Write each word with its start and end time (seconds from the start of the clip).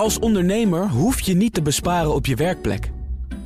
Als 0.00 0.18
ondernemer 0.18 0.88
hoef 0.88 1.20
je 1.20 1.34
niet 1.34 1.54
te 1.54 1.62
besparen 1.62 2.14
op 2.14 2.26
je 2.26 2.34
werkplek. 2.34 2.90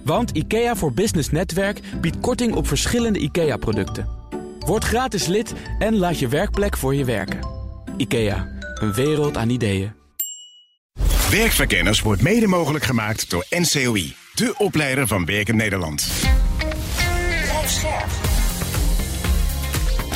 Want 0.04 0.30
IKEA 0.30 0.76
voor 0.76 0.92
Business 0.92 1.30
Netwerk 1.30 1.80
biedt 2.00 2.20
korting 2.20 2.54
op 2.54 2.66
verschillende 2.66 3.18
IKEA-producten. 3.18 4.08
Word 4.58 4.84
gratis 4.84 5.26
lid 5.26 5.52
en 5.78 5.96
laat 5.96 6.18
je 6.18 6.28
werkplek 6.28 6.76
voor 6.76 6.94
je 6.94 7.04
werken. 7.04 7.38
IKEA, 7.96 8.48
een 8.74 8.92
wereld 8.92 9.36
aan 9.36 9.48
ideeën. 9.48 9.92
Werkverkenners 11.30 12.00
wordt 12.00 12.22
mede 12.22 12.46
mogelijk 12.46 12.84
gemaakt 12.84 13.30
door 13.30 13.46
NCOI, 13.50 14.14
de 14.34 14.54
opleider 14.58 15.06
van 15.06 15.24
Werken 15.24 15.56
Nederland. 15.56 16.08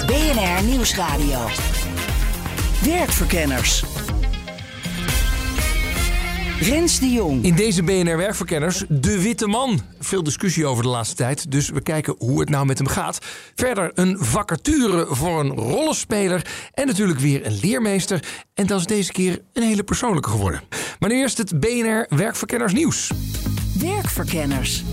BNR 0.06 0.64
Nieuwsradio. 0.64 1.46
Werkverkenners. 2.84 3.84
Rens 6.60 7.00
de 7.00 7.10
Jong. 7.10 7.44
In 7.44 7.54
deze 7.54 7.82
BNR 7.82 8.16
Werkverkenners 8.16 8.84
de 8.88 9.22
witte 9.22 9.46
man. 9.46 9.80
Veel 10.00 10.22
discussie 10.22 10.66
over 10.66 10.82
de 10.82 10.88
laatste 10.88 11.14
tijd, 11.14 11.50
dus 11.50 11.68
we 11.68 11.80
kijken 11.80 12.14
hoe 12.18 12.40
het 12.40 12.48
nou 12.48 12.66
met 12.66 12.78
hem 12.78 12.86
gaat. 12.86 13.18
Verder 13.54 13.90
een 13.94 14.16
vacature 14.20 15.06
voor 15.10 15.40
een 15.40 15.50
rollenspeler 15.50 16.46
en 16.74 16.86
natuurlijk 16.86 17.18
weer 17.18 17.46
een 17.46 17.58
leermeester. 17.62 18.24
En 18.54 18.66
dat 18.66 18.80
is 18.80 18.86
deze 18.86 19.12
keer 19.12 19.42
een 19.52 19.62
hele 19.62 19.82
persoonlijke 19.82 20.30
geworden. 20.30 20.60
Maar 20.98 21.10
nu 21.10 21.16
eerst 21.16 21.38
het 21.38 21.60
BNR 21.60 22.06
Werkverkenners 22.08 22.72
nieuws. 22.72 23.10
Werkverkenners. 23.78 24.84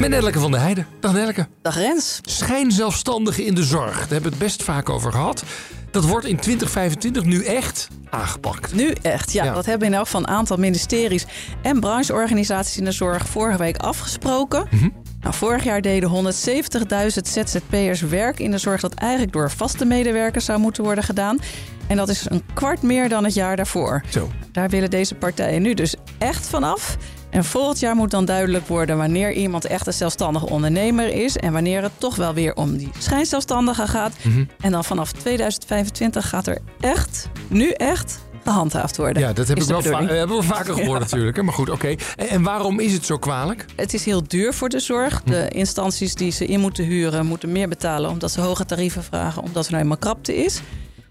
Met 0.00 0.10
Nelleke 0.10 0.38
van 0.38 0.50
der 0.50 0.60
Heijden. 0.60 0.86
Dag 1.00 1.12
Nelleke. 1.12 1.46
Dag 1.62 1.74
Rens. 1.76 2.20
Schijnzelfstandigen 2.22 3.44
in 3.44 3.54
de 3.54 3.64
zorg. 3.64 3.98
Daar 3.98 4.08
hebben 4.08 4.22
we 4.22 4.28
het 4.28 4.38
best 4.38 4.62
vaak 4.62 4.88
over 4.88 5.12
gehad. 5.12 5.44
Dat 5.90 6.04
wordt 6.04 6.26
in 6.26 6.36
2025 6.36 7.24
nu 7.24 7.44
echt 7.44 7.88
aangepakt. 8.10 8.74
Nu 8.74 8.94
echt, 9.02 9.32
ja. 9.32 9.44
Ja. 9.44 9.54
Dat 9.54 9.66
hebben 9.66 9.88
in 9.88 9.94
elk 9.94 10.04
geval 10.04 10.20
een 10.20 10.28
aantal 10.28 10.56
ministeries 10.56 11.26
en 11.62 11.80
brancheorganisaties 11.80 12.76
in 12.76 12.84
de 12.84 12.92
zorg 12.92 13.28
vorige 13.28 13.58
week 13.58 13.76
afgesproken. 13.76 14.66
Mhm. 14.70 14.88
Nou, 15.20 15.34
vorig 15.34 15.64
jaar 15.64 15.80
deden 15.80 16.08
170.000 16.08 17.28
ZZP'ers 17.28 18.00
werk 18.00 18.38
in 18.38 18.50
de 18.50 18.58
zorg 18.58 18.80
dat 18.80 18.94
eigenlijk 18.94 19.32
door 19.32 19.50
vaste 19.50 19.84
medewerkers 19.84 20.44
zou 20.44 20.58
moeten 20.58 20.84
worden 20.84 21.04
gedaan. 21.04 21.38
En 21.86 21.96
dat 21.96 22.08
is 22.08 22.26
een 22.30 22.42
kwart 22.54 22.82
meer 22.82 23.08
dan 23.08 23.24
het 23.24 23.34
jaar 23.34 23.56
daarvoor. 23.56 24.02
Zo. 24.08 24.30
Daar 24.52 24.68
willen 24.68 24.90
deze 24.90 25.14
partijen 25.14 25.62
nu 25.62 25.74
dus 25.74 25.94
echt 26.18 26.48
vanaf. 26.48 26.96
En 27.30 27.44
volgend 27.44 27.78
jaar 27.78 27.94
moet 27.94 28.10
dan 28.10 28.24
duidelijk 28.24 28.66
worden 28.66 28.96
wanneer 28.96 29.32
iemand 29.32 29.64
echt 29.64 29.86
een 29.86 29.92
zelfstandige 29.92 30.48
ondernemer 30.48 31.08
is. 31.08 31.36
En 31.36 31.52
wanneer 31.52 31.82
het 31.82 31.92
toch 31.98 32.16
wel 32.16 32.34
weer 32.34 32.54
om 32.54 32.76
die 32.76 32.90
schijnzelfstandige 32.98 33.86
gaat. 33.86 34.12
Mhm. 34.22 34.44
En 34.60 34.70
dan 34.70 34.84
vanaf 34.84 35.12
2025 35.12 36.28
gaat 36.28 36.46
er 36.46 36.58
echt, 36.80 37.28
nu 37.48 37.70
echt, 37.70 38.18
gehandhaafd 38.44 38.96
worden. 38.96 39.22
Ja, 39.22 39.32
dat 39.32 39.48
heb 39.48 39.58
ik 39.58 39.64
wel 39.64 39.80
eh, 39.80 40.08
hebben 40.08 40.36
we 40.36 40.42
vaker 40.42 40.74
gehoord 40.74 41.00
natuurlijk. 41.10 41.42
Maar 41.42 41.54
goed, 41.54 41.70
oké. 41.70 41.94
En, 42.16 42.28
en 42.28 42.42
waarom 42.42 42.80
is 42.80 42.92
het 42.92 43.04
zo 43.04 43.18
kwalijk? 43.18 43.64
Het 43.76 43.94
is 43.94 44.04
heel 44.04 44.22
duur 44.26 44.54
voor 44.54 44.68
de 44.68 44.80
zorg. 44.80 45.20
Hm. 45.24 45.30
De 45.30 45.48
instanties 45.48 46.14
die 46.14 46.30
ze 46.30 46.46
in 46.46 46.60
moeten 46.60 46.84
huren 46.84 47.26
moeten 47.26 47.52
meer 47.52 47.68
betalen 47.68 48.10
omdat 48.10 48.30
ze 48.30 48.40
hoge 48.40 48.64
tarieven 48.64 49.04
vragen, 49.04 49.42
omdat 49.42 49.64
er 49.64 49.70
nou 49.70 49.82
eenmaal 49.82 49.98
krapte 49.98 50.36
is. 50.36 50.60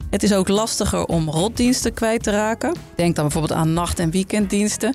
Het 0.10 0.24
is 0.24 0.34
ook 0.34 0.48
lastiger 0.48 1.06
om 1.06 1.30
rotdiensten 1.30 1.94
kwijt 1.94 2.24
te 2.24 2.32
raken. 2.32 2.76
Denk 2.96 3.16
dan 3.16 3.24
bijvoorbeeld 3.24 3.60
aan 3.60 3.74
nacht- 3.74 4.00
en 4.00 4.12
weekenddiensten. 4.12 4.94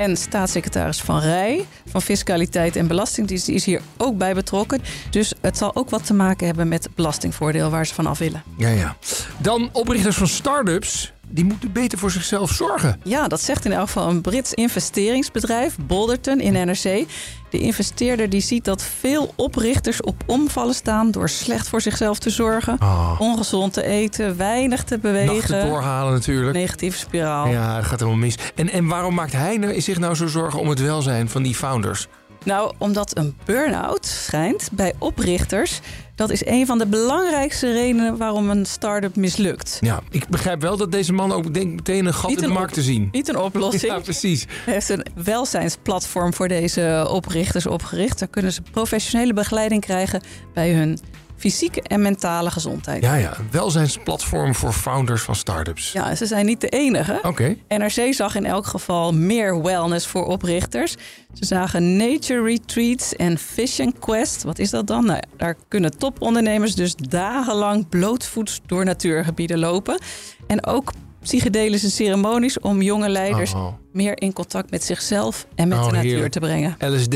En 0.00 0.16
staatssecretaris 0.16 1.00
Van 1.00 1.20
Rij 1.20 1.66
van 1.86 2.02
Fiscaliteit 2.02 2.76
en 2.76 2.86
Belastingdienst 2.86 3.46
die 3.46 3.54
is 3.54 3.64
hier 3.64 3.80
ook 3.96 4.18
bij 4.18 4.34
betrokken. 4.34 4.82
Dus 5.10 5.34
het 5.40 5.56
zal 5.56 5.76
ook 5.76 5.90
wat 5.90 6.06
te 6.06 6.14
maken 6.14 6.46
hebben 6.46 6.68
met 6.68 6.88
belastingvoordeel 6.94 7.70
waar 7.70 7.86
ze 7.86 7.94
van 7.94 8.06
af 8.06 8.18
willen. 8.18 8.42
Ja, 8.56 8.68
ja. 8.68 8.96
Dan 9.38 9.68
oprichters 9.72 10.16
van 10.16 10.26
start-ups. 10.28 11.12
Die 11.32 11.44
moeten 11.44 11.72
beter 11.72 11.98
voor 11.98 12.10
zichzelf 12.10 12.50
zorgen. 12.50 13.00
Ja, 13.04 13.28
dat 13.28 13.40
zegt 13.40 13.64
in 13.64 13.72
elk 13.72 13.86
geval 13.86 14.08
een 14.08 14.20
Brits 14.20 14.54
investeringsbedrijf, 14.54 15.76
Bolderton 15.80 16.40
in 16.40 16.52
NRC. 16.52 17.04
De 17.50 17.58
investeerder 17.58 18.28
die 18.28 18.40
ziet 18.40 18.64
dat 18.64 18.82
veel 18.82 19.32
oprichters 19.36 20.02
op 20.02 20.22
omvallen 20.26 20.74
staan 20.74 21.10
door 21.10 21.28
slecht 21.28 21.68
voor 21.68 21.80
zichzelf 21.80 22.18
te 22.18 22.30
zorgen, 22.30 22.76
Oh. 22.82 23.16
ongezond 23.18 23.72
te 23.72 23.82
eten, 23.84 24.36
weinig 24.36 24.84
te 24.84 24.98
Nachten 25.02 25.12
bewegen. 25.26 25.66
doorhalen 25.66 26.12
natuurlijk. 26.12 26.56
Negatieve 26.56 26.98
spiraal. 26.98 27.46
Ja, 27.48 27.76
het 27.76 27.84
gaat 27.84 27.98
helemaal 28.00 28.20
mis. 28.20 28.34
En, 28.54 28.70
en 28.70 28.86
waarom 28.86 29.14
maakt 29.14 29.32
hij 29.32 29.56
nou- 29.56 29.80
zich 29.80 29.98
nou 29.98 30.14
zo 30.14 30.26
zorgen 30.26 30.60
om 30.60 30.68
het 30.68 30.80
welzijn 30.80 31.28
van 31.28 31.42
die 31.42 31.54
founders? 31.54 32.06
Nou, 32.44 32.72
omdat 32.78 33.16
een 33.18 33.36
burn-out 33.44 34.06
schijnt 34.06 34.68
bij 34.72 34.94
oprichters. 34.98 35.80
Dat 36.20 36.30
is 36.30 36.46
een 36.46 36.66
van 36.66 36.78
de 36.78 36.86
belangrijkste 36.86 37.72
redenen 37.72 38.16
waarom 38.16 38.50
een 38.50 38.66
start-up 38.66 39.16
mislukt. 39.16 39.78
Ja, 39.80 40.00
ik 40.10 40.28
begrijp 40.28 40.60
wel 40.60 40.76
dat 40.76 40.92
deze 40.92 41.12
man 41.12 41.32
ook 41.32 41.54
denkt 41.54 41.74
meteen 41.74 42.06
een 42.06 42.14
gat 42.14 42.30
in 42.30 42.36
de 42.36 42.48
markt 42.48 42.74
te 42.74 42.82
zien. 42.82 43.08
Niet 43.12 43.28
een 43.28 43.38
oplossing. 43.48 43.92
Ja, 43.92 43.98
precies. 43.98 44.46
Hij 44.64 44.74
heeft 44.74 44.88
een 44.88 45.06
welzijnsplatform 45.24 46.34
voor 46.34 46.48
deze 46.48 47.06
oprichters 47.10 47.66
opgericht. 47.66 48.18
Daar 48.18 48.28
kunnen 48.28 48.52
ze 48.52 48.62
professionele 48.70 49.32
begeleiding 49.32 49.80
krijgen 49.80 50.20
bij 50.54 50.72
hun 50.72 50.98
fysieke 51.40 51.82
en 51.82 52.02
mentale 52.02 52.50
gezondheid. 52.50 53.02
Ja, 53.02 53.14
ja. 53.14 53.38
Een 53.38 53.48
welzijnsplatform 53.50 54.54
voor 54.54 54.72
founders 54.72 55.22
van 55.22 55.34
start-ups. 55.34 55.92
Ja, 55.92 56.14
ze 56.14 56.26
zijn 56.26 56.46
niet 56.46 56.60
de 56.60 56.68
enige. 56.68 57.18
Oké. 57.22 57.56
NRC 57.68 58.14
zag 58.14 58.34
in 58.34 58.46
elk 58.46 58.66
geval 58.66 59.12
meer 59.12 59.62
wellness 59.62 60.06
voor 60.06 60.26
oprichters. 60.26 60.96
Ze 61.32 61.44
zagen 61.44 61.96
nature 61.96 62.42
retreats 62.42 63.16
en 63.16 63.38
vision 63.38 63.94
quest. 63.98 64.42
Wat 64.42 64.58
is 64.58 64.70
dat 64.70 64.86
dan? 64.86 65.04
Nou, 65.04 65.20
daar 65.36 65.56
kunnen 65.68 65.98
topondernemers 65.98 66.74
dus 66.74 66.94
dagenlang 66.96 67.88
blootvoets 67.88 68.60
door 68.66 68.84
natuurgebieden 68.84 69.58
lopen. 69.58 69.98
En 70.46 70.66
ook 70.66 70.92
psychedelische 71.22 71.90
ceremonies 71.90 72.60
om 72.60 72.82
jonge 72.82 73.08
leiders 73.08 73.54
Oh. 73.54 73.66
meer 73.92 74.20
in 74.22 74.32
contact 74.32 74.70
met 74.70 74.84
zichzelf 74.84 75.46
en 75.54 75.68
met 75.68 75.78
Oh, 75.78 75.84
de 75.86 75.92
natuur 75.92 76.10
heerlijk. 76.10 76.32
te 76.32 76.40
brengen. 76.40 76.76
LSD, 76.78 77.14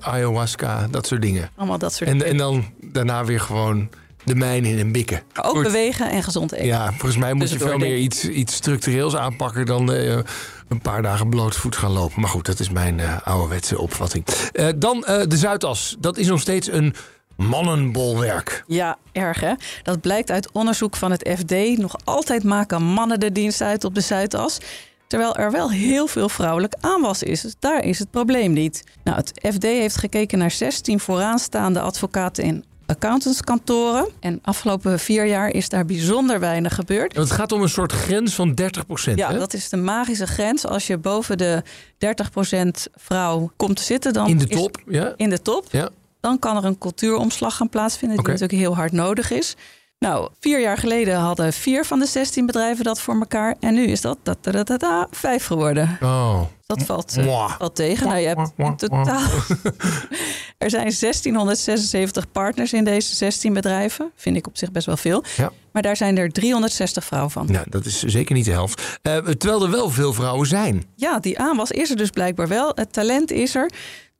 ayahuasca, 0.00 0.86
dat 0.90 1.06
soort 1.06 1.22
dingen. 1.22 1.50
Allemaal 1.56 1.78
dat 1.78 1.92
soort 1.92 2.10
En, 2.10 2.18
dingen. 2.18 2.32
en 2.32 2.36
dan 2.36 2.64
daarna 2.80 3.24
weer 3.24 3.40
gewoon 3.40 3.88
de 4.24 4.34
mijn 4.34 4.64
in 4.64 4.78
en 4.78 4.92
bikken. 4.92 5.22
Ook 5.42 5.54
Goed. 5.54 5.62
bewegen 5.62 6.10
en 6.10 6.22
gezond 6.22 6.52
eten. 6.52 6.66
Ja, 6.66 6.90
volgens 6.90 7.16
mij 7.16 7.32
moet 7.34 7.42
je 7.42 7.48
Tussendoor, 7.48 7.80
veel 7.80 7.88
meer 7.88 7.98
iets, 7.98 8.28
iets 8.28 8.54
structureels 8.54 9.16
aanpakken 9.16 9.66
dan 9.66 9.92
eh, 9.92 10.16
een 10.68 10.80
paar 10.82 11.02
dagen 11.02 11.28
blootvoet 11.28 11.76
gaan 11.76 11.90
lopen. 11.92 12.20
Maar 12.20 12.30
goed, 12.30 12.46
dat 12.46 12.60
is 12.60 12.70
mijn 12.70 13.00
eh 13.00 13.16
ouderwetse 13.24 13.78
opvatting. 13.78 14.24
Eh, 14.52 14.68
dan 14.76 15.00
de 15.28 15.36
Zuidas. 15.36 15.96
Dat 16.00 16.16
is 16.16 16.26
nog 16.26 16.40
steeds 16.40 16.68
een 16.72 16.94
mannenbolwerk. 17.36 18.64
Ja, 18.66 18.98
erg 19.12 19.40
hè? 19.40 19.52
Dat 19.82 20.00
blijkt 20.00 20.30
uit 20.30 20.52
onderzoek 20.52 20.96
van 20.96 21.10
het 21.10 21.30
FD. 21.38 21.78
Nog 21.78 21.96
altijd 22.04 22.44
maken 22.44 22.82
mannen 22.82 23.20
de 23.20 23.32
dienst 23.32 23.60
uit 23.60 23.84
op 23.84 23.94
de 23.94 24.00
Zuidas. 24.00 24.58
Terwijl 25.06 25.36
er 25.36 25.50
wel 25.50 25.70
heel 25.70 26.06
veel 26.06 26.28
vrouwelijk 26.28 26.74
aanwas 26.80 27.22
is. 27.22 27.40
Dus 27.40 27.54
daar 27.58 27.84
is 27.84 27.98
het 27.98 28.10
probleem 28.10 28.52
niet. 28.52 28.84
Nou, 29.04 29.16
het 29.16 29.32
FD 29.54 29.62
heeft 29.62 29.96
gekeken 29.96 30.38
naar 30.38 30.50
16 30.50 31.00
vooraanstaande 31.00 31.80
advocaten 31.80 32.44
in 32.44 32.64
accountantskantoren. 32.86 34.08
En 34.20 34.38
afgelopen 34.42 34.98
vier 34.98 35.26
jaar 35.26 35.48
is 35.50 35.68
daar 35.68 35.84
bijzonder 35.84 36.40
weinig 36.40 36.74
gebeurd. 36.74 37.16
Het 37.16 37.30
gaat 37.30 37.52
om 37.52 37.62
een 37.62 37.68
soort 37.68 37.92
grens 37.92 38.34
van 38.34 38.54
30 38.54 38.86
procent. 38.86 39.18
Ja, 39.18 39.32
dat 39.32 39.54
is 39.54 39.68
de 39.68 39.76
magische 39.76 40.26
grens. 40.26 40.66
Als 40.66 40.86
je 40.86 40.98
boven 40.98 41.38
de 41.38 41.62
30% 41.98 42.86
vrouw 42.94 43.50
komt 43.56 43.76
te 43.76 43.82
zitten, 43.82 44.12
dan 44.12 44.28
In 44.28 44.38
de 44.38 44.46
is- 44.48 44.56
top, 44.56 44.82
ja. 44.88 45.12
in 45.16 45.30
de 45.30 45.42
top, 45.42 45.66
ja. 45.70 45.88
Dan 46.24 46.38
kan 46.38 46.56
er 46.56 46.64
een 46.64 46.78
cultuuromslag 46.78 47.56
gaan 47.56 47.68
plaatsvinden, 47.68 48.16
die 48.16 48.26
natuurlijk 48.26 48.58
heel 48.58 48.76
hard 48.76 48.92
nodig 48.92 49.30
is. 49.30 49.56
Nou, 49.98 50.28
vier 50.40 50.60
jaar 50.60 50.78
geleden 50.78 51.16
hadden 51.16 51.52
vier 51.52 51.84
van 51.84 51.98
de 51.98 52.06
16 52.06 52.46
bedrijven 52.46 52.84
dat 52.84 53.00
voor 53.00 53.14
elkaar. 53.14 53.56
En 53.60 53.74
nu 53.74 53.84
is 53.86 54.00
dat 54.00 54.18
da, 54.22 54.34
da, 54.40 54.76
da, 54.76 55.06
vijf 55.10 55.46
geworden. 55.46 55.98
Oh. 56.02 56.40
Dat 56.66 56.82
valt, 56.82 57.16
eh, 57.16 57.56
valt 57.58 57.74
tegen. 57.74 58.06
Nou, 58.06 58.18
je 58.18 58.26
hebt 58.26 58.52
in 58.56 58.76
totaal. 58.76 59.28
er 60.64 60.70
zijn 60.70 60.92
1676 61.00 62.30
partners 62.32 62.72
in 62.72 62.84
deze 62.84 63.14
16 63.14 63.52
bedrijven. 63.52 64.12
Vind 64.16 64.36
ik 64.36 64.46
op 64.46 64.56
zich 64.56 64.70
best 64.70 64.86
wel 64.86 64.96
veel. 64.96 65.24
Ja. 65.36 65.52
Maar 65.72 65.82
daar 65.82 65.96
zijn 65.96 66.18
er 66.18 66.30
360 66.30 67.04
vrouwen 67.04 67.30
van. 67.30 67.46
Nou, 67.52 67.66
dat 67.68 67.84
is 67.84 68.02
zeker 68.02 68.34
niet 68.34 68.44
de 68.44 68.50
helft. 68.50 68.98
Eh, 69.02 69.16
terwijl 69.16 69.64
er 69.64 69.70
wel 69.70 69.90
veel 69.90 70.12
vrouwen 70.12 70.46
zijn. 70.46 70.84
Ja, 70.94 71.18
die 71.18 71.38
aanwas 71.38 71.70
is 71.70 71.90
er 71.90 71.96
dus 71.96 72.10
blijkbaar 72.10 72.48
wel. 72.48 72.72
Het 72.74 72.92
talent 72.92 73.30
is 73.30 73.54
er. 73.54 73.70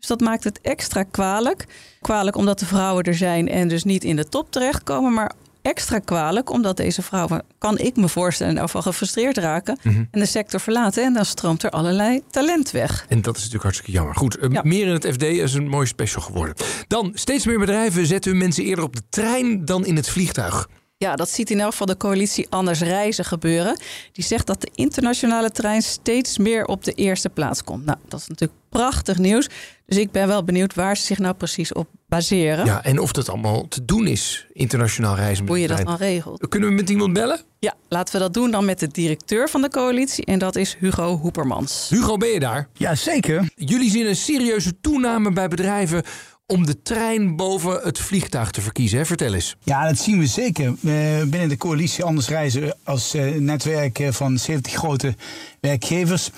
Dus 0.06 0.16
dat 0.18 0.28
maakt 0.28 0.44
het 0.44 0.60
extra 0.60 1.02
kwalijk. 1.02 1.66
Kwalijk 2.00 2.36
omdat 2.36 2.58
de 2.58 2.66
vrouwen 2.66 3.04
er 3.04 3.14
zijn 3.14 3.48
en 3.48 3.68
dus 3.68 3.84
niet 3.84 4.04
in 4.04 4.16
de 4.16 4.28
top 4.28 4.50
terechtkomen. 4.50 5.12
Maar 5.12 5.32
extra 5.62 5.98
kwalijk 5.98 6.50
omdat 6.50 6.76
deze 6.76 7.02
vrouwen, 7.02 7.42
kan 7.58 7.78
ik 7.78 7.96
me 7.96 8.08
voorstellen, 8.08 8.58
geval 8.58 8.82
gefrustreerd 8.82 9.36
raken. 9.36 9.78
Mhm. 9.82 10.04
En 10.10 10.20
de 10.20 10.26
sector 10.26 10.60
verlaten. 10.60 11.04
En 11.04 11.12
dan 11.12 11.24
stroomt 11.24 11.62
er 11.62 11.70
allerlei 11.70 12.22
talent 12.30 12.70
weg. 12.70 13.06
En 13.08 13.22
dat 13.22 13.32
is 13.36 13.38
natuurlijk 13.38 13.62
hartstikke 13.62 13.92
jammer. 13.92 14.14
Goed, 14.16 14.36
eh, 14.36 14.50
Ja. 14.50 14.60
meer 14.64 14.86
in 14.86 14.92
het 14.92 15.06
FD 15.12 15.22
is 15.22 15.54
een 15.54 15.68
mooi 15.68 15.86
special 15.86 16.22
geworden. 16.22 16.54
Dan, 16.86 17.10
steeds 17.14 17.46
meer 17.46 17.58
bedrijven 17.58 18.06
zetten 18.06 18.30
hun 18.30 18.40
mensen 18.40 18.64
eerder 18.64 18.84
op 18.84 18.96
de 18.96 19.02
trein 19.08 19.64
dan 19.64 19.86
in 19.86 19.96
het 19.96 20.08
vliegtuig. 20.08 20.68
Ja, 20.96 21.16
dat 21.16 21.30
ziet 21.30 21.50
in 21.50 21.60
elk 21.60 21.70
geval 21.70 21.86
de 21.86 21.96
coalitie 21.96 22.46
Anders 22.50 22.80
Reizen 22.80 23.24
gebeuren. 23.24 23.78
Die 24.12 24.24
zegt 24.24 24.46
dat 24.46 24.60
de 24.60 24.70
internationale 24.74 25.50
trein 25.50 25.82
steeds 25.82 26.38
meer 26.38 26.64
op 26.64 26.84
de 26.84 26.92
eerste 26.92 27.28
plaats 27.28 27.64
komt. 27.64 27.84
Nou, 27.84 27.98
dat 28.08 28.20
is 28.20 28.28
natuurlijk 28.28 28.60
prachtig 28.68 29.18
nieuws. 29.18 29.48
Dus 29.86 29.98
ik 29.98 30.10
ben 30.10 30.26
wel 30.26 30.44
benieuwd 30.44 30.74
waar 30.74 30.96
ze 30.96 31.02
zich 31.02 31.18
nou 31.18 31.34
precies 31.34 31.72
op 31.72 31.88
baseren. 32.08 32.64
Ja, 32.64 32.84
en 32.84 32.98
of 32.98 33.12
dat 33.12 33.28
allemaal 33.28 33.68
te 33.68 33.84
doen 33.84 34.06
is, 34.06 34.46
internationaal 34.52 35.16
reizen 35.16 35.44
met 35.44 35.52
Hoe 35.52 35.62
je 35.62 35.68
dat 35.68 35.86
dan 35.86 35.96
regelt. 35.96 36.48
Kunnen 36.48 36.68
we 36.68 36.74
met 36.74 36.90
iemand 36.90 37.12
bellen? 37.12 37.40
Ja, 37.58 37.74
laten 37.88 38.14
we 38.14 38.20
dat 38.20 38.34
doen 38.34 38.50
dan 38.50 38.64
met 38.64 38.78
de 38.78 38.88
directeur 38.88 39.48
van 39.48 39.62
de 39.62 39.68
coalitie. 39.68 40.24
En 40.24 40.38
dat 40.38 40.56
is 40.56 40.76
Hugo 40.78 41.16
Hoepermans. 41.16 41.86
Hugo, 41.88 42.16
ben 42.16 42.28
je 42.28 42.40
daar? 42.40 42.68
Ja, 42.72 42.94
zeker. 42.94 43.50
Jullie 43.54 43.90
zien 43.90 44.06
een 44.06 44.16
serieuze 44.16 44.80
toename 44.80 45.32
bij 45.32 45.48
bedrijven 45.48 46.02
om 46.46 46.66
de 46.66 46.82
trein 46.82 47.36
boven 47.36 47.80
het 47.82 47.98
vliegtuig 47.98 48.50
te 48.50 48.60
verkiezen. 48.60 48.98
Hè? 48.98 49.04
Vertel 49.04 49.34
eens. 49.34 49.56
Ja, 49.62 49.88
dat 49.88 49.98
zien 49.98 50.18
we 50.18 50.26
zeker. 50.26 50.66
Eh, 50.66 50.74
binnen 51.22 51.48
de 51.48 51.56
coalitie 51.56 52.04
Anders 52.04 52.28
Reizen 52.28 52.76
als 52.84 53.14
eh, 53.14 53.34
netwerk 53.34 53.98
eh, 53.98 54.12
van 54.12 54.38
70 54.38 54.72
grote 54.72 55.14
werkgevers. 55.60 56.30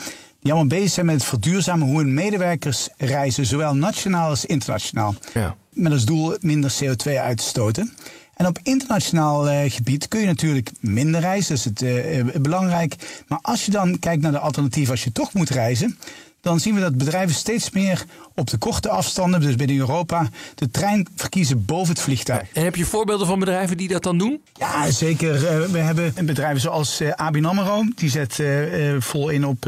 Die 0.47 0.55
allemaal 0.55 0.79
bezig 0.79 0.93
zijn 0.93 1.07
met 1.07 1.15
het 1.15 1.25
verduurzamen 1.25 1.87
hoe 1.87 1.99
hun 1.99 2.15
medewerkers 2.15 2.89
reizen, 2.97 3.47
zowel 3.47 3.75
nationaal 3.75 4.29
als 4.29 4.45
internationaal. 4.45 5.15
Ja. 5.35 5.57
Met 5.71 5.93
als 5.93 6.05
doel 6.05 6.37
minder 6.41 6.75
CO2 6.83 7.13
uit 7.13 7.37
te 7.37 7.45
stoten. 7.45 7.93
En 8.37 8.47
op 8.47 8.59
internationaal 8.63 9.49
eh, 9.49 9.71
gebied 9.71 10.09
kun 10.09 10.21
je 10.21 10.27
natuurlijk 10.27 10.71
minder 10.81 11.21
reizen, 11.21 11.49
dat 11.49 11.59
is 11.59 11.65
het 11.65 11.83
eh, 11.83 12.19
eh, 12.19 12.41
belangrijk. 12.41 13.23
Maar 13.29 13.39
als 13.43 13.65
je 13.65 13.71
dan 13.71 13.99
kijkt 13.99 14.23
naar 14.23 14.33
de 14.33 14.39
alternatieven 14.39 14.91
als 14.93 15.05
je 15.05 15.13
toch 15.13 15.33
moet 15.33 15.51
reizen, 15.51 15.99
dan 16.47 16.61
zien 16.61 16.75
we 16.75 16.81
dat 16.81 16.97
bedrijven 16.97 17.35
steeds 17.35 17.71
meer 17.71 18.05
op 18.35 18.51
de 18.51 18.59
korte 18.59 18.89
afstanden, 18.89 19.41
dus 19.41 19.55
binnen 19.55 19.77
Europa, 19.77 20.29
de 20.55 20.71
trein 20.71 21.07
verkiezen 21.17 21.65
boven 21.65 21.95
het 21.95 22.03
vliegtuig. 22.03 22.49
En 22.53 22.65
heb 22.65 22.77
je 22.77 22.85
voorbeelden 22.85 23.27
van 23.27 23.39
bedrijven 23.39 23.77
die 23.77 23.89
dat 23.89 24.03
dan 24.03 24.19
doen? 24.19 24.43
Ja, 24.59 24.91
zeker. 24.91 25.35
Eh, 25.35 25.65
we 25.65 25.79
hebben 25.79 26.13
bedrijven 26.27 26.61
zoals 26.61 27.01
eh, 27.01 27.11
ABN 27.11 27.45
AMRO. 27.45 27.85
Die 27.95 28.11
zet 28.11 28.41
eh, 28.41 28.97
vol 28.99 29.29
in 29.29 29.47
op 29.47 29.65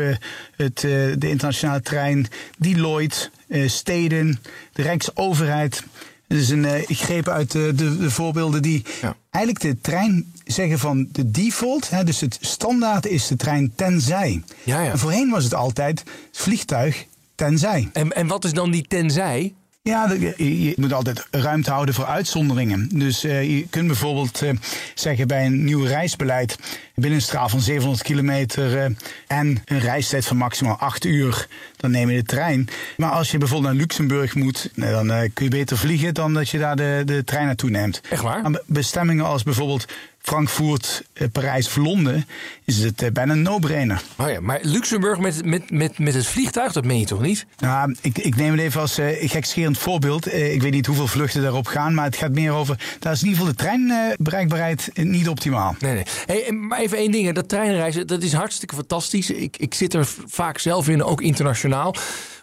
het, 0.56 0.80
de 0.80 1.28
internationale 1.28 1.80
trein. 1.80 2.26
Deloitte, 2.58 3.30
steden, 3.66 4.40
de 4.72 4.82
Rijksoverheid. 4.82 5.84
Dat 6.28 6.38
is 6.38 6.48
een 6.48 6.64
eh, 6.64 6.80
ik 6.90 6.98
greep 6.98 7.28
uit 7.28 7.50
de, 7.50 7.72
de, 7.74 7.96
de 7.98 8.10
voorbeelden 8.10 8.62
die 8.62 8.84
Ja. 9.00 9.16
eigenlijk 9.30 9.64
de 9.64 9.80
trein 9.80 10.32
zeggen 10.44 10.78
van 10.78 11.08
de 11.12 11.30
default. 11.30 11.90
Hè, 11.90 12.04
dus 12.04 12.20
het 12.20 12.38
standaard 12.40 13.06
is 13.06 13.26
de 13.26 13.36
trein 13.36 13.72
tenzij. 13.74 14.42
Ja, 14.62 14.80
ja. 14.80 14.90
En 14.90 14.98
voorheen 14.98 15.30
was 15.30 15.44
het 15.44 15.54
altijd 15.54 16.02
vliegtuig 16.32 17.06
tenzij. 17.34 17.88
En, 17.92 18.12
en 18.12 18.26
wat 18.26 18.44
is 18.44 18.52
dan 18.52 18.70
die 18.70 18.84
tenzij? 18.88 19.54
Ja, 19.88 20.12
je, 20.36 20.74
moet 20.76 20.92
altijd 20.92 21.26
ruimte 21.30 21.70
houden 21.70 21.94
voor 21.94 22.06
uitzonderingen. 22.06 22.88
Dus 22.92 23.24
eh, 23.24 23.56
je 23.56 23.66
kunt 23.68 23.86
bijvoorbeeld 23.86 24.42
eh, 24.42 24.50
zeggen 24.94 25.26
bij 25.26 25.46
een 25.46 25.64
nieuw 25.64 25.84
reisbeleid... 25.84 26.58
binnen 26.94 27.18
een 27.18 27.24
straal 27.24 27.48
van 27.48 27.60
700 27.60 28.02
kilometer 28.02 28.78
eh, 28.78 28.84
en 29.26 29.62
een 29.64 29.78
reistijd 29.78 30.26
van 30.26 30.36
maximaal 30.36 30.76
8 30.76 31.04
uur... 31.04 31.46
dan 31.76 31.90
neem 31.90 32.10
je 32.10 32.16
de 32.16 32.22
trein. 32.22 32.68
Maar 32.96 33.10
als 33.10 33.30
je 33.30 33.38
bijvoorbeeld 33.38 33.72
naar 33.72 33.80
Luxemburg 33.80 34.34
moet... 34.34 34.70
dan 34.74 35.30
kun 35.32 35.44
je 35.44 35.50
beter 35.50 35.78
vliegen 35.78 36.14
dan 36.14 36.34
dat 36.34 36.48
je 36.48 36.58
daar 36.58 36.76
de, 36.76 37.02
de 37.04 37.24
trein 37.24 37.46
naartoe 37.46 37.70
neemt. 37.70 38.00
Echt 38.10 38.22
waar? 38.22 38.42
Aan 38.42 38.58
bestemmingen 38.66 39.24
als 39.24 39.42
bijvoorbeeld 39.42 39.86
Frankfurt, 40.18 41.02
Parijs 41.32 41.66
of 41.66 41.76
Londen... 41.76 42.26
is 42.68 42.82
het 42.82 43.02
eh, 43.02 43.10
bijna 43.10 43.32
een 43.32 43.42
no-brainer. 43.42 44.02
Oh 44.16 44.30
ja, 44.30 44.40
maar 44.40 44.58
Luxemburg 44.62 45.18
met, 45.18 45.44
met, 45.44 45.70
met, 45.70 45.98
met 45.98 46.14
het 46.14 46.26
vliegtuig, 46.26 46.72
dat 46.72 46.84
meen 46.84 46.98
je 46.98 47.06
toch 47.06 47.20
niet? 47.20 47.46
Nou, 47.58 47.96
ik, 48.00 48.18
ik 48.18 48.36
neem 48.36 48.52
het 48.52 48.60
even 48.60 48.80
als 48.80 48.98
eh 48.98 49.30
gekscherend 49.30 49.78
voorbeeld. 49.78 50.26
Eh, 50.26 50.52
ik 50.52 50.62
weet 50.62 50.72
niet 50.72 50.86
hoeveel 50.86 51.06
vluchten 51.06 51.42
daarop 51.42 51.66
gaan, 51.66 51.94
maar 51.94 52.04
het 52.04 52.16
gaat 52.16 52.32
meer 52.32 52.52
over... 52.52 52.96
daar 52.98 53.12
is 53.12 53.22
in 53.22 53.28
ieder 53.28 53.40
geval 53.40 53.56
de 53.56 53.62
treinbereikbaarheid 53.62 54.90
niet 54.94 55.28
optimaal. 55.28 55.76
Nee, 55.78 55.94
nee. 55.94 56.04
Hey, 56.26 56.52
maar 56.52 56.78
even 56.78 56.98
één 56.98 57.10
ding. 57.10 57.34
Dat 57.34 57.48
treinreizen, 57.48 58.06
dat 58.06 58.22
is 58.22 58.32
hartstikke 58.32 58.74
fantastisch. 58.74 59.30
Ik, 59.30 59.56
ik 59.56 59.74
zit 59.74 59.94
er 59.94 60.08
vaak 60.26 60.58
zelf 60.58 60.88
in, 60.88 61.02
ook 61.02 61.20
internationaal. 61.20 61.94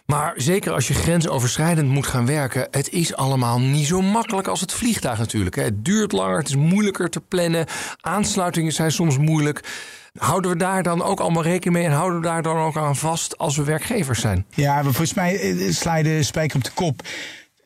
Maar 0.06 0.32
zeker 0.36 0.72
als 0.72 0.88
je 0.88 0.94
grensoverschrijdend 0.94 1.88
moet 1.88 2.06
gaan 2.06 2.26
werken... 2.26 2.68
het 2.70 2.92
is 2.92 3.14
allemaal 3.14 3.60
niet 3.60 3.86
zo 3.86 4.00
makkelijk 4.00 4.48
als 4.48 4.60
het 4.60 4.72
vliegtuig 4.72 5.18
natuurlijk. 5.18 5.54
Het 5.54 5.84
duurt 5.84 6.12
langer, 6.12 6.38
het 6.38 6.48
is 6.48 6.56
moeilijker 6.56 7.10
te 7.10 7.20
plannen. 7.20 7.66
Aansluitingen 8.00 8.72
zijn 8.72 8.92
soms 8.92 9.18
moeilijk. 9.18 9.64
Houden 10.18 10.50
we 10.50 10.56
daar 10.56 10.82
dan 10.82 11.02
ook 11.02 11.20
allemaal 11.20 11.42
rekening 11.42 11.76
mee... 11.76 11.84
en 11.84 11.92
houden 11.92 12.20
we 12.20 12.26
daar 12.26 12.42
dan 12.42 12.56
ook 12.56 12.76
aan 12.76 12.96
vast 12.96 13.38
als 13.38 13.56
we 13.56 13.64
werkgevers 13.64 14.20
zijn? 14.20 14.46
Ja, 14.54 14.82
volgens 14.82 15.14
mij 15.14 15.40
eh, 15.40 15.70
sla 15.72 15.96
je 15.96 16.02
de 16.02 16.22
spijker 16.22 16.56
op 16.56 16.64
de 16.64 16.70
kop. 16.74 17.02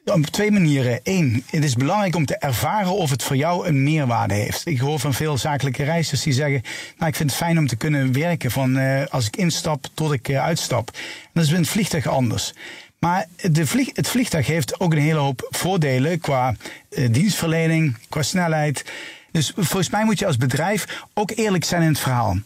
Op 0.05 0.27
twee 0.27 0.51
manieren. 0.51 1.01
Eén, 1.03 1.45
het 1.51 1.65
is 1.65 1.75
belangrijk 1.75 2.17
om 2.17 2.27
te 2.27 2.37
ervaren 2.37 2.93
of 2.93 3.11
het 3.11 3.23
voor 3.23 3.37
jou 3.37 3.67
een 3.67 3.83
meerwaarde 3.83 4.35
heeft. 4.35 4.67
Ik 4.67 4.79
hoor 4.79 4.99
van 4.99 5.15
veel 5.15 5.39
zakelijke 5.39 5.85
reizigers 5.85 6.23
die 6.23 6.33
zeggen... 6.33 6.63
nou, 6.99 7.11
ik 7.11 7.17
vind 7.17 7.31
het 7.31 7.39
fijn 7.39 7.59
om 7.59 7.67
te 7.67 7.77
kunnen 7.77 8.13
werken 8.13 8.51
van 8.51 8.77
eh, 8.77 9.07
als 9.11 9.27
ik 9.27 9.37
instap 9.37 9.87
tot 9.95 10.13
ik 10.13 10.29
eh, 10.29 10.45
uitstap. 10.45 10.89
En 10.95 11.31
dat 11.33 11.45
is 11.45 11.51
met 11.51 11.61
het 11.61 11.69
vliegtuig 11.69 12.07
anders. 12.07 12.55
Maar 12.99 13.27
de 13.51 13.91
het 13.95 14.09
vliegtuig 14.09 14.47
heeft 14.47 14.81
ook 14.81 14.93
een 14.93 14.99
hele 14.99 15.19
hoop 15.19 15.47
voordelen 15.51 16.21
qua 16.21 16.55
dienstverlening, 17.11 17.97
qua 18.09 18.23
snelheid. 18.23 18.85
Dus 19.33 19.53
volgens 19.57 19.91
mij 19.91 20.05
moet 20.05 20.19
je 20.19 20.27
als 20.27 20.37
bedrijf 20.37 21.05
ook 21.15 21.31
eerlijk 21.35 21.65
zijn 21.65 21.83
in 21.83 21.89
het 21.89 21.99
verhaal. 21.99 22.37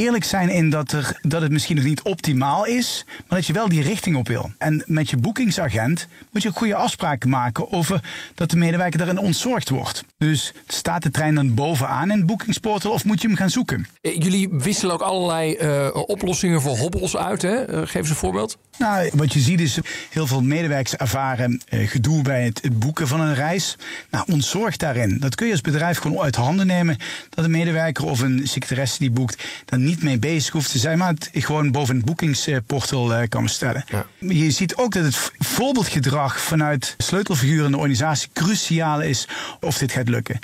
Eerlijk 0.00 0.24
zijn 0.24 0.48
in 0.48 0.70
dat, 0.70 0.92
er, 0.92 1.18
dat 1.22 1.42
het 1.42 1.52
misschien 1.52 1.76
nog 1.76 1.84
niet 1.84 2.02
optimaal 2.02 2.66
is, 2.66 3.04
maar 3.28 3.38
dat 3.38 3.46
je 3.46 3.52
wel 3.52 3.68
die 3.68 3.82
richting 3.82 4.16
op 4.16 4.28
wil. 4.28 4.52
En 4.58 4.84
met 4.86 5.10
je 5.10 5.16
boekingsagent 5.16 6.06
moet 6.30 6.42
je 6.42 6.48
ook 6.48 6.56
goede 6.56 6.74
afspraken 6.74 7.28
maken 7.28 7.72
over 7.72 8.00
dat 8.34 8.50
de 8.50 8.56
medewerker 8.56 8.98
daarin 8.98 9.18
ontzorgd 9.18 9.68
wordt. 9.68 10.04
Dus 10.18 10.52
staat 10.66 11.02
de 11.02 11.10
trein 11.10 11.34
dan 11.34 11.54
bovenaan 11.54 12.10
in 12.10 12.16
het 12.16 12.26
boekingsportal 12.26 12.92
of 12.92 13.04
moet 13.04 13.20
je 13.20 13.26
hem 13.26 13.36
gaan 13.36 13.50
zoeken? 13.50 13.86
Eh, 14.00 14.16
Jullie 14.16 14.48
wisselen 14.50 14.94
ook 14.94 15.00
allerlei 15.00 15.54
eh, 15.54 15.88
oplossingen 16.06 16.60
voor 16.60 16.76
hobbels 16.76 17.16
uit. 17.16 17.42
Hè? 17.42 17.64
Eh, 17.64 17.78
geef 17.78 17.94
eens 17.94 18.08
een 18.08 18.16
voorbeeld. 18.16 18.58
Nou, 18.78 19.10
wat 19.14 19.32
je 19.32 19.40
ziet 19.40 19.60
is 19.60 19.78
heel 20.10 20.26
veel 20.26 20.42
medewerkers 20.42 20.96
ervaren 20.96 21.60
gedoe 21.68 22.22
bij 22.22 22.44
het, 22.44 22.62
het 22.62 22.78
boeken 22.78 23.08
van 23.08 23.20
een 23.20 23.34
reis. 23.34 23.76
Nou, 24.10 24.24
ontzorg 24.32 24.76
daarin. 24.76 25.18
Dat 25.18 25.34
kun 25.34 25.46
je 25.46 25.52
als 25.52 25.60
bedrijf 25.60 25.98
gewoon 25.98 26.20
uit 26.20 26.36
handen 26.36 26.66
nemen. 26.66 26.96
Dat 27.28 27.44
een 27.44 27.50
medewerker 27.50 28.04
of 28.04 28.20
een 28.20 28.40
secretaresse 28.44 28.98
die 28.98 29.10
boekt, 29.10 29.44
daar 29.64 29.78
niet 29.78 29.89
mee 29.98 30.18
bezig 30.18 30.52
hoeft 30.52 30.70
te 30.70 30.78
zijn, 30.78 30.98
maar 30.98 31.08
het 31.08 31.30
gewoon 31.32 31.70
boven 31.70 31.96
het 31.96 32.04
boekingsportal 32.04 33.14
eh, 33.14 33.28
kan 33.28 33.42
bestellen. 33.42 33.84
Ja. 33.88 34.06
Je 34.18 34.50
ziet 34.50 34.76
ook 34.76 34.92
dat 34.92 35.04
het 35.04 35.32
voorbeeldgedrag 35.38 36.40
vanuit 36.40 36.94
sleutelfiguren 36.98 37.64
in 37.64 37.70
de 37.70 37.76
organisatie 37.76 38.28
cruciaal 38.32 39.00
is 39.02 39.28
of 39.60 39.78
dit 39.78 39.92
gaat 39.92 40.08
lukken. 40.08 40.38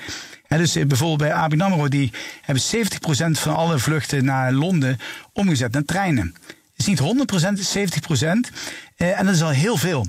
Hè, 0.46 0.58
dus 0.58 0.76
eh, 0.76 0.86
bijvoorbeeld 0.86 1.18
bij 1.18 1.32
ABN 1.32 1.60
AMRO, 1.60 1.88
die 1.88 2.12
hebben 2.42 2.64
70% 2.64 3.40
van 3.40 3.56
alle 3.56 3.78
vluchten 3.78 4.24
naar 4.24 4.52
Londen 4.52 4.98
omgezet 5.32 5.72
naar 5.72 5.84
treinen. 5.84 6.34
Het 6.46 6.56
is 6.76 6.86
niet 6.86 7.00
100%, 7.00 7.04
het 7.40 7.58
is 7.58 7.76
70%. 7.76 8.50
Eh, 8.96 9.18
en 9.18 9.26
dat 9.26 9.34
is 9.34 9.42
al 9.42 9.50
heel 9.50 9.76
veel. 9.76 10.06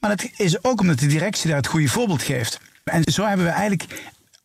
Maar 0.00 0.16
dat 0.16 0.28
is 0.36 0.64
ook 0.64 0.80
omdat 0.80 0.98
de 0.98 1.06
directie 1.06 1.48
daar 1.48 1.56
het 1.56 1.66
goede 1.66 1.88
voorbeeld 1.88 2.22
geeft. 2.22 2.60
En 2.84 3.12
zo 3.12 3.26
hebben 3.26 3.46
we 3.46 3.52
eigenlijk 3.52 3.84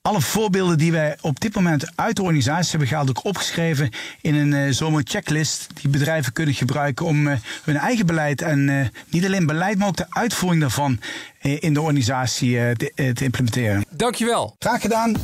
alle 0.03 0.21
voorbeelden 0.21 0.77
die 0.77 0.91
wij 0.91 1.17
op 1.21 1.39
dit 1.39 1.55
moment 1.55 1.91
uit 1.95 2.15
de 2.15 2.21
organisatie 2.21 2.69
hebben 2.69 2.88
gehaald, 2.88 3.09
ook 3.09 3.23
opgeschreven 3.23 3.89
in 4.21 4.35
een 4.35 4.53
eh 4.53 4.71
zomerchecklist 4.71 5.67
die 5.81 5.89
bedrijven 5.89 6.33
kunnen 6.33 6.53
gebruiken 6.53 7.05
om 7.05 7.27
eh, 7.27 7.38
hun 7.63 7.77
eigen 7.77 8.05
beleid 8.05 8.41
en 8.41 8.69
eh, 8.69 8.88
niet 9.10 9.25
alleen 9.25 9.45
beleid, 9.45 9.77
maar 9.77 9.88
ook 9.88 9.98
de 9.98 10.05
uitvoering 10.10 10.62
daarvan 10.62 11.00
in 11.39 11.74
de 11.74 11.81
organisatie 11.81 12.75
te, 12.75 13.12
te 13.13 13.24
implementeren. 13.24 13.86
Dankjewel. 13.89 14.55
Graag 14.60 14.81
gedaan. 14.81 15.15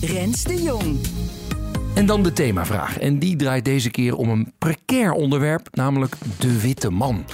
Rens 0.00 0.42
de 0.42 0.62
Jong. 0.62 0.98
En 1.94 2.06
dan 2.06 2.22
de 2.22 2.32
themavraag. 2.32 2.98
En 2.98 3.18
die 3.18 3.36
draait 3.36 3.64
deze 3.64 3.90
keer 3.90 4.14
om 4.14 4.28
een 4.28 4.52
precair 4.58 5.12
onderwerp, 5.12 5.68
namelijk 5.72 6.14
de 6.38 6.60
witte 6.60 6.90
man. 6.90 7.24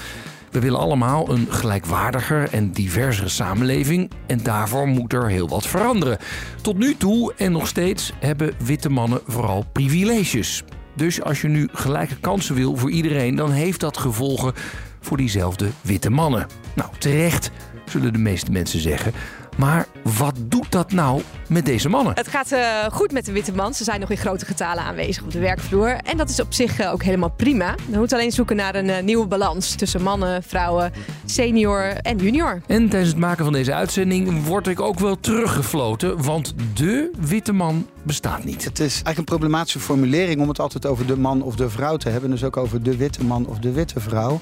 We 0.54 0.60
willen 0.60 0.80
allemaal 0.80 1.30
een 1.30 1.46
gelijkwaardiger 1.50 2.48
en 2.52 2.70
diversere 2.72 3.28
samenleving. 3.28 4.10
En 4.26 4.42
daarvoor 4.42 4.88
moet 4.88 5.12
er 5.12 5.28
heel 5.28 5.48
wat 5.48 5.66
veranderen. 5.66 6.18
Tot 6.62 6.78
nu 6.78 6.96
toe 6.96 7.34
en 7.36 7.52
nog 7.52 7.66
steeds 7.66 8.12
hebben 8.18 8.54
witte 8.64 8.88
mannen 8.88 9.20
vooral 9.26 9.64
privileges. 9.72 10.62
Dus 10.96 11.22
als 11.22 11.40
je 11.40 11.48
nu 11.48 11.68
gelijke 11.72 12.16
kansen 12.20 12.54
wil 12.54 12.76
voor 12.76 12.90
iedereen, 12.90 13.36
dan 13.36 13.50
heeft 13.50 13.80
dat 13.80 13.96
gevolgen 13.96 14.52
voor 15.00 15.16
diezelfde 15.16 15.68
witte 15.80 16.10
mannen. 16.10 16.46
Nou, 16.74 16.90
terecht, 16.98 17.50
zullen 17.84 18.12
de 18.12 18.18
meeste 18.18 18.50
mensen 18.50 18.80
zeggen. 18.80 19.12
Maar 19.56 19.86
wat 20.18 20.34
doet 20.38 20.72
dat 20.72 20.92
nou 20.92 21.22
met 21.48 21.64
deze 21.64 21.88
mannen? 21.88 22.14
Het 22.14 22.28
gaat 22.28 22.52
eh, 22.52 22.84
goed 22.92 23.12
met 23.12 23.24
de 23.24 23.32
witte 23.32 23.54
man. 23.54 23.74
Ze 23.74 23.84
zijn 23.84 24.00
nog 24.00 24.10
in 24.10 24.16
grote 24.16 24.46
getalen 24.46 24.84
aanwezig 24.84 25.22
op 25.22 25.30
de 25.30 25.38
werkvloer. 25.38 25.88
En 25.88 26.16
dat 26.16 26.30
is 26.30 26.40
op 26.40 26.52
zich 26.52 26.78
eh, 26.78 26.92
ook 26.92 27.02
helemaal 27.02 27.30
prima. 27.30 27.74
We 27.90 27.98
moeten 27.98 28.16
alleen 28.16 28.32
zoeken 28.32 28.56
naar 28.56 28.74
een 28.74 28.90
eh, 28.90 29.02
nieuwe 29.02 29.26
balans 29.26 29.74
tussen 29.74 30.02
mannen, 30.02 30.42
vrouwen, 30.42 30.92
senior 31.24 31.82
en 31.82 32.18
junior. 32.18 32.62
En 32.66 32.88
tijdens 32.88 33.10
het 33.10 33.20
maken 33.20 33.44
van 33.44 33.52
deze 33.52 33.74
uitzending 33.74 34.46
word 34.46 34.66
ik 34.66 34.80
ook 34.80 34.98
wel 34.98 35.20
teruggefloten, 35.20 36.22
want 36.22 36.54
de 36.74 37.10
witte 37.20 37.52
man 37.52 37.86
bestaat 38.02 38.44
niet. 38.44 38.64
Het 38.64 38.78
is 38.78 38.92
eigenlijk 38.92 39.18
een 39.18 39.24
problematische 39.24 39.80
formulering 39.80 40.40
om 40.40 40.48
het 40.48 40.60
altijd 40.60 40.86
over 40.86 41.06
de 41.06 41.16
man 41.16 41.42
of 41.42 41.56
de 41.56 41.70
vrouw 41.70 41.96
te 41.96 42.08
hebben. 42.08 42.30
Dus 42.30 42.44
ook 42.44 42.56
over 42.56 42.82
de 42.82 42.96
witte 42.96 43.24
man 43.24 43.46
of 43.46 43.58
de 43.58 43.72
witte 43.72 44.00
vrouw. 44.00 44.40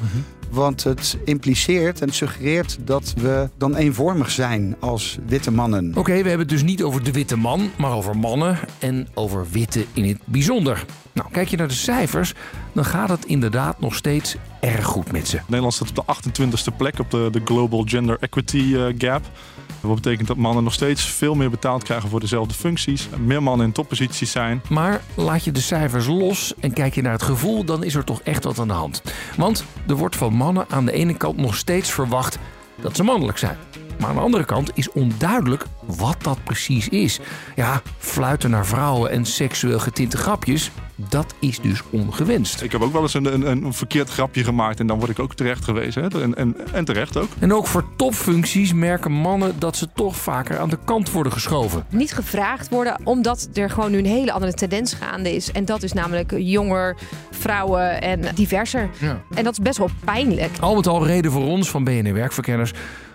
Want 0.52 0.84
het 0.84 1.18
impliceert 1.24 2.00
en 2.00 2.12
suggereert 2.12 2.78
dat 2.80 3.14
we 3.16 3.50
dan 3.56 3.74
eenvormig 3.74 4.30
zijn 4.30 4.76
als 4.80 5.18
witte 5.26 5.50
mannen. 5.50 5.92
Oké, 5.94 6.10
we 6.10 6.28
hebben 6.28 6.38
het 6.38 6.48
dus 6.48 6.62
niet 6.62 6.82
over 6.82 7.04
de 7.04 7.12
witte 7.12 7.36
man, 7.36 7.70
maar 7.78 7.92
over 7.92 8.16
mannen 8.16 8.58
en 8.78 9.08
over 9.14 9.46
witte 9.50 9.84
in 9.92 10.04
het 10.04 10.18
bijzonder. 10.24 10.84
Nou, 11.12 11.28
kijk 11.30 11.48
je 11.48 11.56
naar 11.56 11.68
de 11.68 11.74
cijfers, 11.74 12.34
dan 12.72 12.84
gaat 12.84 13.08
het 13.08 13.24
inderdaad 13.24 13.80
nog 13.80 13.94
steeds 13.94 14.36
erg 14.60 14.84
goed 14.84 15.12
met 15.12 15.28
ze. 15.28 15.40
Nederland 15.46 15.74
staat 15.74 15.98
op 15.98 16.22
de 16.22 16.30
28e 16.30 16.76
plek 16.76 16.98
op 16.98 17.10
de, 17.10 17.28
de 17.32 17.40
Global 17.44 17.82
Gender 17.86 18.16
Equity 18.20 18.74
eh, 18.76 18.84
Gap. 18.98 19.22
Wat 19.82 19.94
betekent 19.94 20.28
dat 20.28 20.36
mannen 20.36 20.64
nog 20.64 20.72
steeds 20.72 21.04
veel 21.04 21.34
meer 21.34 21.50
betaald 21.50 21.82
krijgen 21.82 22.08
voor 22.08 22.20
dezelfde 22.20 22.54
functies. 22.54 23.08
Meer 23.18 23.42
mannen 23.42 23.66
in 23.66 23.72
topposities 23.72 24.30
zijn. 24.30 24.62
Maar 24.68 25.02
laat 25.14 25.44
je 25.44 25.52
de 25.52 25.60
cijfers 25.60 26.06
los 26.06 26.54
en 26.60 26.72
kijk 26.72 26.94
je 26.94 27.02
naar 27.02 27.12
het 27.12 27.22
gevoel, 27.22 27.64
dan 27.64 27.84
is 27.84 27.94
er 27.94 28.04
toch 28.04 28.20
echt 28.20 28.44
wat 28.44 28.58
aan 28.58 28.68
de 28.68 28.74
hand. 28.74 29.02
Want 29.36 29.64
er 29.86 29.96
wordt 29.96 30.16
van 30.16 30.34
mannen 30.34 30.66
aan 30.68 30.84
de 30.84 30.92
ene 30.92 31.16
kant 31.16 31.36
nog 31.36 31.56
steeds 31.56 31.90
verwacht 31.90 32.38
dat 32.80 32.96
ze 32.96 33.02
mannelijk 33.02 33.38
zijn. 33.38 33.56
Maar 34.02 34.10
aan 34.10 34.16
de 34.16 34.22
andere 34.22 34.44
kant 34.44 34.70
is 34.74 34.92
onduidelijk 34.92 35.64
wat 35.86 36.16
dat 36.22 36.44
precies 36.44 36.88
is. 36.88 37.20
Ja, 37.56 37.82
fluiten 37.98 38.50
naar 38.50 38.66
vrouwen 38.66 39.10
en 39.10 39.24
seksueel 39.24 39.78
getinte 39.78 40.16
grapjes, 40.16 40.70
dat 41.08 41.34
is 41.38 41.60
dus 41.60 41.82
ongewenst. 41.90 42.62
Ik 42.62 42.72
heb 42.72 42.82
ook 42.82 42.92
wel 42.92 43.02
eens 43.02 43.14
een, 43.14 43.34
een, 43.34 43.64
een 43.64 43.72
verkeerd 43.72 44.10
grapje 44.10 44.44
gemaakt 44.44 44.80
en 44.80 44.86
dan 44.86 44.98
word 44.98 45.10
ik 45.10 45.18
ook 45.18 45.34
terecht 45.34 45.64
gewezen. 45.64 46.02
Hè? 46.02 46.22
En, 46.22 46.34
en, 46.34 46.56
en 46.72 46.84
terecht 46.84 47.16
ook. 47.16 47.28
En 47.38 47.52
ook 47.52 47.66
voor 47.66 47.84
topfuncties 47.96 48.72
merken 48.72 49.12
mannen 49.12 49.58
dat 49.58 49.76
ze 49.76 49.88
toch 49.94 50.16
vaker 50.16 50.58
aan 50.58 50.70
de 50.70 50.78
kant 50.84 51.10
worden 51.10 51.32
geschoven. 51.32 51.84
Niet 51.90 52.12
gevraagd 52.12 52.68
worden, 52.68 53.00
omdat 53.04 53.48
er 53.52 53.70
gewoon 53.70 53.90
nu 53.90 53.98
een 53.98 54.06
hele 54.06 54.32
andere 54.32 54.52
tendens 54.52 54.94
gaande 54.94 55.34
is. 55.34 55.52
En 55.52 55.64
dat 55.64 55.82
is 55.82 55.92
namelijk 55.92 56.32
jonger, 56.36 56.96
vrouwen 57.30 58.00
en 58.02 58.34
diverser. 58.34 58.90
Ja. 58.98 59.20
En 59.34 59.44
dat 59.44 59.52
is 59.52 59.58
best 59.58 59.78
wel 59.78 59.90
pijnlijk. 60.04 60.58
Al 60.60 60.74
met 60.74 60.86
al 60.86 61.06
reden 61.06 61.32
voor 61.32 61.44
ons 61.44 61.70
van 61.70 61.84
BNR 61.84 62.14
Werkverkenners 62.14 62.72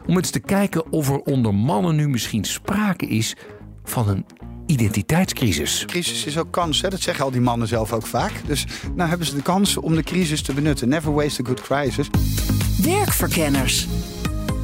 om 0.07 0.17
eens 0.17 0.29
te 0.29 0.39
kijken 0.39 0.91
of 0.91 1.09
er 1.09 1.19
onder 1.19 1.55
mannen 1.55 1.95
nu 1.95 2.09
misschien 2.09 2.43
sprake 2.43 3.05
is 3.05 3.35
van 3.83 4.09
een 4.09 4.25
identiteitscrisis. 4.65 5.83
Crisis 5.85 6.25
is 6.25 6.37
ook 6.37 6.51
kans, 6.51 6.81
hè? 6.81 6.89
dat 6.89 7.01
zeggen 7.01 7.23
al 7.23 7.31
die 7.31 7.41
mannen 7.41 7.67
zelf 7.67 7.93
ook 7.93 8.05
vaak. 8.05 8.31
Dus 8.45 8.65
nou 8.95 9.09
hebben 9.09 9.27
ze 9.27 9.35
de 9.35 9.41
kans 9.41 9.77
om 9.77 9.95
de 9.95 10.03
crisis 10.03 10.41
te 10.41 10.53
benutten. 10.53 10.89
Never 10.89 11.13
waste 11.13 11.41
a 11.41 11.45
good 11.45 11.61
crisis. 11.61 12.09
Werkverkenners. 12.81 13.87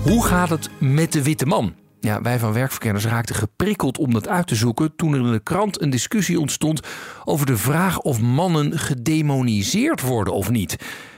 Hoe 0.01 0.25
gaat 0.25 0.49
het 0.49 0.69
met 0.79 1.11
de 1.11 1.23
witte 1.23 1.45
man? 1.45 1.73
Ja, 2.03 2.21
wij 2.21 2.39
van 2.39 2.53
Werkverkenners 2.53 3.05
raakten 3.05 3.35
geprikkeld 3.35 3.97
om 3.97 4.13
dat 4.13 4.27
uit 4.27 4.47
te 4.47 4.55
zoeken 4.55 4.95
toen 4.95 5.13
er 5.13 5.19
in 5.19 5.31
de 5.31 5.43
krant 5.43 5.81
een 5.81 5.89
discussie 5.89 6.39
ontstond 6.39 6.81
over 7.23 7.45
de 7.45 7.57
vraag 7.57 7.99
of 7.99 8.21
mannen 8.21 8.79
gedemoniseerd 8.79 10.01
worden 10.01 10.33
of 10.33 10.49
niet. 10.49 10.75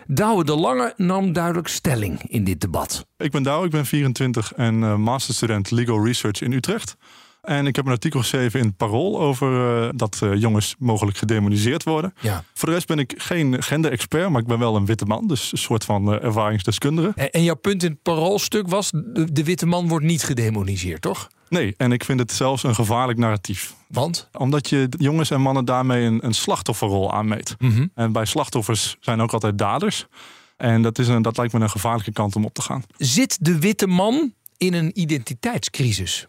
Douwe 0.08 0.44
de 0.44 0.56
Lange 0.56 0.94
nam 0.98 1.34
duidelijk 1.34 1.68
stelling 1.68 2.24
in 2.24 2.44
dit 2.44 2.62
debat. 2.62 3.06
Ik 3.18 3.32
ben 3.32 3.44
Douwe, 3.44 3.65
ik 3.65 3.72
ben 3.72 3.86
24 3.86 4.54
en 4.54 4.75
uh, 4.75 4.96
masterstudent 4.96 5.72
Legal 5.72 6.06
Research 6.06 6.42
in 6.42 6.51
Utrecht. 6.51 6.98
En 7.45 7.67
ik 7.67 7.75
heb 7.75 7.85
een 7.85 7.91
artikel 7.91 8.19
geschreven 8.19 8.59
in 8.59 8.65
het 8.65 8.77
Parool 8.77 9.19
over 9.19 9.83
uh, 9.85 9.89
dat 9.95 10.19
uh, 10.23 10.35
jongens 10.35 10.75
mogelijk 10.79 11.17
gedemoniseerd 11.17 11.83
worden. 11.83 12.13
Ja. 12.21 12.43
Voor 12.53 12.67
de 12.67 12.73
rest 12.73 12.87
ben 12.87 12.99
ik 12.99 13.13
geen 13.17 13.63
gender-expert, 13.63 14.29
maar 14.29 14.41
ik 14.41 14.47
ben 14.47 14.59
wel 14.59 14.75
een 14.75 14.85
witte 14.85 15.05
man. 15.05 15.27
Dus 15.27 15.51
een 15.51 15.57
soort 15.57 15.83
van 15.83 16.13
uh, 16.13 16.23
ervaringsdeskundige. 16.23 17.11
En, 17.15 17.31
en, 17.31 17.43
jouw 17.43 17.55
punt 17.55 17.83
in 17.83 17.91
het 17.91 18.01
Paroolstuk 18.01 18.67
was, 18.67 18.91
de, 18.91 19.31
de, 19.31 19.43
witte 19.43 19.65
man 19.65 19.87
wordt 19.87 20.05
niet 20.05 20.23
gedemoniseerd, 20.23 21.01
toch? 21.01 21.27
Nee, 21.49 21.73
en 21.77 21.91
ik 21.91 22.03
vind 22.03 22.19
het 22.19 22.31
zelfs 22.31 22.63
een 22.63 22.75
gevaarlijk 22.75 23.19
narratief. 23.19 23.73
Want? 23.87 24.29
Omdat 24.31 24.69
je 24.69 24.87
jongens 24.97 25.31
en 25.31 25.41
mannen 25.41 25.65
daarmee 25.65 26.05
een, 26.05 26.25
een 26.25 26.33
slachtofferrol 26.33 27.13
aanmeet. 27.13 27.55
Mm 27.57 27.71
-hmm. 27.71 27.91
En 27.95 28.11
bij 28.11 28.25
slachtoffers 28.25 28.95
zijn 28.99 29.21
ook 29.21 29.33
altijd 29.33 29.57
daders. 29.57 30.07
En 30.57 30.81
dat, 30.81 30.99
is 30.99 31.07
een, 31.07 31.21
dat 31.21 31.37
lijkt 31.37 31.53
me 31.53 31.59
een 31.59 31.69
gevaarlijke 31.69 32.11
kant 32.11 32.35
om 32.35 32.45
op 32.45 32.53
te 32.53 32.61
gaan. 32.61 32.83
Zit 32.97 33.37
de 33.41 33.59
witte 33.59 33.87
man 33.87 34.33
in 34.57 34.73
een 34.73 34.99
identiteitscrisis? 34.99 36.27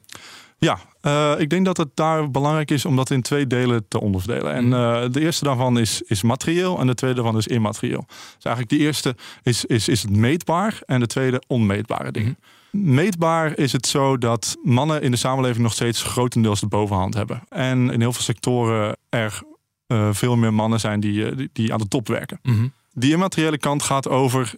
Ja, 0.58 0.78
uh, 1.02 1.40
ik 1.40 1.50
denk 1.50 1.64
dat 1.64 1.76
het 1.76 1.88
daar 1.94 2.30
belangrijk 2.30 2.70
is 2.70 2.84
om 2.84 2.96
dat 2.96 3.10
in 3.10 3.22
twee 3.22 3.46
delen 3.46 3.88
te 3.88 4.00
onderverdelen. 4.00 4.52
En 4.52 4.64
uh, 4.64 5.04
de 5.10 5.20
eerste 5.20 5.44
daarvan 5.44 5.78
is, 5.78 6.02
is 6.02 6.22
materieel 6.22 6.78
en 6.78 6.86
de 6.86 6.94
tweede 6.94 7.16
daarvan 7.16 7.36
is 7.36 7.46
immaterieel. 7.46 8.04
Dus 8.06 8.44
eigenlijk 8.44 8.68
de 8.68 8.86
eerste 8.86 9.16
is, 9.42 9.64
is, 9.64 9.88
is 9.88 10.02
het 10.02 10.10
meetbaar 10.10 10.80
en 10.86 11.00
de 11.00 11.06
tweede 11.06 11.42
onmeetbare 11.46 12.12
dingen. 12.12 12.38
Mm. 12.70 12.94
Meetbaar 12.94 13.58
is 13.58 13.72
het 13.72 13.86
zo 13.86 14.18
dat 14.18 14.56
mannen 14.62 15.02
in 15.02 15.10
de 15.10 15.16
samenleving 15.16 15.62
nog 15.62 15.72
steeds 15.72 16.02
grotendeels 16.02 16.60
de 16.60 16.66
bovenhand 16.66 17.14
hebben. 17.14 17.42
En 17.48 17.90
in 17.90 18.00
heel 18.00 18.12
veel 18.12 18.22
sectoren 18.22 18.96
er 19.08 19.42
uh, 19.86 20.08
veel 20.12 20.36
meer 20.36 20.54
mannen 20.54 20.80
zijn 20.80 21.00
die, 21.00 21.34
die, 21.34 21.50
die 21.52 21.72
aan 21.72 21.78
de 21.78 21.88
top 21.88 22.08
werken. 22.08 22.38
Mm 22.42 22.54
-hmm. 22.54 22.72
Die 22.92 23.12
immateriële 23.12 23.58
kant 23.58 23.82
gaat 23.82 24.08
over 24.08 24.54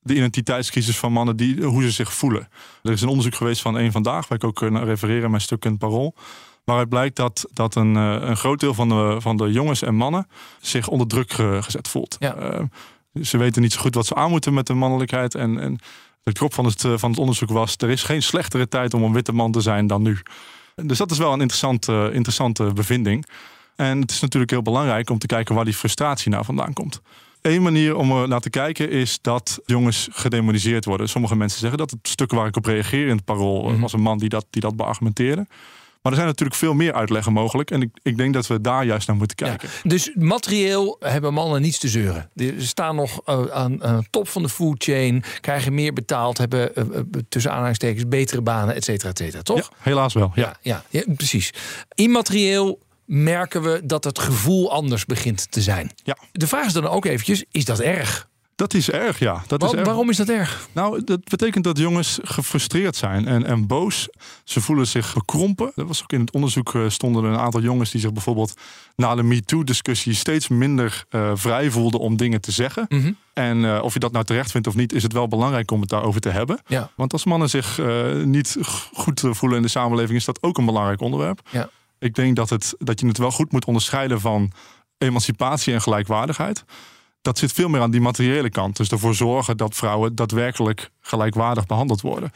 de 0.00 0.14
identiteitscrisis 0.14 0.98
van 0.98 1.12
mannen, 1.12 1.36
die, 1.36 1.64
hoe 1.64 1.82
ze 1.82 1.90
zich 1.90 2.12
voelen. 2.12 2.48
Er 2.82 2.92
is 2.92 3.02
een 3.02 3.08
onderzoek 3.08 3.34
geweest 3.34 3.60
van 3.60 3.78
één 3.78 3.92
vandaag, 3.92 4.28
waar 4.28 4.38
ik 4.38 4.44
ook 4.44 4.70
naar 4.70 4.84
refereer 4.84 5.22
in 5.22 5.30
mijn 5.30 5.42
stuk 5.42 5.64
in 5.64 5.70
het 5.70 5.80
Parool. 5.80 6.14
Waaruit 6.64 6.88
blijkt 6.88 7.16
dat, 7.16 7.46
dat 7.52 7.74
een, 7.74 7.94
een 7.94 8.36
groot 8.36 8.60
deel 8.60 8.74
van 8.74 8.88
de, 8.88 9.16
van 9.18 9.36
de 9.36 9.52
jongens 9.52 9.82
en 9.82 9.94
mannen 9.94 10.26
zich 10.60 10.88
onder 10.88 11.06
druk 11.06 11.32
gezet 11.60 11.88
voelt. 11.88 12.16
Ja. 12.18 12.52
Uh, 12.52 12.62
ze 13.22 13.38
weten 13.38 13.62
niet 13.62 13.72
zo 13.72 13.80
goed 13.80 13.94
wat 13.94 14.06
ze 14.06 14.14
aan 14.14 14.30
moeten 14.30 14.54
met 14.54 14.66
de 14.66 14.74
mannelijkheid. 14.74 15.34
En, 15.34 15.60
en 15.60 15.78
de 16.22 16.32
kop 16.32 16.54
van 16.54 16.64
het, 16.64 16.80
van 16.80 17.10
het 17.10 17.18
onderzoek 17.18 17.50
was: 17.50 17.74
er 17.76 17.90
is 17.90 18.02
geen 18.02 18.22
slechtere 18.22 18.68
tijd 18.68 18.94
om 18.94 19.02
een 19.02 19.12
witte 19.12 19.32
man 19.32 19.52
te 19.52 19.60
zijn 19.60 19.86
dan 19.86 20.02
nu. 20.02 20.18
Dus 20.74 20.98
dat 20.98 21.10
is 21.10 21.18
wel 21.18 21.32
een 21.32 21.40
interessante, 21.40 22.10
interessante 22.12 22.72
bevinding. 22.72 23.26
En 23.76 24.00
het 24.00 24.10
is 24.10 24.20
natuurlijk 24.20 24.50
heel 24.50 24.62
belangrijk 24.62 25.10
om 25.10 25.18
te 25.18 25.26
kijken 25.26 25.54
waar 25.54 25.64
die 25.64 25.74
frustratie 25.74 26.30
nou 26.30 26.44
vandaan 26.44 26.72
komt. 26.72 27.00
Eén 27.42 27.62
manier 27.62 27.96
om 27.96 28.12
er 28.12 28.28
naar 28.28 28.40
te 28.40 28.50
kijken 28.50 28.90
is 28.90 29.18
dat 29.22 29.60
jongens 29.64 30.08
gedemoniseerd 30.12 30.84
worden. 30.84 31.08
Sommige 31.08 31.36
mensen 31.36 31.60
zeggen 31.60 31.78
dat. 31.78 31.90
Het 31.90 32.08
stuk 32.08 32.30
waar 32.30 32.46
ik 32.46 32.56
op 32.56 32.64
reageer 32.64 33.08
in 33.08 33.16
het 33.16 33.24
parool 33.24 33.62
mm 33.62 33.70
-hmm. 33.70 33.80
was 33.80 33.92
een 33.92 34.00
man 34.00 34.18
die 34.18 34.28
dat, 34.28 34.46
die 34.50 34.62
dat 34.62 34.76
beargumenteerde. 34.76 35.46
Maar 36.02 36.12
er 36.12 36.18
zijn 36.18 36.30
natuurlijk 36.30 36.58
veel 36.58 36.74
meer 36.74 36.92
uitleggen 36.92 37.32
mogelijk. 37.32 37.70
En 37.70 37.82
ik, 37.82 37.90
ik 38.02 38.16
denk 38.16 38.34
dat 38.34 38.46
we 38.46 38.60
daar 38.60 38.84
juist 38.84 39.06
naar 39.06 39.16
moeten 39.16 39.36
kijken. 39.36 39.68
Ja, 39.82 39.88
dus 39.88 40.10
materieel 40.14 40.96
hebben 41.00 41.34
mannen 41.34 41.62
niets 41.62 41.78
te 41.78 41.88
zeuren. 41.88 42.30
Ze 42.36 42.66
staan 42.66 42.96
nog 42.96 43.20
uh, 43.26 43.44
aan 43.44 44.06
top 44.10 44.28
van 44.28 44.42
de 44.42 44.48
food 44.48 44.84
chain. 44.84 45.24
Krijgen 45.40 45.74
meer 45.74 45.92
betaald. 45.92 46.38
Hebben 46.38 46.70
uh, 46.74 47.00
tussen 47.28 47.52
aanhalingstekens 47.52 48.08
betere 48.08 48.42
banen, 48.42 48.74
et 48.74 48.84
cetera, 48.84 49.10
et 49.10 49.18
cetera. 49.18 49.42
Toch? 49.42 49.58
Ja, 49.58 49.68
helaas 49.78 50.14
wel. 50.14 50.32
Ja, 50.34 50.56
ja, 50.60 50.84
ja, 50.88 51.00
ja 51.06 51.14
precies. 51.14 51.52
Immaterieel 51.94 52.78
merken 53.10 53.62
we 53.62 53.80
dat 53.84 54.04
het 54.04 54.18
gevoel 54.18 54.72
anders 54.72 55.04
begint 55.06 55.50
te 55.50 55.60
zijn. 55.60 55.90
Ja. 56.02 56.16
De 56.32 56.46
vraag 56.46 56.66
is 56.66 56.72
dan 56.72 56.86
ook 56.86 57.04
eventjes, 57.04 57.44
is 57.50 57.64
dat 57.64 57.80
erg? 57.80 58.28
Dat 58.56 58.74
is 58.74 58.90
erg, 58.90 59.18
ja. 59.18 59.42
Dat 59.46 59.62
is 59.62 59.72
erg. 59.72 59.84
Waarom 59.86 60.10
is 60.10 60.16
dat 60.16 60.28
erg? 60.28 60.68
Nou, 60.72 61.04
dat 61.04 61.24
betekent 61.24 61.64
dat 61.64 61.78
jongens 61.78 62.18
gefrustreerd 62.22 62.96
zijn 62.96 63.26
en, 63.26 63.46
en 63.46 63.66
boos. 63.66 64.08
Ze 64.44 64.60
voelen 64.60 64.86
zich 64.86 65.14
bekrompen. 65.14 65.72
Dat 65.74 65.86
was 65.86 66.02
ook 66.02 66.12
in 66.12 66.20
het 66.20 66.30
onderzoek 66.30 66.74
uh, 66.74 66.88
stonden 66.88 67.24
er 67.24 67.30
een 67.30 67.38
aantal 67.38 67.60
jongens 67.60 67.90
die 67.90 68.00
zich 68.00 68.12
bijvoorbeeld 68.12 68.54
na 68.96 69.14
de 69.14 69.22
MeToo-discussie 69.22 70.14
steeds 70.14 70.48
minder 70.48 71.04
uh, 71.10 71.30
vrij 71.34 71.70
voelden 71.70 72.00
om 72.00 72.16
dingen 72.16 72.40
te 72.40 72.52
zeggen. 72.52 72.86
Mm 72.88 73.02
-hmm. 73.02 73.16
En 73.32 73.58
uh, 73.58 73.82
of 73.82 73.92
je 73.92 74.00
dat 74.00 74.12
nou 74.12 74.24
terecht 74.24 74.50
vindt 74.50 74.66
of 74.66 74.74
niet, 74.74 74.92
is 74.92 75.02
het 75.02 75.12
wel 75.12 75.28
belangrijk 75.28 75.70
om 75.70 75.80
het 75.80 75.88
daarover 75.88 76.20
te 76.20 76.30
hebben. 76.30 76.60
Ja. 76.66 76.90
Want 76.96 77.12
als 77.12 77.24
mannen 77.24 77.50
zich 77.50 77.80
niet 78.24 78.56
goed 78.92 79.22
voelen 79.30 79.56
in 79.56 79.62
de 79.62 79.68
samenleving, 79.68 80.18
is 80.18 80.24
dat 80.24 80.42
ook 80.42 80.58
een 80.58 80.64
belangrijk 80.64 81.00
onderwerp. 81.00 81.40
Ja. 81.50 81.70
Ik 82.00 82.14
denk 82.14 82.36
dat, 82.36 82.50
het, 82.50 82.74
dat 82.78 83.00
je 83.00 83.06
het 83.06 83.18
wel 83.18 83.30
goed 83.30 83.52
moet 83.52 83.64
onderscheiden 83.64 84.20
van 84.20 84.52
emancipatie 84.98 85.72
en 85.74 85.82
gelijkwaardigheid. 85.82 86.64
Dat 87.22 87.38
zit 87.38 87.52
veel 87.52 87.68
meer 87.68 87.80
aan 87.80 87.90
die 87.90 88.00
materiële 88.00 88.50
kant. 88.50 88.76
Dus 88.76 88.88
ervoor 88.88 89.14
zorgen 89.14 89.56
dat 89.56 89.74
vrouwen 89.74 90.14
daadwerkelijk 90.14 90.90
gelijkwaardig 91.00 91.66
behandeld 91.66 92.00
worden. 92.00 92.30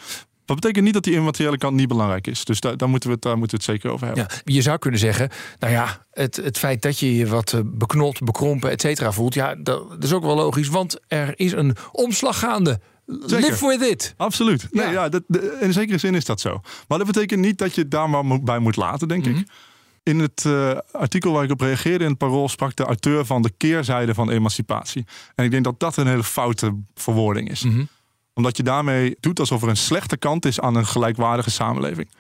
Dat 0.45 0.57
betekent 0.61 0.85
niet 0.85 0.95
dat 0.95 1.05
die 1.05 1.15
immateriële 1.15 1.59
kant 1.59 1.77
niet 1.77 1.89
belangrijk 1.89 2.27
is. 2.27 2.45
Dus 2.45 2.61
daar, 2.61 2.89
moeten, 2.89 3.11
we 3.11 3.17
het, 3.21 3.25
moeten 3.25 3.41
we 3.41 3.47
het 3.57 3.65
zeker 3.65 3.91
over 3.91 4.07
hebben. 4.07 4.27
Je 4.45 4.63
zou 4.63 4.79
kunnen 4.79 5.01
zeggen, 5.01 5.31
nou 5.59 5.73
ja, 5.73 6.07
het, 6.11 6.37
het 6.37 6.59
feit 6.59 6.83
dat 6.83 6.99
je 6.99 7.17
je 7.17 7.27
wat 7.27 7.63
beknot, 7.65 8.21
bekrompen, 8.21 8.71
et 8.71 8.81
cetera 8.81 9.13
voelt, 9.13 9.35
ja, 9.35 9.55
dat, 9.55 9.91
dat 9.91 10.05
is 10.05 10.13
ook 10.13 10.25
wel 10.25 10.37
logisch, 10.37 10.69
want 10.69 11.01
er 11.09 11.33
is 11.37 11.53
een 11.53 11.77
omslag 11.93 12.39
gaande. 12.39 12.81
Zeker. 13.07 13.51
Live 13.51 13.67
with 13.67 13.83
it. 13.91 14.15
Absoluut. 14.17 14.69
Nee, 14.71 14.85
Ja. 14.87 14.91
ja. 14.93 15.09
dat, 15.09 15.23
de- 15.27 15.59
in 15.61 15.73
zekere 15.73 15.99
zin 15.99 16.15
is 16.15 16.25
dat 16.25 16.41
zo. 16.41 16.61
Maar 16.89 16.99
dat 16.99 17.07
betekent 17.07 17.41
niet 17.41 17.59
dat 17.59 17.75
je 17.75 17.81
het 17.81 17.91
daar 17.91 18.11
maar 18.11 18.43
bij 18.43 18.59
moet 18.59 18.77
laten, 18.77 19.09
denk 19.09 19.27
Mhm. 19.27 19.37
ik. 19.39 19.47
In 20.03 20.19
het 20.19 20.45
eh, 20.47 20.71
artikel 20.93 21.33
waar 21.33 21.45
ik 21.45 21.51
op 21.51 21.61
reageerde 21.61 22.05
in 22.05 22.11
het 22.11 22.19
Parool 22.19 22.49
sprak 22.49 22.77
de 22.77 22.85
auteur 22.85 23.25
van 23.27 23.43
de 23.43 23.51
keerzijde 23.57 24.15
van 24.15 24.31
emancipatie. 24.31 25.05
En 25.35 25.45
ik 25.45 25.51
denk 25.51 25.65
dat 25.65 25.81
dat 25.81 25.97
een 25.97 26.07
hele 26.07 26.25
foute 26.25 26.77
verwoording 26.95 27.51
is. 27.51 27.63
Mhm. 27.63 27.85
Omdat 28.35 28.57
je 28.57 28.63
daarmee 28.63 29.17
doet 29.21 29.41
alsof 29.41 29.63
er 29.63 29.69
een 29.69 29.77
slechte 29.77 30.17
kant 30.17 30.45
is 30.45 30.61
aan 30.61 30.75
een 30.75 30.87
gelijkwaardige 30.87 31.51
samenleving. 31.51 32.11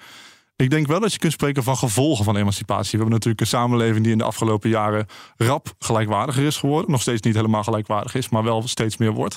Ik 0.56 0.70
denk 0.70 0.86
wel 0.86 1.00
dat 1.00 1.12
je 1.12 1.18
kunt 1.18 1.32
spreken 1.32 1.62
van 1.62 1.76
gevolgen 1.76 2.24
van 2.24 2.36
emancipatie. 2.36 2.90
We 2.90 2.96
hebben 2.96 3.14
natuurlijk 3.14 3.40
een 3.40 3.46
samenleving 3.46 4.02
die 4.02 4.12
in 4.12 4.18
de 4.18 4.24
afgelopen 4.24 4.70
jaren 4.70 5.06
rap 5.36 5.74
gelijkwaardiger 5.78 6.44
is 6.44 6.56
geworden. 6.56 6.90
Nog 6.90 7.00
steeds 7.00 7.22
niet 7.22 7.34
helemaal 7.34 7.62
gelijkwaardig 7.64 8.14
is, 8.14 8.28
maar 8.28 8.42
wel 8.44 8.68
steeds 8.68 8.96
meer 8.96 9.12
wordt. 9.12 9.36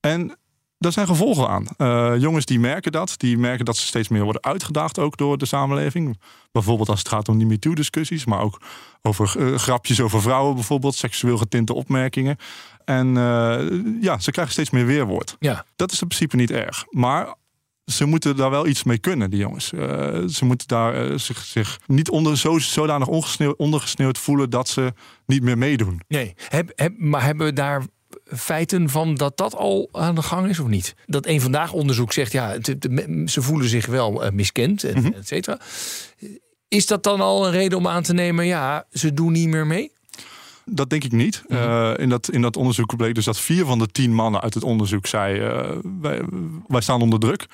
En 0.00 0.36
daar 0.80 0.92
zijn 0.92 1.06
gevolgen 1.06 1.48
aan. 1.48 1.66
Eh, 1.76 2.20
jongens 2.20 2.44
die 2.44 2.60
merken 2.60 2.92
dat. 2.92 3.14
Die 3.16 3.38
merken 3.38 3.64
dat 3.64 3.76
ze 3.76 3.86
steeds 3.86 4.08
meer 4.08 4.22
worden 4.22 4.42
uitgedaagd 4.42 4.98
ook 4.98 5.16
door 5.16 5.38
de 5.38 5.46
samenleving. 5.46 6.20
Bijvoorbeeld 6.52 6.88
als 6.88 6.98
het 6.98 7.08
gaat 7.08 7.28
om 7.28 7.38
die 7.38 7.46
MeToo-discussies. 7.46 8.24
Maar 8.24 8.40
ook 8.40 8.60
over 9.02 9.34
eh, 9.38 9.54
grapjes 9.54 10.00
over 10.00 10.22
vrouwen 10.22 10.54
bijvoorbeeld. 10.54 10.94
Seksueel 10.94 11.36
getinte 11.36 11.74
opmerkingen. 11.74 12.36
En 12.84 13.16
eh, 13.16 14.02
ja, 14.02 14.18
ze 14.18 14.30
krijgen 14.30 14.52
steeds 14.52 14.70
meer 14.70 14.86
weerwoord. 14.86 15.36
Ja. 15.38 15.64
Dat 15.76 15.92
is 15.92 16.00
in 16.00 16.06
principe 16.06 16.36
niet 16.36 16.50
erg. 16.50 16.84
Maar 16.90 17.34
ze 17.84 18.04
moeten 18.04 18.36
daar 18.36 18.50
wel 18.50 18.66
iets 18.66 18.84
mee 18.84 18.98
kunnen, 18.98 19.30
die 19.30 19.40
jongens. 19.40 19.66
Ze 20.36 20.44
moeten 20.44 20.68
daar 20.68 21.18
zich, 21.18 21.38
zich 21.38 21.80
niet 21.86 22.10
onder, 22.10 22.38
zo, 22.38 22.58
zodanig 22.58 23.08
ondergesneeuwd 23.56 24.18
voelen... 24.18 24.50
dat 24.50 24.68
ze 24.68 24.92
niet 25.26 25.42
meer 25.42 25.58
meedoen. 25.58 26.00
Nee, 26.08 26.34
heb, 26.48 26.72
heb, 26.74 26.98
maar 26.98 27.24
hebben 27.24 27.46
we 27.46 27.52
daar 27.52 27.82
feiten 28.36 28.88
van 28.88 29.14
dat 29.14 29.36
dat 29.36 29.54
al 29.56 29.88
aan 29.92 30.14
de 30.14 30.22
gang 30.22 30.48
is 30.48 30.58
of 30.58 30.66
niet? 30.66 30.94
Dat 31.06 31.26
een 31.26 31.40
vandaag 31.40 31.72
onderzoek 31.72 32.12
zegt, 32.12 32.32
ja, 32.32 32.56
ze 33.26 33.42
voelen 33.42 33.68
zich 33.68 33.86
wel 33.86 34.24
eh, 34.24 34.30
miskend, 34.32 34.84
en, 34.84 34.98
Mhm. 34.98 35.12
et 35.12 35.26
cetera. 35.28 35.58
Is 36.68 36.86
dat 36.86 37.02
dan 37.02 37.20
al 37.20 37.46
een 37.46 37.52
reden 37.52 37.78
om 37.78 37.86
aan 37.88 38.02
te 38.02 38.12
nemen, 38.14 38.46
ja, 38.46 38.84
ze 38.92 39.14
doen 39.14 39.32
niet 39.32 39.48
meer 39.48 39.66
mee? 39.66 39.92
Dat 40.64 40.90
denk 40.90 41.04
ik 41.04 41.12
niet. 41.12 41.42
Mhm. 41.48 41.58
Eh, 41.62 41.92
in, 41.96 42.08
dat, 42.08 42.30
in 42.30 42.42
dat 42.42 42.56
onderzoek 42.56 42.96
bleek 42.96 43.14
dus 43.14 43.24
dat 43.24 43.38
vier 43.40 43.64
van 43.64 43.78
de 43.78 43.86
tien 43.86 44.14
mannen 44.14 44.40
uit 44.40 44.54
het 44.54 44.62
onderzoek 44.62 45.06
zei: 45.06 45.40
eh, 45.40 45.70
wij, 46.00 46.22
wij 46.66 46.80
staan 46.80 47.02
onder 47.02 47.18
druk. 47.18 47.46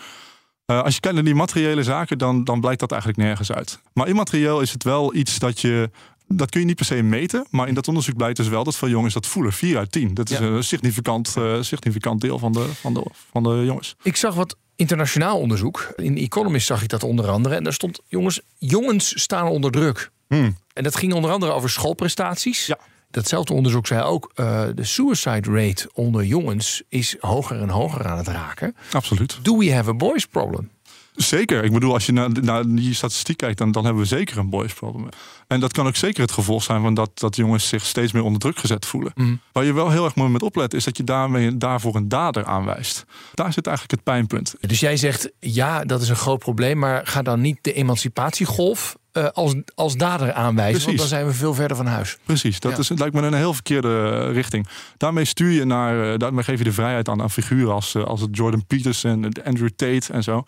Als 0.66 0.94
je 0.94 1.00
kijkt 1.00 1.16
naar 1.16 1.26
die 1.26 1.34
materiële 1.34 1.82
zaken, 1.82 2.18
dan, 2.18 2.44
dan 2.44 2.60
blijkt 2.60 2.80
dat 2.80 2.90
eigenlijk 2.90 3.22
nergens 3.22 3.52
uit. 3.52 3.80
Maar 3.92 4.08
immaterieel 4.08 4.60
is 4.60 4.72
het 4.72 4.82
wel 4.84 5.14
iets 5.14 5.38
dat 5.38 5.60
je. 5.60 5.90
Dat 6.28 6.50
kun 6.50 6.60
je 6.60 6.66
niet 6.66 6.76
per 6.76 6.84
se 6.84 7.02
meten, 7.02 7.46
maar 7.50 7.68
in 7.68 7.74
dat 7.74 7.88
onderzoek 7.88 8.16
blijkt 8.16 8.36
dus 8.36 8.48
wel 8.48 8.64
dat 8.64 8.76
veel 8.76 8.88
jongens 8.88 9.14
dat 9.14 9.26
voelen. 9.26 9.52
4 9.52 9.76
uit 9.78 9.92
10. 9.92 10.14
Dat 10.14 10.30
is 10.30 10.38
Ja. 10.38 10.44
een 10.44 10.64
significant, 10.64 11.34
eh, 11.36 11.62
significant 11.62 12.20
deel 12.20 12.38
van 12.38 12.52
de, 12.52 12.68
van, 12.80 12.94
de, 12.94 13.02
van 13.30 13.42
de 13.42 13.62
jongens. 13.64 13.96
Ik 14.02 14.16
zag 14.16 14.34
wat 14.34 14.56
internationaal 14.76 15.38
onderzoek. 15.38 15.92
In 15.96 16.16
Economist 16.16 16.66
zag 16.66 16.82
ik 16.82 16.88
dat 16.88 17.02
onder 17.02 17.28
andere. 17.28 17.54
En 17.54 17.64
daar 17.64 17.72
stond, 17.72 18.00
jongens, 18.06 18.40
jongens 18.58 19.22
staan 19.22 19.46
onder 19.48 19.70
druk. 19.70 20.10
Hmm. 20.28 20.56
En 20.72 20.82
dat 20.82 20.96
ging 20.96 21.12
onder 21.12 21.30
andere 21.30 21.52
over 21.52 21.70
schoolprestaties. 21.70 22.66
Ja. 22.66 22.78
Datzelfde 23.10 23.52
onderzoek 23.52 23.86
zei 23.86 24.02
ook, 24.02 24.30
eh, 24.34 24.62
de 24.74 24.84
suicide 24.84 25.50
rate 25.50 25.90
onder 25.94 26.24
jongens 26.24 26.82
is 26.88 27.16
hoger 27.20 27.60
en 27.60 27.68
hoger 27.68 28.06
aan 28.06 28.18
het 28.18 28.28
raken. 28.28 28.76
Absoluut. 28.92 29.38
Do 29.42 29.56
we 29.58 29.72
have 29.74 29.90
a 29.90 29.94
boys 29.94 30.26
problem? 30.26 30.70
Zeker. 31.16 31.64
Ik 31.64 31.72
bedoel, 31.72 31.92
als 31.92 32.06
je 32.06 32.12
naar, 32.12 32.30
naar 32.42 32.66
die 32.66 32.94
statistiek 32.94 33.36
kijkt, 33.36 33.58
dan, 33.58 33.72
dan 33.72 33.84
hebben 33.84 34.02
we 34.02 34.08
zeker 34.08 34.38
een 34.38 34.50
boys 34.50 34.72
problem. 34.74 35.08
En 35.46 35.60
dat 35.60 35.72
kan 35.72 35.86
ook 35.86 35.96
zeker 35.96 36.22
het 36.22 36.32
gevolg 36.32 36.62
zijn 36.62 36.82
van 36.82 36.94
dat, 36.94 37.10
dat 37.14 37.36
jongens 37.36 37.68
zich 37.68 37.84
steeds 37.84 38.12
meer 38.12 38.22
onder 38.22 38.40
druk 38.40 38.58
gezet 38.58 38.86
voelen. 38.86 39.12
Mhm. 39.14 39.34
Waar 39.52 39.64
je 39.64 39.72
wel 39.72 39.90
heel 39.90 40.04
erg 40.04 40.14
mooi 40.14 40.30
met 40.30 40.42
oplet, 40.42 40.74
is 40.74 40.84
dat 40.84 40.96
je 40.96 41.04
daarmee, 41.04 41.56
daarvoor 41.56 41.94
een 41.94 42.08
dader 42.08 42.44
aanwijst. 42.44 43.04
Daar 43.34 43.52
zit 43.52 43.66
eigenlijk 43.66 43.96
het 43.96 44.14
pijnpunt. 44.14 44.54
Dus 44.60 44.80
jij 44.80 44.96
zegt, 44.96 45.30
ja, 45.40 45.84
dat 45.84 46.02
is 46.02 46.08
een 46.08 46.16
groot 46.16 46.38
probleem, 46.38 46.78
maar 46.78 47.06
ga 47.06 47.22
dan 47.22 47.40
niet 47.40 47.58
de 47.60 47.72
emancipatiegolf 47.72 48.96
eh, 49.12 49.26
als, 49.28 49.54
als 49.74 49.96
dader 49.96 50.32
aanwijzen, 50.32 50.72
want 50.72 50.84
Precies. 50.84 51.00
dan 51.00 51.08
zijn 51.08 51.26
we 51.26 51.32
veel 51.32 51.54
verder 51.54 51.76
van 51.76 51.86
huis. 51.86 52.18
Precies, 52.24 52.60
dat 52.60 52.72
Ja. 52.72 52.78
is, 52.78 52.88
lijkt 52.88 53.14
me 53.14 53.22
een 53.22 53.34
heel 53.34 53.54
verkeerde 53.54 54.22
eh, 54.28 54.32
richting. 54.32 54.66
Daarmee 54.96 55.24
stuur 55.24 55.50
je 55.50 55.64
naar, 55.64 56.12
eh, 56.12 56.18
daarmee 56.18 56.44
geef 56.44 56.58
je 56.58 56.64
de 56.64 56.72
vrijheid 56.72 57.08
aan, 57.08 57.22
aan 57.22 57.30
figuren 57.30 57.72
als, 57.74 57.96
als 57.96 58.26
Jordan 58.30 58.66
Peterson, 58.66 59.32
Andrew 59.44 59.68
Tate 59.76 60.12
en 60.12 60.22
zo. 60.22 60.44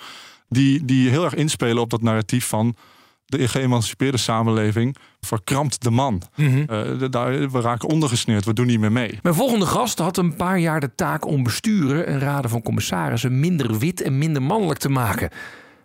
Die, 0.48 0.84
die 0.84 1.08
heel 1.10 1.24
erg 1.24 1.34
inspelen 1.34 1.82
op 1.82 1.90
dat 1.90 2.02
narratief 2.02 2.46
van 2.46 2.76
de 3.26 3.48
geëmancipeerde 3.48 4.16
samenleving 4.18 4.96
verkrampt 5.20 5.82
de 5.82 5.90
man. 5.90 6.22
Mhm. 6.36 6.58
Eh, 6.60 6.98
de- 6.98 7.08
daar, 7.08 7.50
we 7.50 7.60
raken 7.60 7.88
ondergesneeuwd, 7.88 8.44
we 8.44 8.52
doen 8.52 8.66
niet 8.66 8.80
meer 8.80 8.92
mee. 8.92 9.18
Mijn 9.22 9.34
volgende 9.34 9.66
gast 9.66 9.98
had 9.98 10.16
een 10.16 10.36
paar 10.36 10.58
jaar 10.58 10.80
de 10.80 10.94
taak 10.94 11.26
om 11.26 11.42
besturen 11.42 12.06
en 12.06 12.18
raden 12.18 12.50
van 12.50 12.62
commissarissen 12.62 13.40
minder 13.40 13.78
wit 13.78 14.00
en 14.02 14.18
minder 14.18 14.42
mannelijk 14.42 14.78
te 14.78 14.88
maken. 14.88 15.30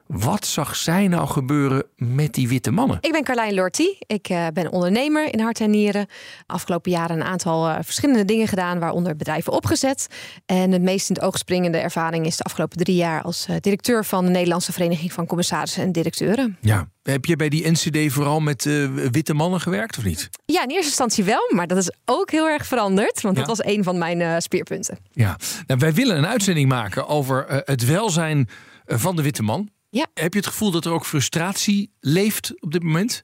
Wat 0.07 0.45
zag 0.45 0.75
zij 0.75 1.07
nou 1.07 1.27
gebeuren 1.27 1.83
met 1.95 2.33
die 2.33 2.48
witte 2.48 2.72
mannen? 2.72 2.98
Ik 3.01 3.12
ben 3.12 3.24
Carlijn 3.24 3.53
Lortie. 3.53 3.98
Ik 4.00 4.29
eh, 4.29 4.48
ben 4.53 4.72
ondernemer 4.72 5.33
in 5.33 5.39
hart 5.39 5.60
en 5.60 5.69
nieren. 5.69 6.07
Afgelopen 6.45 6.91
jaren 6.91 7.15
een 7.15 7.24
aantal 7.24 7.67
eh, 7.67 7.75
verschillende 7.81 8.25
dingen 8.25 8.48
gedaan, 8.48 8.79
waaronder 8.79 9.15
bedrijven 9.15 9.53
opgezet. 9.53 10.07
En 10.45 10.72
het 10.72 10.81
meest 10.81 11.10
in 11.10 11.15
het 11.15 11.24
oog 11.24 11.38
springende 11.38 11.77
ervaring 11.77 12.25
is 12.25 12.38
de 12.38 12.43
afgelopen 12.43 12.77
drie 12.77 12.95
jaar 12.95 13.22
als 13.22 13.45
eh, 13.50 13.55
directeur 13.60 14.05
van 14.05 14.25
de 14.25 14.31
Nederlandse 14.31 14.72
Vereniging 14.72 15.13
van 15.13 15.25
Commissarissen 15.25 15.83
en 15.83 15.91
Directeuren. 15.91 16.57
Ja. 16.62 16.91
Heb 17.03 17.25
je 17.25 17.36
bij 17.36 17.50
die 17.50 17.72
NCD 17.72 18.13
vooral 18.13 18.39
met 18.39 18.63
witte 19.12 19.33
mannen 19.33 19.62
gewerkt 19.62 19.98
of 19.98 20.03
niet? 20.03 20.29
Ja, 20.45 20.62
in 20.63 20.69
eerste 20.69 20.86
instantie 20.88 21.24
wel, 21.24 21.51
maar 21.55 21.67
dat 21.67 21.77
is 21.77 21.91
ook 22.05 22.31
heel 22.31 22.48
erg 22.48 22.65
veranderd. 22.65 23.22
Want 23.22 23.38
Ja. 23.38 23.43
dat 23.43 23.57
was 23.57 23.65
een 23.74 23.83
van 23.83 23.98
mijn 23.98 24.41
speerpunten. 24.41 24.98
Ja. 25.12 25.38
Nou, 25.67 25.79
wij 25.79 25.93
willen 25.93 26.17
een 26.17 26.27
uitzending 26.27 26.69
maken 26.69 27.07
over 27.07 27.45
het 27.65 27.86
welzijn 27.86 28.50
van 28.86 29.15
de 29.15 29.22
witte 29.22 29.43
man. 29.43 29.69
Ja. 29.93 30.07
Heb 30.13 30.33
je 30.33 30.39
het 30.39 30.47
gevoel 30.47 30.71
dat 30.71 30.85
er 30.85 30.91
ook 30.91 31.05
frustratie 31.05 31.91
leeft 32.00 32.62
op 32.62 32.71
dit 32.71 32.83
moment? 32.83 33.23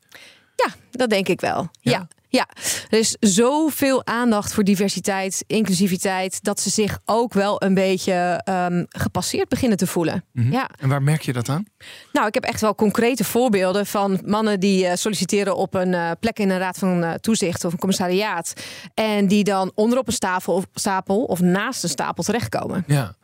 Ja, 0.55 0.73
dat 0.91 1.09
denk 1.09 1.27
ik 1.27 1.41
wel. 1.41 1.69
Ja? 1.81 1.91
Ja. 1.91 2.07
ja. 2.27 2.47
er 2.89 2.99
is 2.99 3.15
zoveel 3.19 4.05
aandacht 4.05 4.53
voor 4.53 4.63
diversiteit, 4.63 5.43
inclusiviteit, 5.47 6.43
dat 6.43 6.59
ze 6.59 6.69
zich 6.69 6.99
ook 7.05 7.33
wel 7.33 7.63
een 7.63 7.73
beetje 7.73 8.41
ehm, 8.43 8.83
gepasseerd 8.89 9.49
beginnen 9.49 9.77
te 9.77 9.87
voelen. 9.87 10.25
Mhm. 10.33 10.51
Ja, 10.51 10.69
En 10.79 10.89
waar 10.89 11.01
merk 11.01 11.21
je 11.21 11.33
dat 11.33 11.49
aan? 11.49 11.65
nou, 12.11 12.27
ik 12.27 12.33
heb 12.33 12.43
echt 12.43 12.61
wel 12.61 12.75
concrete 12.75 13.23
voorbeelden 13.23 13.85
van 13.85 14.21
mannen 14.25 14.59
die 14.59 14.85
eh, 14.85 14.95
solliciteren 14.95 15.55
op 15.55 15.73
een 15.73 15.93
eh, 15.93 16.11
plek 16.19 16.39
in 16.39 16.49
een 16.49 16.59
raad 16.59 16.77
van 16.77 17.03
eh, 17.03 17.13
toezicht 17.13 17.65
of 17.65 17.71
een 17.71 17.79
commissariaat. 17.79 18.53
En 18.93 19.27
die 19.27 19.43
dan 19.43 19.71
onderop 19.75 20.07
een 20.07 20.13
stapel 20.13 20.53
of, 20.53 20.65
stapel 20.73 21.23
of 21.23 21.39
naast 21.39 21.83
een 21.83 21.89
stapel 21.89 22.23
terechtkomen. 22.23 22.83
Ja. 22.87 23.15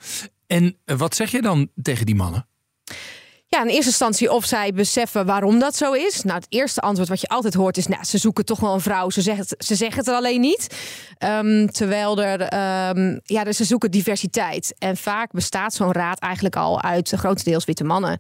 En 0.47 0.77
wat 0.86 1.15
zeg 1.15 1.31
je 1.31 1.41
dan 1.41 1.69
tegen 1.81 2.05
die 2.05 2.15
mannen? 2.15 2.47
Ja, 3.47 3.62
in 3.62 3.67
eerste 3.67 3.86
instantie 3.86 4.31
of 4.31 4.45
zij 4.45 4.73
beseffen 4.73 5.25
waarom 5.25 5.60
dat 5.60 5.75
zo 5.75 5.91
is. 5.91 6.21
Nou, 6.23 6.36
het 6.36 6.45
eerste 6.49 6.81
antwoord 6.81 7.10
wat 7.10 7.21
je 7.21 7.27
altijd 7.27 7.53
hoort 7.53 7.77
is... 7.77 7.88
Nou, 7.88 8.03
ze 8.03 8.17
zoeken 8.17 8.45
toch 8.45 8.60
wel 8.60 8.73
een 8.73 8.81
vrouw, 8.81 9.10
ze 9.10 9.21
zeggen 9.21 9.45
het, 9.47 9.65
ze 9.65 9.75
zeggen 9.75 9.97
het 9.99 10.08
er 10.08 10.13
alleen 10.13 10.41
niet. 10.41 10.75
Ehm, 11.17 11.67
terwijl 11.67 12.23
er, 12.23 12.41
ehm, 12.41 13.19
ja, 13.23 13.43
dus 13.43 13.58
ze 13.58 13.63
zoeken 13.63 13.91
diversiteit. 13.91 14.75
En 14.77 14.97
vaak 14.97 15.31
bestaat 15.31 15.73
zo'n 15.73 15.91
raad 15.91 16.19
eigenlijk 16.19 16.55
al 16.55 16.81
uit 16.81 17.13
grotendeels 17.15 17.65
witte 17.65 17.84
mannen. 17.84 18.17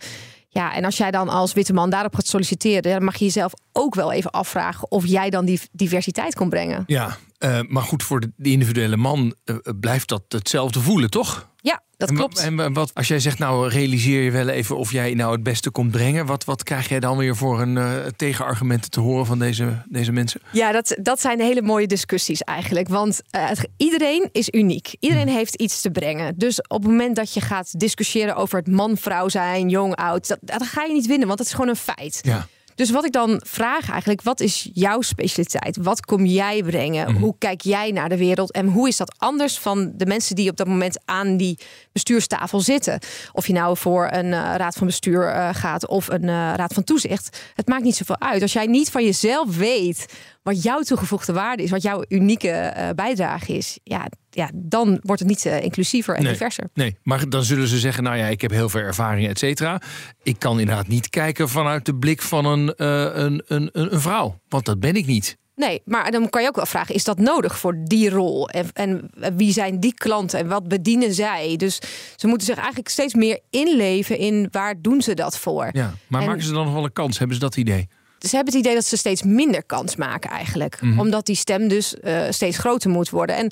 Ja, 0.49 0.73
en 0.73 0.85
als 0.85 0.97
jij 0.97 1.11
dan 1.11 1.29
als 1.29 1.53
witte 1.53 1.73
man 1.73 1.89
daarop 1.89 2.15
gaat 2.15 2.27
solliciteren... 2.27 2.91
dan 2.91 3.03
mag 3.03 3.15
je 3.15 3.25
jezelf 3.25 3.53
ook 3.71 3.95
wel 3.95 4.11
even 4.11 4.31
afvragen... 4.31 4.91
of 4.91 5.05
jij 5.05 5.29
dan 5.29 5.45
die 5.45 5.61
diversiteit 5.71 6.35
kon 6.35 6.49
brengen. 6.49 6.83
Ja, 6.87 7.17
eh, 7.37 7.59
maar 7.67 7.83
goed, 7.83 8.03
voor 8.03 8.19
de, 8.19 8.49
individuele 8.49 8.97
man 8.97 9.35
eh, 9.43 9.55
blijft 9.79 10.07
dat 10.07 10.23
hetzelfde 10.27 10.79
voelen, 10.79 11.09
toch? 11.09 11.49
Ja, 11.65 11.81
dat 11.97 12.09
En 12.09 12.15
klopt. 12.15 12.39
En 12.39 12.73
wat, 12.73 12.93
als 12.93 13.07
jij 13.07 13.19
zegt, 13.19 13.39
nou 13.39 13.69
realiseer 13.69 14.23
je 14.23 14.31
wel 14.31 14.47
even 14.49 14.77
of 14.77 14.91
jij 14.91 15.13
nou 15.13 15.31
het 15.31 15.43
beste 15.43 15.69
komt 15.69 15.91
brengen. 15.91 16.25
Wat, 16.25 16.45
wat 16.45 16.63
krijg 16.63 16.89
jij 16.89 16.99
dan 16.99 17.17
weer 17.17 17.35
voor 17.35 17.61
een 17.61 17.77
eh, 17.77 18.05
tegenargumenten 18.15 18.89
te 18.89 18.99
horen 18.99 19.25
van 19.25 19.39
deze, 19.39 19.83
deze 19.89 20.11
mensen? 20.11 20.41
Ja, 20.51 20.71
dat, 20.71 20.95
dat 21.01 21.21
zijn 21.21 21.39
hele 21.39 21.61
mooie 21.61 21.87
discussies 21.87 22.41
eigenlijk. 22.41 22.87
Want 22.87 23.21
eh, 23.29 23.49
iedereen 23.77 24.29
is 24.31 24.49
uniek. 24.51 24.95
Iedereen 24.99 25.27
heeft 25.27 25.55
iets 25.55 25.81
te 25.81 25.91
brengen. 25.91 26.37
Dus 26.37 26.61
op 26.61 26.81
het 26.81 26.91
moment 26.91 27.15
dat 27.15 27.33
je 27.33 27.41
gaat 27.41 27.79
discussiëren 27.79 28.35
over 28.35 28.57
het 28.57 28.67
man-vrouw 28.67 29.29
zijn, 29.29 29.69
jong, 29.69 29.95
oud, 29.95 30.27
dat, 30.27 30.37
dat 30.41 30.63
ga 30.63 30.83
je 30.83 30.93
niet 30.93 31.07
winnen, 31.07 31.27
want 31.27 31.37
dat 31.37 31.47
is 31.47 31.53
gewoon 31.53 31.69
een 31.69 31.75
feit. 31.75 32.19
Ja. 32.21 32.47
Dus 32.75 32.89
wat 32.89 33.05
ik 33.05 33.11
dan 33.11 33.41
vraag 33.45 33.89
eigenlijk, 33.89 34.21
wat 34.21 34.39
is 34.39 34.69
jouw 34.73 35.01
specialiteit? 35.01 35.77
Wat 35.77 36.05
kom 36.05 36.25
jij 36.25 36.63
brengen? 36.63 37.15
Hoe 37.15 37.35
kijk 37.37 37.61
jij 37.61 37.91
naar 37.91 38.09
de 38.09 38.17
wereld? 38.17 38.51
En 38.51 38.67
hoe 38.67 38.87
is 38.87 38.97
dat 38.97 39.15
anders 39.17 39.57
van 39.57 39.91
de 39.95 40.05
mensen 40.05 40.35
die 40.35 40.49
op 40.49 40.57
dat 40.57 40.67
moment 40.67 40.99
aan 41.05 41.37
die 41.37 41.59
bestuurstafel 41.91 42.59
zitten? 42.59 42.99
Of 43.31 43.47
je 43.47 43.53
nou 43.53 43.77
voor 43.77 44.09
een 44.11 44.33
eh, 44.33 44.53
raad 44.55 44.75
van 44.75 44.87
bestuur 44.87 45.27
eh, 45.27 45.49
gaat 45.53 45.87
of 45.87 46.07
een 46.07 46.23
eh, 46.23 46.53
raad 46.55 46.73
van 46.73 46.83
toezicht. 46.83 47.39
Het 47.55 47.67
maakt 47.67 47.83
niet 47.83 47.95
zoveel 47.95 48.19
uit. 48.19 48.41
Als 48.41 48.53
jij 48.53 48.65
niet 48.65 48.91
van 48.91 49.03
jezelf 49.03 49.57
weet 49.57 50.05
wat 50.45 50.63
jouw 50.63 50.81
toegevoegde 50.81 51.33
waarde 51.33 51.63
is, 51.63 51.69
wat 51.69 51.81
jouw 51.81 52.03
unieke 52.07 52.49
eh, 52.49 52.89
bijdrage 52.95 53.53
is, 53.57 53.79
ja, 53.83 54.07
ja, 54.29 54.49
dan 54.53 54.99
wordt 55.01 55.21
het 55.21 55.29
niet 55.29 55.45
eh, 55.45 55.61
inclusiever 55.63 56.15
en 56.15 56.23
Nee. 56.23 56.31
diverser. 56.31 56.69
Nee, 56.73 56.97
maar 57.03 57.29
dan 57.29 57.43
zullen 57.43 57.67
ze 57.67 57.79
zeggen, 57.79 58.03
nou 58.03 58.17
ja, 58.17 58.25
ik 58.27 58.41
heb 58.41 58.51
heel 58.51 58.69
veel 58.69 58.81
ervaring, 58.81 59.27
et 59.27 59.39
cetera. 59.39 59.81
Ik 60.23 60.39
kan 60.39 60.59
inderdaad 60.59 60.87
niet 60.87 61.09
kijken 61.09 61.49
vanuit 61.49 61.85
de 61.85 61.95
blik 61.95 62.21
van 62.21 62.45
een, 62.45 62.73
eh, 62.75 63.01
een, 63.13 63.43
een, 63.47 63.69
een, 63.73 63.93
een 63.93 64.01
vrouw. 64.01 64.39
Want 64.49 64.65
dat 64.65 64.79
ben 64.79 64.95
ik 64.95 65.05
niet. 65.05 65.37
Nee, 65.55 65.81
maar 65.85 66.11
dan 66.11 66.29
kan 66.29 66.41
je 66.41 66.47
ook 66.47 66.55
wel 66.55 66.65
vragen: 66.65 66.95
is 66.95 67.03
dat 67.03 67.17
nodig 67.19 67.57
voor 67.59 67.75
die 67.83 68.09
rol? 68.09 68.49
En, 68.49 68.67
en 68.73 69.09
wie 69.35 69.51
zijn 69.51 69.79
die 69.79 69.93
klanten 69.93 70.39
en 70.39 70.47
wat 70.47 70.67
bedienen 70.67 71.13
zij? 71.13 71.55
Dus 71.57 71.79
ze 72.15 72.27
moeten 72.27 72.47
zich 72.47 72.55
eigenlijk 72.57 72.89
steeds 72.89 73.13
meer 73.13 73.39
inleven 73.49 74.17
in 74.17 74.47
waar 74.51 74.81
doen 74.81 75.01
ze 75.01 75.13
dat 75.13 75.37
voor. 75.37 75.69
Ja. 75.71 75.93
Maar 76.07 76.21
En- 76.21 76.27
maken 76.27 76.43
ze 76.43 76.51
dan 76.53 76.65
nog 76.65 76.73
wel 76.73 76.83
een 76.83 76.93
kans? 76.93 77.17
Hebben 77.17 77.35
ze 77.35 77.41
dat 77.43 77.57
idee? 77.57 77.87
Ze 78.19 78.35
hebben 78.35 78.53
het 78.53 78.63
idee 78.63 78.75
dat 78.75 78.85
ze 78.85 78.97
steeds 78.97 79.23
minder 79.23 79.63
kans 79.63 79.95
maken 79.95 80.29
eigenlijk, 80.29 80.81
Mhm. 80.81 80.99
omdat 80.99 81.25
die 81.25 81.35
stem 81.35 81.67
dus 81.67 81.99
eh, 81.99 82.21
steeds 82.29 82.57
groter 82.57 82.89
moet 82.89 83.09
worden. 83.09 83.35
En 83.35 83.51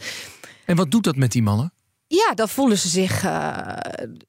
En 0.66 0.76
wat 0.76 0.92
doet 0.92 1.04
dat 1.04 1.16
met 1.16 1.32
die 1.32 1.42
mannen? 1.44 1.74
ja, 2.08 2.32
dan 2.36 2.50
voelen 2.50 2.78
ze 2.78 2.88
zich 2.88 3.24
eh, 3.24 3.68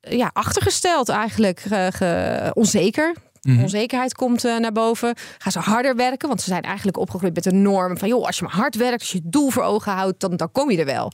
ja, 0.01 0.31
achtergesteld 0.33 1.09
eigenlijk, 1.09 1.61
ge- 1.95 2.51
onzeker. 2.55 3.15
Mhm. 3.43 3.63
Onzekerheid 3.63 4.15
komt 4.15 4.45
eh, 4.45 4.57
naar 4.57 4.73
boven. 4.73 5.15
Gaan 5.39 5.53
ze 5.53 5.59
harder 5.59 5.97
werken? 5.97 6.29
Want 6.29 6.41
ze 6.41 6.49
zijn 6.49 6.63
eigenlijk 6.63 6.97
opgegroeid 6.97 7.35
met 7.35 7.45
de 7.45 7.53
norm 7.53 7.99
van... 7.99 8.09
joh, 8.09 8.27
als 8.27 8.39
je 8.39 8.45
maar 8.45 8.55
hard 8.55 8.75
werkt, 8.77 9.01
als 9.01 9.11
je 9.13 9.19
het 9.23 9.33
doel 9.33 9.51
voor 9.51 9.63
ogen 9.63 9.93
houdt... 9.93 10.21
dan, 10.21 10.37
dan 10.37 10.53
kom 10.53 10.71
je 10.71 10.79
er 10.79 10.85
wel. 10.85 11.13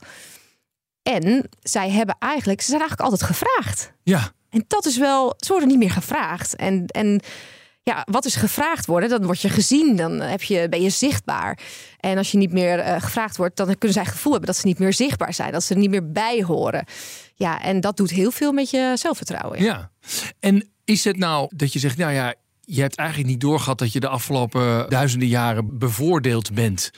En 1.03 1.49
zij 1.59 1.89
hebben 1.89 2.15
eigenlijk... 2.19 2.61
ze 2.61 2.67
zijn 2.69 2.79
eigenlijk 2.81 3.09
altijd 3.11 3.29
gevraagd. 3.31 3.91
Ja. 4.03 4.31
En 4.49 4.63
dat 4.67 4.85
is 4.85 4.97
wel... 4.97 5.33
ze 5.37 5.51
worden 5.51 5.67
niet 5.69 5.77
meer 5.77 5.91
gevraagd. 5.91 6.55
En, 6.55 6.85
en 6.85 7.21
ja, 7.83 8.05
wat 8.11 8.25
is 8.25 8.35
gevraagd 8.35 8.85
worden? 8.85 9.09
Dan 9.09 9.25
word 9.25 9.41
je 9.41 9.49
gezien, 9.49 9.95
dan 9.95 10.19
heb 10.19 10.41
je, 10.41 10.69
ben 10.69 10.81
je 10.81 10.89
zichtbaar. 10.89 11.59
En 11.99 12.17
als 12.17 12.31
je 12.31 12.37
niet 12.37 12.51
meer 12.51 12.79
eh, 12.79 13.01
gevraagd 13.01 13.37
wordt... 13.37 13.57
dan 13.57 13.65
kunnen 13.65 13.93
zij 13.93 14.01
het 14.03 14.11
gevoel 14.11 14.31
hebben 14.31 14.49
dat 14.51 14.59
ze 14.59 14.67
niet 14.67 14.79
meer 14.79 14.93
zichtbaar 14.93 15.33
zijn. 15.33 15.51
Dat 15.51 15.63
ze 15.63 15.73
er 15.73 15.79
niet 15.79 15.89
meer 15.89 16.11
bij 16.11 16.43
horen. 16.43 16.85
Ja, 17.35 17.61
en 17.61 17.79
dat 17.79 17.97
doet 17.97 18.09
heel 18.09 18.31
veel 18.31 18.51
met 18.51 18.69
je 18.69 18.93
zelfvertrouwen. 18.95 19.63
Ja. 19.63 19.91
En 20.39 20.69
is 20.85 21.03
het 21.03 21.17
nou 21.17 21.51
dat 21.55 21.73
je 21.73 21.79
zegt, 21.79 21.97
nou 21.97 22.13
ja, 22.13 22.33
je 22.61 22.81
hebt 22.81 22.95
eigenlijk 22.95 23.29
niet 23.29 23.41
doorgehad 23.41 23.77
dat 23.77 23.93
je 23.93 23.99
de 23.99 24.07
afgelopen 24.07 24.89
duizenden 24.89 25.27
jaren 25.27 25.77
bevoordeeld 25.77 26.53
bent. 26.53 26.91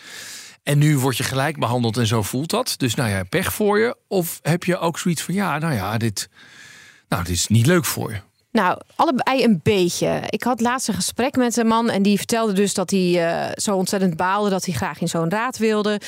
En 0.63 0.77
nu 0.77 0.97
word 0.97 1.17
je 1.17 1.23
gelijk 1.23 1.59
behandeld 1.59 1.97
en 1.97 2.07
zo 2.07 2.21
voelt 2.21 2.49
dat. 2.49 2.73
Dus 2.77 2.95
nou 2.95 3.09
ja, 3.09 3.23
pech 3.23 3.53
voor 3.53 3.79
je. 3.79 3.97
Of 4.07 4.39
heb 4.41 4.63
je 4.63 4.77
ook 4.77 4.99
zoiets 4.99 5.21
van, 5.21 5.33
ja, 5.33 5.57
nou 5.57 5.73
ja, 5.73 5.97
dit, 5.97 6.29
nou, 7.07 7.23
dit 7.23 7.35
is 7.35 7.47
niet 7.47 7.65
leuk 7.65 7.85
voor 7.85 8.11
je. 8.11 8.21
Nou, 8.53 8.79
allebei 8.95 9.43
een 9.43 9.59
beetje. 9.63 10.21
Ik 10.29 10.43
had 10.43 10.61
laatst 10.61 10.87
een 10.87 10.93
gesprek 10.93 11.35
met 11.35 11.57
een 11.57 11.67
man 11.67 11.89
en 11.89 12.01
die 12.01 12.17
vertelde 12.17 12.53
dus 12.53 12.73
dat 12.73 12.89
hij 12.89 12.99
uh, 12.99 13.51
zo 13.55 13.75
ontzettend 13.75 14.17
baalde 14.17 14.49
dat 14.49 14.65
hij 14.65 14.73
graag 14.73 15.01
in 15.01 15.07
zo'n 15.07 15.29
raad 15.29 15.57
wilde, 15.57 15.99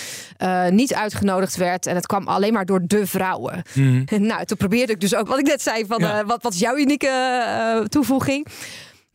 uh, 0.43 0.67
niet 0.67 0.93
uitgenodigd 0.93 1.55
werd 1.55 1.86
en 1.86 1.95
het 1.95 2.05
kwam 2.05 2.27
alleen 2.27 2.53
maar 2.53 2.65
door 2.65 2.81
de 2.84 3.08
vrouwen. 3.08 3.63
Mm. 3.73 4.03
nou, 4.31 4.45
toen 4.45 4.58
probeerde 4.58 4.93
ik 4.93 4.99
dus 4.99 5.15
ook 5.15 5.27
wat 5.27 5.39
ik 5.39 5.45
net 5.45 5.62
zei 5.62 5.86
van 5.86 5.99
ja. 5.99 6.21
uh, 6.21 6.27
wat, 6.27 6.43
wat 6.43 6.53
is 6.53 6.60
jouw 6.60 6.77
unieke 6.77 7.86
toevoeging? 7.89 8.47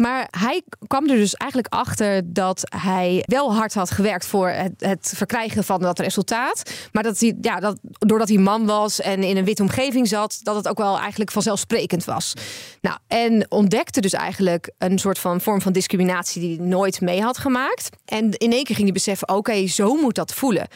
Maar 0.01 0.29
hij 0.31 0.63
kwam 0.87 1.09
er 1.09 1.17
dus 1.17 1.35
eigenlijk 1.35 1.75
achter 1.75 2.33
dat 2.33 2.63
hij 2.77 3.23
wel 3.27 3.55
hard 3.55 3.75
had 3.75 3.91
gewerkt 3.91 4.27
voor 4.27 4.49
het, 4.49 4.73
het 4.79 5.13
verkrijgen 5.17 5.65
van 5.65 5.81
dat 5.81 5.99
resultaat. 5.99 6.73
Maar 6.93 7.03
dat 7.03 7.21
hij, 7.21 7.37
ja, 7.41 7.61
dat, 7.61 7.79
doordat 7.83 8.29
hij 8.29 8.39
man 8.39 8.67
was 8.67 9.01
en 9.01 9.23
in 9.23 9.37
een 9.37 9.45
witte 9.45 9.63
omgeving 9.63 10.09
zat, 10.09 10.41
dat 10.43 10.57
het 10.57 10.69
ook 10.69 10.79
wel 10.79 10.99
eigenlijk 10.99 11.31
vanzelfsprekend 11.31 12.05
was. 12.05 12.35
Nou, 12.81 12.97
en 13.07 13.51
ontdekte 13.51 14.01
dus 14.01 14.13
eigenlijk 14.13 14.71
een 14.79 14.99
soort 14.99 15.19
van 15.19 15.41
vorm 15.41 15.61
van 15.61 15.73
discriminatie 15.73 16.41
die 16.41 16.57
hij 16.57 16.67
nooit 16.67 17.01
mee 17.01 17.23
had 17.23 17.39
gemaakt. 17.39 17.89
En 18.05 18.33
in 18.33 18.53
één 18.53 18.65
keer 18.65 18.75
ging 18.75 18.87
hij 18.87 18.93
beseffen: 18.93 19.29
oké, 19.29 19.67
zo 19.67 19.95
moet 19.95 20.15
dat 20.15 20.35
voelen. 20.35 20.69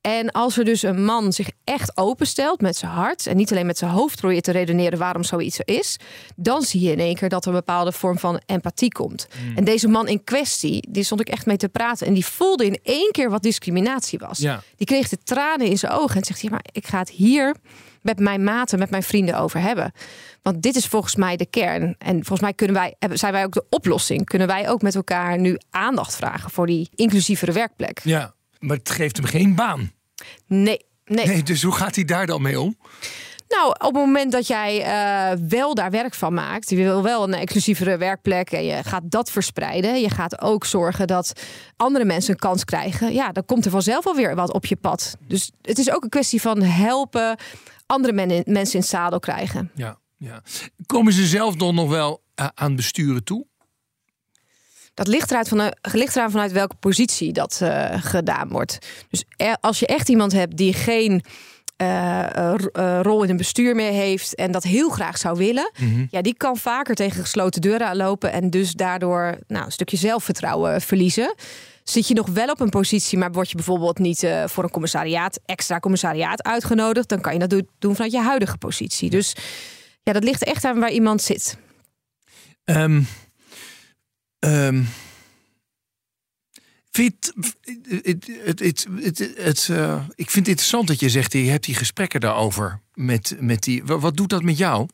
En 0.00 0.30
als 0.30 0.58
er 0.58 0.64
dus 0.64 0.82
een 0.82 1.04
man 1.04 1.32
zich 1.32 1.50
echt 1.64 1.96
openstelt 1.96 2.60
met 2.60 2.76
zijn 2.76 2.90
hart 2.90 3.26
en 3.26 3.36
niet 3.36 3.50
alleen 3.50 3.66
met 3.66 3.78
zijn 3.78 3.90
hoofd 3.90 4.20
probeert 4.20 4.44
te 4.44 4.50
redeneren 4.50 4.98
waarom 4.98 5.24
zoiets 5.24 5.58
er 5.58 5.68
is, 5.76 5.98
dan 6.36 6.62
zie 6.62 6.80
je 6.80 6.92
in 6.92 6.98
één 6.98 7.14
keer 7.14 7.28
dat 7.28 7.44
er 7.44 7.50
een 7.50 7.56
bepaalde 7.56 7.92
vorm 7.92 8.18
van 8.18 8.40
empathie 8.46 8.92
komt. 8.92 9.26
Hmm. 9.40 9.56
En 9.56 9.64
deze 9.64 9.88
man 9.88 10.08
in 10.08 10.24
kwestie, 10.24 10.88
die 10.90 11.04
stond 11.04 11.20
ik 11.20 11.28
echt 11.28 11.46
mee 11.46 11.56
te 11.56 11.68
praten 11.68 12.06
en 12.06 12.14
die 12.14 12.26
voelde 12.26 12.66
in 12.66 12.78
één 12.82 13.10
keer 13.10 13.30
wat 13.30 13.42
discriminatie 13.42 14.18
was. 14.18 14.38
Ja. 14.38 14.62
Die 14.76 14.86
kreeg 14.86 15.08
de 15.08 15.18
tranen 15.24 15.66
in 15.66 15.78
zijn 15.78 15.92
ogen 15.92 16.16
en 16.16 16.24
zegt: 16.24 16.40
Ja, 16.40 16.50
maar 16.50 16.64
ik 16.72 16.86
ga 16.86 16.98
het 16.98 17.10
hier 17.10 17.56
met 18.02 18.18
mijn 18.18 18.44
maten, 18.44 18.78
met 18.78 18.90
mijn 18.90 19.02
vrienden 19.02 19.38
over 19.38 19.60
hebben. 19.60 19.92
Want 20.42 20.62
dit 20.62 20.76
is 20.76 20.86
volgens 20.86 21.16
mij 21.16 21.36
de 21.36 21.46
kern. 21.46 21.94
En 21.98 22.14
volgens 22.14 22.40
mij 22.40 22.52
kunnen 22.52 22.76
wij, 22.76 22.94
zijn 23.12 23.32
wij 23.32 23.44
ook 23.44 23.52
de 23.52 23.64
oplossing. 23.70 24.24
Kunnen 24.24 24.46
wij 24.46 24.70
ook 24.70 24.82
met 24.82 24.94
elkaar 24.94 25.38
nu 25.38 25.58
aandacht 25.70 26.16
vragen 26.16 26.50
voor 26.50 26.66
die 26.66 26.88
inclusievere 26.94 27.52
werkplek? 27.52 28.00
Ja, 28.04 28.34
maar 28.60 28.76
het 28.76 28.90
geeft 28.90 29.16
hem 29.16 29.26
geen 29.26 29.54
baan. 29.54 29.92
Nee, 30.46 30.84
nee. 31.04 31.26
Nee, 31.26 31.42
dus 31.42 31.62
hoe 31.62 31.74
gaat 31.74 31.94
hij 31.94 32.04
daar 32.04 32.26
dan 32.26 32.42
mee 32.42 32.60
om? 32.60 32.76
Nou, 33.48 33.68
op 33.68 33.80
het 33.80 33.92
moment 33.92 34.32
dat 34.32 34.46
jij 34.46 34.78
uh, 34.80 35.38
wel 35.48 35.74
daar 35.74 35.90
werk 35.90 36.14
van 36.14 36.34
maakt, 36.34 36.70
je 36.70 36.76
wil 36.76 37.02
wel 37.02 37.22
een 37.22 37.34
exclusievere 37.34 37.96
werkplek 37.96 38.50
en 38.50 38.64
je 38.64 38.82
gaat 38.84 39.02
dat 39.04 39.30
verspreiden, 39.30 40.00
je 40.00 40.10
gaat 40.10 40.40
ook 40.40 40.64
zorgen 40.64 41.06
dat 41.06 41.32
andere 41.76 42.04
mensen 42.04 42.32
een 42.32 42.38
kans 42.38 42.64
krijgen, 42.64 43.12
ja, 43.12 43.32
dan 43.32 43.44
komt 43.44 43.64
er 43.64 43.70
vanzelf 43.70 44.06
alweer 44.06 44.34
wat 44.34 44.52
op 44.52 44.66
je 44.66 44.76
pad. 44.76 45.16
Dus 45.26 45.50
het 45.62 45.78
is 45.78 45.90
ook 45.90 46.02
een 46.02 46.08
kwestie 46.08 46.40
van 46.40 46.62
helpen 46.62 47.36
andere 47.86 48.12
men 48.12 48.28
mensen 48.46 48.74
in 48.74 48.80
het 48.80 48.88
zadel 48.88 49.18
krijgen. 49.18 49.70
Ja, 49.74 49.98
ja. 50.16 50.42
Komen 50.86 51.12
ze 51.12 51.26
zelf 51.26 51.56
dan 51.56 51.74
nog 51.74 51.88
wel 51.88 52.22
uh, 52.40 52.46
aan 52.54 52.76
besturen 52.76 53.24
toe? 53.24 53.46
Dat 55.00 55.08
ligt, 55.08 55.30
eruit 55.30 55.48
vanuit, 55.48 55.76
ligt 55.92 56.16
eraan 56.16 56.30
vanuit 56.30 56.52
welke 56.52 56.74
positie 56.74 57.32
dat 57.32 57.60
uh, 57.62 57.86
gedaan 57.90 58.48
wordt. 58.48 58.78
Dus 59.10 59.24
er, 59.36 59.56
als 59.60 59.78
je 59.78 59.86
echt 59.86 60.08
iemand 60.08 60.32
hebt 60.32 60.56
die 60.56 60.72
geen 60.72 61.22
uh, 61.82 62.54
rol 63.02 63.22
in 63.22 63.30
een 63.30 63.36
bestuur 63.36 63.74
meer 63.74 63.92
heeft 63.92 64.34
en 64.34 64.52
dat 64.52 64.62
heel 64.62 64.88
graag 64.88 65.18
zou 65.18 65.36
willen, 65.38 65.70
Mhm. 65.74 65.84
mm 65.84 65.94
-hmm. 65.94 66.06
ja, 66.10 66.22
die 66.22 66.34
kan 66.34 66.56
vaker 66.56 66.94
tegen 66.94 67.20
gesloten 67.20 67.60
deuren 67.60 67.86
aanlopen 67.86 68.32
en 68.32 68.50
dus 68.50 68.72
daardoor 68.72 69.38
nou, 69.46 69.64
een 69.64 69.72
stukje 69.72 69.96
zelfvertrouwen 69.96 70.80
verliezen. 70.80 71.34
Zit 71.84 72.08
je 72.08 72.14
nog 72.14 72.28
wel 72.28 72.48
op 72.48 72.60
een 72.60 72.68
positie, 72.68 73.18
maar 73.18 73.32
word 73.32 73.50
je 73.50 73.56
bijvoorbeeld 73.56 73.98
niet 73.98 74.22
uh, 74.22 74.44
voor 74.46 74.64
een 74.64 74.70
commissariaat, 74.70 75.40
extra 75.44 75.78
commissariaat 75.78 76.42
uitgenodigd, 76.42 77.08
dan 77.08 77.20
kan 77.20 77.32
je 77.32 77.46
dat 77.46 77.62
doen 77.78 77.94
vanuit 77.94 78.12
je 78.12 78.20
huidige 78.20 78.58
positie. 78.58 79.10
Dus 79.10 79.34
ja, 80.02 80.12
dat 80.12 80.24
ligt 80.24 80.44
echt 80.44 80.64
aan 80.64 80.80
waar 80.80 80.92
iemand 80.92 81.22
zit. 81.22 81.56
Um, 82.64 83.06
um, 84.40 84.88
vind 86.90 87.32
uh, 89.68 90.02
ik 90.14 90.30
vind 90.30 90.46
het 90.46 90.48
interessant 90.48 90.86
dat 90.86 91.00
je 91.00 91.08
zegt, 91.08 91.32
je 91.32 91.38
hebt 91.38 91.64
die 91.64 91.74
gesprekken 91.74 92.20
daarover 92.20 92.80
met, 92.94 93.36
met 93.40 93.62
die. 93.62 93.84
Wat 93.84 94.16
doet 94.16 94.28
dat 94.28 94.42
met 94.42 94.58
jou? 94.58 94.88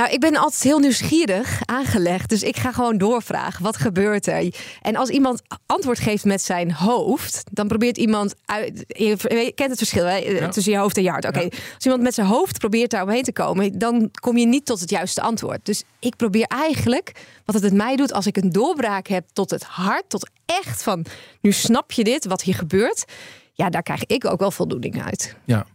Nou, 0.00 0.12
ik 0.12 0.20
ben 0.20 0.36
altijd 0.36 0.62
heel 0.62 0.78
nieuwsgierig 0.78 1.60
aangelegd. 1.64 2.28
Dus 2.28 2.42
ik 2.42 2.56
ga 2.56 2.72
gewoon 2.72 2.98
doorvragen. 2.98 3.62
Wat 3.62 3.76
gebeurt 3.76 4.26
er? 4.26 4.54
En 4.82 4.96
als 4.96 5.08
iemand 5.08 5.42
antwoord 5.66 5.98
geeft 5.98 6.24
met 6.24 6.42
zijn 6.42 6.72
hoofd, 6.72 7.42
dan 7.50 7.68
probeert 7.68 7.96
iemand 7.96 8.34
uit. 8.44 8.84
Je 8.86 9.16
kent 9.54 9.70
het 9.70 9.78
verschil 9.78 10.04
hè? 10.04 10.16
Ja. 10.16 10.48
tussen 10.48 10.72
je 10.72 10.78
hoofd 10.78 10.96
en 10.96 11.02
je 11.02 11.10
hart. 11.10 11.24
Oké, 11.24 11.38
okay. 11.38 11.50
ja. 11.52 11.58
als 11.74 11.84
iemand 11.84 12.02
met 12.02 12.14
zijn 12.14 12.26
hoofd 12.26 12.58
probeert 12.58 12.90
daar 12.90 13.02
omheen 13.02 13.22
te 13.22 13.32
komen, 13.32 13.78
dan 13.78 14.10
kom 14.20 14.36
je 14.36 14.46
niet 14.46 14.66
tot 14.66 14.80
het 14.80 14.90
juiste 14.90 15.20
antwoord. 15.20 15.66
Dus 15.66 15.82
ik 15.98 16.16
probeer 16.16 16.46
eigenlijk 16.46 17.12
wat 17.44 17.54
het 17.54 17.64
met 17.64 17.74
mij 17.74 17.96
doet 17.96 18.12
als 18.12 18.26
ik 18.26 18.36
een 18.36 18.50
doorbraak 18.50 19.06
heb 19.06 19.24
tot 19.32 19.50
het 19.50 19.62
hart, 19.62 20.04
tot 20.08 20.30
echt 20.46 20.82
van 20.82 21.04
nu 21.40 21.52
snap 21.52 21.92
je 21.92 22.04
dit, 22.04 22.24
wat 22.24 22.42
hier 22.42 22.54
gebeurt. 22.54 23.04
Ja, 23.52 23.70
daar 23.70 23.82
krijg 23.82 24.04
ik 24.06 24.24
ook 24.24 24.40
wel 24.40 24.50
voldoening 24.50 25.04
uit. 25.04 25.36
Ja. 25.44 25.66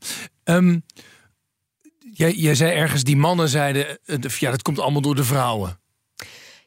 Um, 0.43 0.83
Jij, 2.17 2.33
jij 2.33 2.55
zei 2.55 2.71
ergens, 2.71 3.03
die 3.03 3.17
mannen 3.17 3.49
zeiden, 3.49 3.99
ja, 4.39 4.51
dat 4.51 4.61
komt 4.61 4.79
allemaal 4.79 5.01
door 5.01 5.15
de 5.15 5.23
vrouwen. 5.23 5.79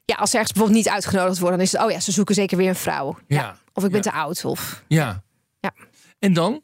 Ja, 0.04 0.14
als 0.14 0.30
ze 0.30 0.36
ergens 0.36 0.52
bijvoorbeeld 0.52 0.84
niet 0.84 0.94
uitgenodigd 0.94 1.38
worden, 1.38 1.58
dan 1.58 1.66
is 1.66 1.72
het, 1.72 1.82
oh 1.82 1.90
ja, 1.90 2.00
ze 2.00 2.12
zoeken 2.12 2.34
zeker 2.34 2.56
weer 2.56 2.68
een 2.68 2.74
vrouw. 2.74 3.18
Ja. 3.26 3.36
ja. 3.36 3.56
Of 3.72 3.84
ik 3.84 3.90
ben 3.90 4.02
ja. 4.02 4.10
te 4.10 4.16
oud. 4.16 4.44
Of... 4.44 4.84
Ja. 4.88 5.22
ja. 5.60 5.72
En 6.18 6.32
dan? 6.32 6.62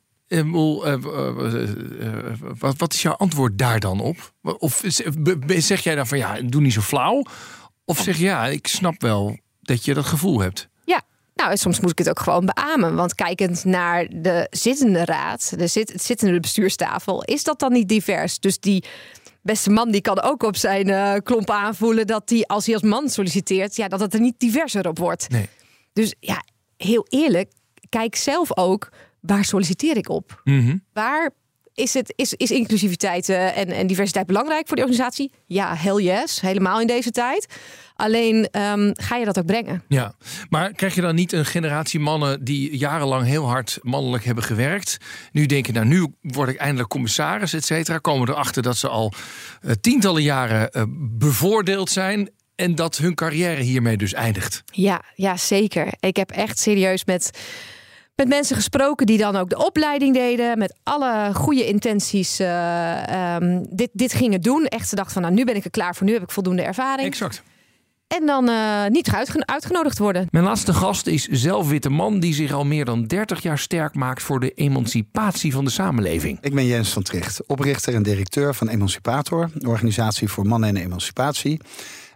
Wat, 2.58 2.76
wat 2.76 2.92
is 2.92 3.02
jouw 3.02 3.12
antwoord 3.12 3.58
daar 3.58 3.80
dan 3.80 4.00
op? 4.00 4.34
Of 4.42 4.82
zeg 5.46 5.80
jij 5.80 5.94
dan 5.94 6.06
van 6.06 6.18
ja, 6.18 6.40
doe 6.40 6.60
niet 6.60 6.72
zo 6.72 6.80
flauw? 6.80 7.22
Of 7.84 7.98
zeg 7.98 8.16
je 8.16 8.24
ja, 8.24 8.46
ik 8.46 8.66
snap 8.66 9.00
wel 9.02 9.38
dat 9.60 9.84
je 9.84 9.94
dat 9.94 10.06
gevoel 10.06 10.40
hebt? 10.40 10.68
Nou, 11.34 11.56
soms 11.56 11.80
moet 11.80 11.90
ik 11.90 11.98
het 11.98 12.08
ook 12.08 12.20
gewoon 12.20 12.46
beamen. 12.54 12.94
Want 12.94 13.14
kijkend 13.14 13.64
naar 13.64 14.06
de 14.10 14.46
zittende 14.50 15.04
raad, 15.04 15.58
de 15.58 15.66
zit, 15.66 15.92
het 15.92 16.02
zittende 16.02 16.40
bestuurstafel, 16.40 17.22
is 17.22 17.44
dat 17.44 17.58
dan 17.58 17.72
niet 17.72 17.88
divers? 17.88 18.38
Dus 18.38 18.58
die 18.58 18.84
beste 19.42 19.70
man 19.70 19.90
die 19.90 20.00
kan 20.00 20.22
ook 20.22 20.42
op 20.42 20.56
zijn 20.56 20.88
uh, 20.88 21.14
klomp 21.22 21.50
aanvoelen 21.50 22.06
dat 22.06 22.30
hij, 22.30 22.44
als 22.46 22.66
hij 22.66 22.74
als 22.74 22.82
man 22.82 23.08
solliciteert, 23.08 23.76
ja, 23.76 23.88
dat 23.88 24.00
het 24.00 24.14
er 24.14 24.20
niet 24.20 24.38
diverser 24.38 24.88
op 24.88 24.98
wordt. 24.98 25.28
Nee. 25.28 25.48
Dus 25.92 26.14
ja, 26.20 26.44
heel 26.76 27.06
eerlijk, 27.08 27.52
kijk 27.88 28.16
zelf 28.16 28.56
ook 28.56 28.88
waar 29.20 29.44
solliciteer 29.44 29.96
ik 29.96 30.08
op? 30.08 30.40
Mm 30.44 30.60
-hmm. 30.60 30.84
Waar 30.92 31.30
is, 31.74 31.94
het, 31.94 32.12
is, 32.16 32.32
is 32.32 32.50
inclusiviteit 32.50 33.28
uh, 33.28 33.58
en, 33.58 33.68
en 33.68 33.86
diversiteit 33.86 34.26
belangrijk 34.26 34.66
voor 34.66 34.76
de 34.76 34.82
organisatie? 34.82 35.32
Ja, 35.46 35.76
hell 35.76 36.02
yes, 36.02 36.40
helemaal 36.40 36.80
in 36.80 36.86
deze 36.86 37.10
tijd. 37.10 37.46
Alleen 37.96 38.48
um, 38.60 38.92
ga 38.92 39.16
je 39.16 39.24
dat 39.24 39.38
ook 39.38 39.46
brengen. 39.46 39.82
Ja, 39.88 40.14
maar 40.48 40.72
krijg 40.72 40.94
je 40.94 41.00
dan 41.00 41.14
niet 41.14 41.32
een 41.32 41.44
generatie 41.44 42.00
mannen 42.00 42.44
die 42.44 42.76
jarenlang 42.76 43.26
heel 43.26 43.48
hard 43.48 43.78
mannelijk 43.82 44.24
hebben 44.24 44.44
gewerkt? 44.44 44.96
Nu 45.32 45.46
denken, 45.46 45.74
nou 45.74 45.86
nu 45.86 46.06
word 46.20 46.48
ik 46.48 46.56
eindelijk 46.56 46.88
commissaris, 46.88 47.52
et 47.52 47.64
cetera. 47.64 47.98
Komen 47.98 48.28
erachter 48.28 48.62
dat 48.62 48.76
ze 48.76 48.88
al 48.88 49.12
uh, 49.62 49.72
tientallen 49.80 50.22
jaren 50.22 50.70
uh, 50.72 50.82
bevoordeeld 51.18 51.90
zijn. 51.90 52.30
En 52.54 52.74
dat 52.74 52.96
hun 52.96 53.14
carrière 53.14 53.62
hiermee 53.62 53.96
dus 53.96 54.12
eindigt. 54.12 54.62
Ja, 54.72 55.02
ja, 55.14 55.36
zeker. 55.36 55.92
Ik 56.00 56.16
heb 56.16 56.30
echt 56.30 56.58
serieus 56.58 57.04
met 57.04 57.30
met 58.16 58.28
mensen 58.28 58.56
gesproken 58.56 59.06
die 59.06 59.18
dan 59.18 59.36
ook 59.36 59.50
de 59.50 59.66
opleiding 59.66 60.14
deden. 60.14 60.58
Met 60.58 60.74
alle 60.82 61.30
goede 61.34 61.66
intenties 61.66 62.40
uh, 62.40 63.34
um, 63.34 63.66
dit, 63.70 63.90
dit 63.92 64.12
gingen 64.12 64.40
doen. 64.40 64.66
Echt, 64.66 64.88
ze 64.88 64.94
dachten 64.94 65.12
van 65.12 65.22
nou, 65.22 65.34
nu 65.34 65.44
ben 65.44 65.56
ik 65.56 65.64
er 65.64 65.70
klaar 65.70 65.94
voor. 65.94 66.06
Nu 66.06 66.12
heb 66.12 66.22
ik 66.22 66.30
voldoende 66.30 66.62
ervaring. 66.62 67.08
Exact. 67.08 67.42
En 68.06 68.26
dan 68.26 68.48
uh, 68.48 68.86
niet 68.86 69.10
uitgen 69.10 69.48
uitgenodigd 69.48 69.98
worden. 69.98 70.26
Mijn 70.30 70.44
laatste 70.44 70.72
gast 70.72 71.06
is 71.06 71.26
zelf 71.28 71.68
witte 71.68 71.90
man 71.90 72.20
die 72.20 72.34
zich 72.34 72.52
al 72.52 72.64
meer 72.64 72.84
dan 72.84 73.04
30 73.04 73.42
jaar 73.42 73.58
sterk 73.58 73.94
maakt 73.94 74.22
voor 74.22 74.40
de 74.40 74.50
emancipatie 74.50 75.52
van 75.52 75.64
de 75.64 75.70
samenleving. 75.70 76.38
Ik 76.40 76.54
ben 76.54 76.66
Jens 76.66 76.92
van 76.92 77.02
Tricht, 77.02 77.46
oprichter 77.46 77.94
en 77.94 78.02
directeur 78.02 78.54
van 78.54 78.68
Emancipator, 78.68 79.50
een 79.58 79.66
organisatie 79.66 80.28
voor 80.28 80.46
mannen 80.46 80.68
en 80.68 80.76
emancipatie. 80.76 81.60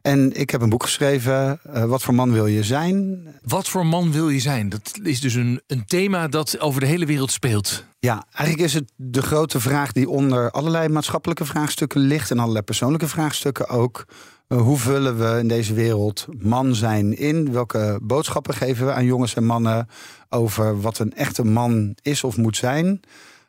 En 0.03 0.33
ik 0.41 0.51
heb 0.51 0.61
een 0.61 0.69
boek 0.69 0.83
geschreven, 0.83 1.61
uh, 1.75 1.85
Wat 1.85 2.03
voor 2.03 2.15
man 2.15 2.33
wil 2.33 2.47
je 2.47 2.63
zijn? 2.63 3.19
Wat 3.43 3.69
voor 3.69 3.87
man 3.87 4.13
wil 4.13 4.29
je 4.29 4.41
zijn? 4.41 4.69
Dat 4.69 4.99
is 5.03 5.21
dus 5.21 5.35
een, 5.35 5.61
een 5.67 5.85
thema 5.87 6.29
dat 6.29 6.61
over 6.61 6.81
de 6.81 6.87
hele 6.87 7.07
wereld 7.07 7.31
speelt. 7.31 7.85
Ja, 7.99 8.25
eigenlijk 8.33 8.69
is 8.69 8.75
het 8.75 8.93
de 8.97 9.23
grote 9.23 9.61
vraag 9.61 9.93
die 9.93 10.09
onder 10.09 10.51
allerlei 10.51 10.89
maatschappelijke 10.89 11.45
vraagstukken 11.45 12.01
ligt... 12.01 12.31
en 12.31 12.39
allerlei 12.39 12.65
persoonlijke 12.65 13.09
vraagstukken 13.09 13.69
ook. 13.69 14.05
Uh, 14.49 14.61
hoe 14.61 14.79
vullen 14.79 15.19
we 15.19 15.39
in 15.39 15.49
deze 15.49 15.75
wereld 15.75 16.27
man 16.39 16.75
zijn 16.75 17.19
in? 17.19 17.53
Welke 17.53 17.99
boodschappen 18.03 18.55
geven 18.55 18.87
we 18.87 18.93
aan 18.93 19.05
jongens 19.05 19.35
en 19.35 19.45
mannen... 19.45 19.89
over 20.29 20.81
wat 20.81 20.99
een 20.99 21.15
echte 21.15 21.45
man 21.45 21.97
is 22.03 22.25
of 22.25 22.37
moet 22.37 22.57
zijn? 22.57 23.01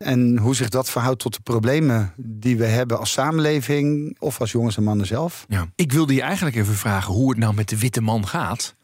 En 0.05 0.37
hoe 0.37 0.55
zich 0.55 0.69
dat 0.69 0.89
verhoudt 0.89 1.19
tot 1.19 1.33
de 1.33 1.39
problemen 1.43 2.13
die 2.17 2.57
we 2.57 2.65
hebben 2.65 2.99
als 2.99 3.11
samenleving 3.11 4.15
of 4.19 4.39
als 4.39 4.51
jongens 4.51 4.77
en 4.77 4.83
mannen 4.83 5.05
zelf. 5.07 5.45
Ja. 5.49 5.67
Ik 5.75 5.91
wilde 5.91 6.13
je 6.13 6.21
eigenlijk 6.21 6.55
even 6.55 6.73
vragen 6.75 7.13
hoe 7.13 7.29
het 7.29 7.39
nou 7.39 7.53
met 7.53 7.69
de 7.69 7.77
witte 7.77 8.01
man 8.01 8.27
gaat. 8.27 8.75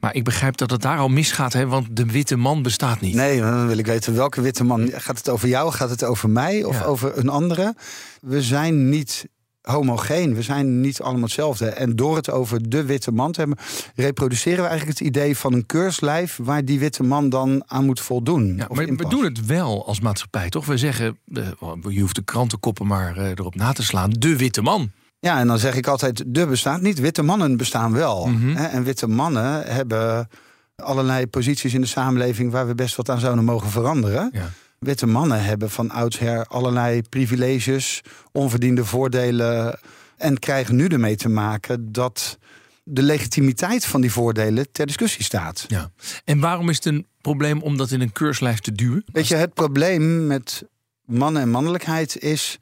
Maar 0.00 0.14
ik 0.14 0.24
begrijp 0.24 0.56
dat 0.56 0.70
het 0.70 0.82
daar 0.82 0.98
al 0.98 1.08
misgaat, 1.08 1.52
hè? 1.52 1.66
want 1.66 1.96
de 1.96 2.06
witte 2.06 2.36
man 2.36 2.62
bestaat 2.62 3.00
niet. 3.00 3.14
Nee, 3.14 3.40
dan 3.40 3.66
wil 3.66 3.78
ik 3.78 3.86
weten 3.86 4.14
welke 4.14 4.40
witte 4.40 4.64
man. 4.64 4.90
Gaat 4.92 5.18
het 5.18 5.28
over 5.28 5.48
jou? 5.48 5.72
Gaat 5.72 5.90
het 5.90 6.04
over 6.04 6.30
mij 6.30 6.64
of 6.64 6.78
Ja. 6.78 6.84
over 6.84 7.18
een 7.18 7.28
andere? 7.28 7.74
We 8.20 8.42
zijn 8.42 8.88
niet 8.88 9.26
homogeen. 9.62 10.34
We 10.34 10.42
zijn 10.42 10.80
niet 10.80 11.00
allemaal 11.00 11.22
hetzelfde. 11.22 11.66
En 11.66 11.96
door 11.96 12.16
het 12.16 12.30
over 12.30 12.68
de 12.70 12.84
witte 12.84 13.12
man 13.12 13.32
te 13.32 13.40
hebben, 13.40 13.58
reproduceren 13.94 14.62
we 14.62 14.68
eigenlijk 14.68 14.98
het 14.98 15.08
idee 15.08 15.36
van 15.36 15.52
een 15.52 15.66
keurslijf 15.66 16.38
waar 16.42 16.64
die 16.64 16.78
witte 16.78 17.02
man 17.02 17.28
dan 17.28 17.62
aan 17.66 17.84
moet 17.84 18.00
voldoen. 18.00 18.56
Ja, 18.56 18.66
maar 18.72 18.86
we 18.86 19.08
doen 19.08 19.24
het 19.24 19.46
wel 19.46 19.86
als 19.86 20.00
maatschappij, 20.00 20.48
toch? 20.48 20.66
We 20.66 20.76
zeggen, 20.76 21.18
eh, 21.34 21.42
je 21.88 22.00
hoeft 22.00 22.14
de 22.14 22.24
krantenkoppen 22.24 22.86
maar 22.86 23.16
eh, 23.16 23.28
erop 23.28 23.54
na 23.54 23.72
te 23.72 23.82
slaan. 23.82 24.10
De 24.10 24.36
witte 24.36 24.62
man. 24.62 24.90
Ja, 25.18 25.38
en 25.38 25.46
dan 25.46 25.58
zeg 25.58 25.74
ik 25.74 25.86
altijd, 25.86 26.24
de 26.26 26.46
bestaat 26.46 26.80
niet. 26.80 27.00
Witte 27.00 27.22
mannen 27.22 27.56
bestaan 27.56 27.92
wel. 27.92 28.26
Mhm. 28.26 28.56
En 28.56 28.84
witte 28.84 29.06
mannen 29.06 29.62
hebben 29.66 30.28
allerlei 30.76 31.26
posities 31.26 31.74
in 31.74 31.80
de 31.80 31.86
samenleving 31.86 32.52
waar 32.52 32.66
we 32.66 32.74
best 32.74 32.96
wat 32.96 33.08
aan 33.08 33.20
zouden 33.20 33.44
mogen 33.44 33.70
veranderen. 33.70 34.30
Ja. 34.32 34.50
Witte 34.82 35.06
mannen 35.06 35.44
hebben 35.44 35.70
van 35.70 35.90
oudsher 35.90 36.44
allerlei 36.44 37.02
privileges, 37.02 38.00
onverdiende 38.32 38.84
voordelen. 38.84 39.78
En 40.16 40.38
krijgen 40.38 40.76
nu 40.76 40.86
ermee 40.86 41.16
te 41.16 41.28
maken 41.28 41.92
dat 41.92 42.38
de 42.84 43.02
legitimiteit 43.02 43.84
van 43.84 44.00
die 44.00 44.12
voordelen 44.12 44.72
ter 44.72 44.86
discussie 44.86 45.24
staat. 45.24 45.64
Ja. 45.68 45.90
En 46.24 46.40
waarom 46.40 46.68
is 46.68 46.76
het 46.76 46.84
een 46.84 47.06
probleem 47.20 47.62
om 47.62 47.76
dat 47.76 47.90
in 47.90 48.00
een 48.00 48.12
keurslijf 48.12 48.58
te 48.58 48.72
duwen? 48.72 49.04
Weet 49.12 49.28
je, 49.28 49.34
het 49.34 49.54
probleem 49.54 50.26
met 50.26 50.64
mannen 51.04 51.42
en 51.42 51.50
mannelijkheid 51.50 52.18
is 52.18 52.58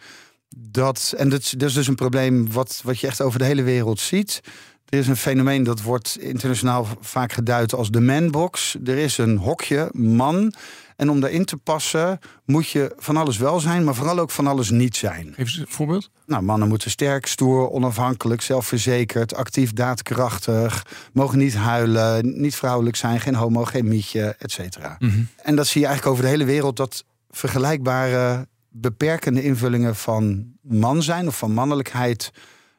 dat. 0.56 1.14
En 1.16 1.28
dat 1.28 1.40
is, 1.40 1.50
dat 1.50 1.68
is 1.68 1.74
dus 1.74 1.86
een 1.86 1.94
probleem 1.94 2.52
wat, 2.52 2.80
wat 2.84 3.00
je 3.00 3.06
echt 3.06 3.20
over 3.20 3.38
de 3.38 3.44
hele 3.44 3.62
wereld 3.62 4.00
ziet. 4.00 4.40
Er 4.88 4.98
is 4.98 5.08
een 5.08 5.16
fenomeen 5.16 5.62
dat 5.62 5.82
wordt 5.82 6.16
internationaal 6.20 6.86
vaak 7.00 7.32
geduid 7.32 7.74
als 7.74 7.90
de 7.90 8.00
manbox. 8.00 8.76
Er 8.84 8.98
is 8.98 9.18
een 9.18 9.36
hokje 9.36 9.88
man. 9.92 10.52
En 11.00 11.10
om 11.10 11.20
daarin 11.20 11.44
te 11.44 11.56
passen 11.56 12.18
moet 12.44 12.68
je 12.68 12.94
van 12.96 13.16
alles 13.16 13.38
wel 13.38 13.60
zijn, 13.60 13.84
maar 13.84 13.94
vooral 13.94 14.18
ook 14.18 14.30
van 14.30 14.46
alles 14.46 14.70
niet 14.70 14.96
zijn. 14.96 15.34
Eens 15.36 15.56
een 15.56 15.66
voorbeeld. 15.68 16.10
Nou, 16.26 16.42
mannen 16.42 16.68
moeten 16.68 16.90
sterk, 16.90 17.26
stoer, 17.26 17.70
onafhankelijk, 17.70 18.40
zelfverzekerd, 18.42 19.34
actief, 19.34 19.72
daadkrachtig, 19.72 20.86
mogen 21.12 21.38
niet 21.38 21.54
huilen, 21.54 22.40
niet 22.40 22.54
vrouwelijk 22.54 22.96
zijn, 22.96 23.20
geen 23.20 23.34
homo, 23.34 23.64
geen 23.64 23.88
mietje, 23.88 24.36
et 24.38 24.50
cetera. 24.52 24.96
Mhm. 24.98 25.20
En 25.36 25.56
dat 25.56 25.66
zie 25.66 25.80
je 25.80 25.86
eigenlijk 25.86 26.16
over 26.16 26.28
de 26.28 26.36
hele 26.36 26.50
wereld 26.50 26.76
dat 26.76 27.04
vergelijkbare 27.30 28.48
beperkende 28.68 29.42
invullingen 29.42 29.96
van 29.96 30.52
man 30.62 31.02
zijn 31.02 31.26
of 31.26 31.38
van 31.38 31.52
mannelijkheid 31.52 32.32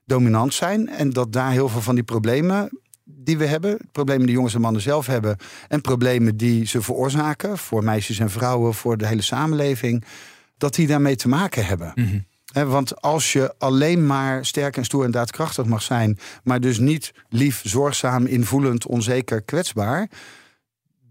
dominant 0.06 0.54
zijn. 0.54 0.90
En 0.90 1.10
dat 1.10 1.34
daar 1.34 1.52
heel 1.52 1.70
veel 1.70 1.82
van 1.82 1.96
die 1.96 2.04
problemen 2.04 2.70
die 3.16 3.38
we 3.38 3.46
hebben, 3.46 3.78
problemen 3.92 4.26
die 4.26 4.36
jongens 4.36 4.54
en 4.54 4.62
mannen 4.62 4.82
zelf 4.82 5.06
hebben, 5.06 5.38
en 5.68 5.82
problemen 5.82 6.38
die 6.38 6.66
ze 6.66 6.82
veroorzaken 6.82 7.58
voor 7.58 7.84
meisjes 7.84 8.20
en 8.20 8.30
vrouwen, 8.30 8.74
voor 8.74 8.98
de 8.98 9.08
hele 9.08 9.22
samenleving, 9.22 10.04
dat 10.58 10.76
die 10.76 10.88
daarmee 10.88 11.16
te 11.16 11.28
maken 11.28 11.66
hebben. 11.66 11.92
Mhm. 11.96 12.20
Want 12.70 13.02
als 13.02 13.34
je 13.34 13.54
alleen 13.58 14.06
maar 14.06 14.46
sterk 14.46 14.78
en 14.78 14.86
stoer 14.86 15.04
en 15.04 15.12
daadkrachtig 15.12 15.66
mag 15.66 15.82
zijn, 15.82 16.20
maar 16.44 16.60
dus 16.60 16.80
niet 16.80 17.14
lief, 17.30 17.62
zorgzaam, 17.64 18.26
invoelend, 18.26 18.86
onzeker, 18.86 19.42
kwetsbaar, 19.42 20.10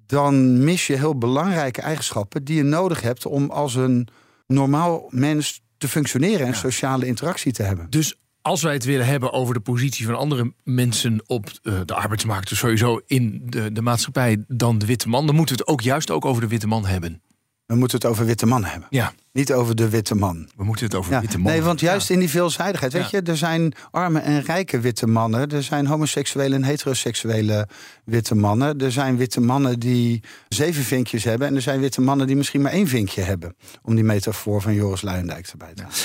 dan 0.06 0.64
mis 0.64 0.86
je 0.86 0.96
heel 0.96 1.18
belangrijke 1.18 1.80
eigenschappen 1.80 2.44
die 2.44 2.56
je 2.56 2.62
nodig 2.62 3.00
hebt 3.00 3.26
om 3.26 3.50
als 3.50 3.74
een 3.74 4.08
normaal 4.46 5.06
mens 5.10 5.62
te 5.78 5.88
functioneren 5.88 6.46
en 6.46 6.54
sociale 6.54 7.06
interactie 7.06 7.52
te 7.52 7.62
hebben. 7.62 7.90
Dus 7.90 8.18
als 8.42 8.62
wij 8.62 8.72
het 8.72 8.84
willen 8.84 9.06
hebben 9.06 9.32
over 9.32 9.54
de 9.54 9.60
positie 9.60 10.06
van 10.06 10.16
andere 10.16 10.52
mensen 10.64 11.22
op 11.26 11.50
eh, 11.62 11.80
de 11.84 11.94
arbeidsmarkt, 11.94 12.48
dus 12.48 12.58
sowieso 12.58 13.00
in 13.06 13.42
de, 13.44 13.72
de 13.72 13.82
maatschappij, 13.82 14.44
dan 14.48 14.78
de 14.78 14.86
witte 14.86 15.08
man, 15.08 15.26
dan 15.26 15.34
moeten 15.34 15.56
we 15.56 15.60
het 15.60 15.70
ook 15.70 15.80
juist 15.80 16.10
ook 16.10 16.24
over 16.24 16.42
de 16.42 16.48
witte 16.48 16.66
man 16.66 16.86
hebben. 16.86 17.22
We 17.66 17.76
moeten 17.76 17.98
het 17.98 18.06
over 18.06 18.24
witte 18.24 18.46
man 18.46 18.64
hebben, 18.64 18.88
Ja, 18.90 19.12
niet 19.32 19.52
over 19.52 19.74
de 19.76 19.88
witte 19.88 20.14
man. 20.14 20.48
we 20.56 20.64
moeten 20.64 20.84
het 20.84 20.94
over 20.94 21.12
Ja, 21.12 21.20
witte 21.20 21.38
man. 21.38 21.52
nee, 21.52 21.62
want 21.62 21.80
juist 21.80 22.10
in 22.10 22.18
die 22.18 22.28
veelzijdigheid. 22.30 22.92
Weet 22.92 23.10
Ja. 23.10 23.18
je, 23.18 23.22
er 23.30 23.36
zijn 23.36 23.72
arme 23.90 24.18
en 24.18 24.42
rijke 24.42 24.80
witte 24.80 25.06
mannen. 25.06 25.48
Er 25.50 25.62
zijn 25.62 25.86
homoseksuele 25.86 26.54
en 26.54 26.62
heteroseksuele 26.64 27.68
witte 28.04 28.34
mannen. 28.34 28.78
Er 28.78 28.92
zijn 28.92 29.16
witte 29.16 29.40
mannen 29.40 29.78
die 29.78 30.22
zeven 30.48 30.82
vinkjes 30.84 31.24
hebben. 31.24 31.48
En 31.48 31.54
er 31.54 31.62
zijn 31.62 31.80
witte 31.80 32.00
mannen 32.00 32.26
die 32.26 32.36
misschien 32.36 32.60
maar 32.60 32.72
één 32.72 32.86
vinkje 32.88 33.22
hebben. 33.22 33.56
Om 33.82 33.94
die 33.94 34.04
metafoor 34.04 34.62
van 34.62 34.74
Joris 34.74 35.02
Luijendijk 35.02 35.46
erbij 35.46 35.74
te 35.74 35.82
halen. 35.82 35.98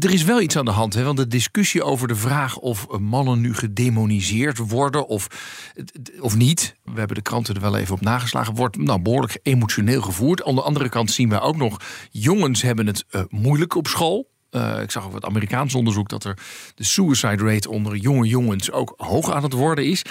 Er 0.00 0.12
is 0.12 0.24
wel 0.24 0.40
iets 0.40 0.56
aan 0.56 0.64
de 0.64 0.70
hand, 0.70 0.94
hè? 0.94 1.02
want 1.04 1.16
de 1.16 1.26
discussie 1.26 1.82
over 1.82 2.08
de 2.08 2.16
vraag 2.16 2.56
of 2.56 2.86
mannen 2.98 3.40
nu 3.40 3.54
gedemoniseerd 3.54 4.58
worden 4.58 5.06
of, 5.06 5.26
of 6.20 6.36
niet, 6.36 6.74
we 6.84 6.98
hebben 6.98 7.16
de 7.16 7.22
kranten 7.22 7.54
er 7.54 7.60
wel 7.60 7.76
even 7.76 7.94
op 7.94 8.00
nageslagen, 8.00 8.54
wordt 8.54 8.76
nou, 8.76 9.00
behoorlijk 9.00 9.38
emotioneel 9.42 10.02
gevoerd. 10.02 10.44
Aan 10.44 10.54
de 10.54 10.62
andere 10.62 10.88
kant 10.88 11.10
zien 11.10 11.28
wij 11.28 11.40
ook 11.40 11.56
nog, 11.56 11.76
jongens 12.10 12.62
hebben 12.68 12.86
het 12.86 13.04
eh, 13.10 13.22
moeilijk 13.28 13.74
op 13.74 13.86
school. 13.86 14.28
Eh, 14.50 14.80
ik 14.82 14.90
zag 14.90 15.04
ook 15.04 15.12
wat 15.12 15.24
Amerikaans 15.24 15.74
onderzoek 15.74 16.08
dat 16.08 16.24
er 16.24 16.38
de 16.74 16.84
suicide 16.84 17.44
rate 17.44 17.70
onder 17.70 17.96
jonge 17.96 18.26
jongens 18.26 18.70
ook 18.70 18.94
hoog 18.96 19.32
aan 19.32 19.42
het 19.42 19.52
worden 19.52 19.84
is. 19.84 20.02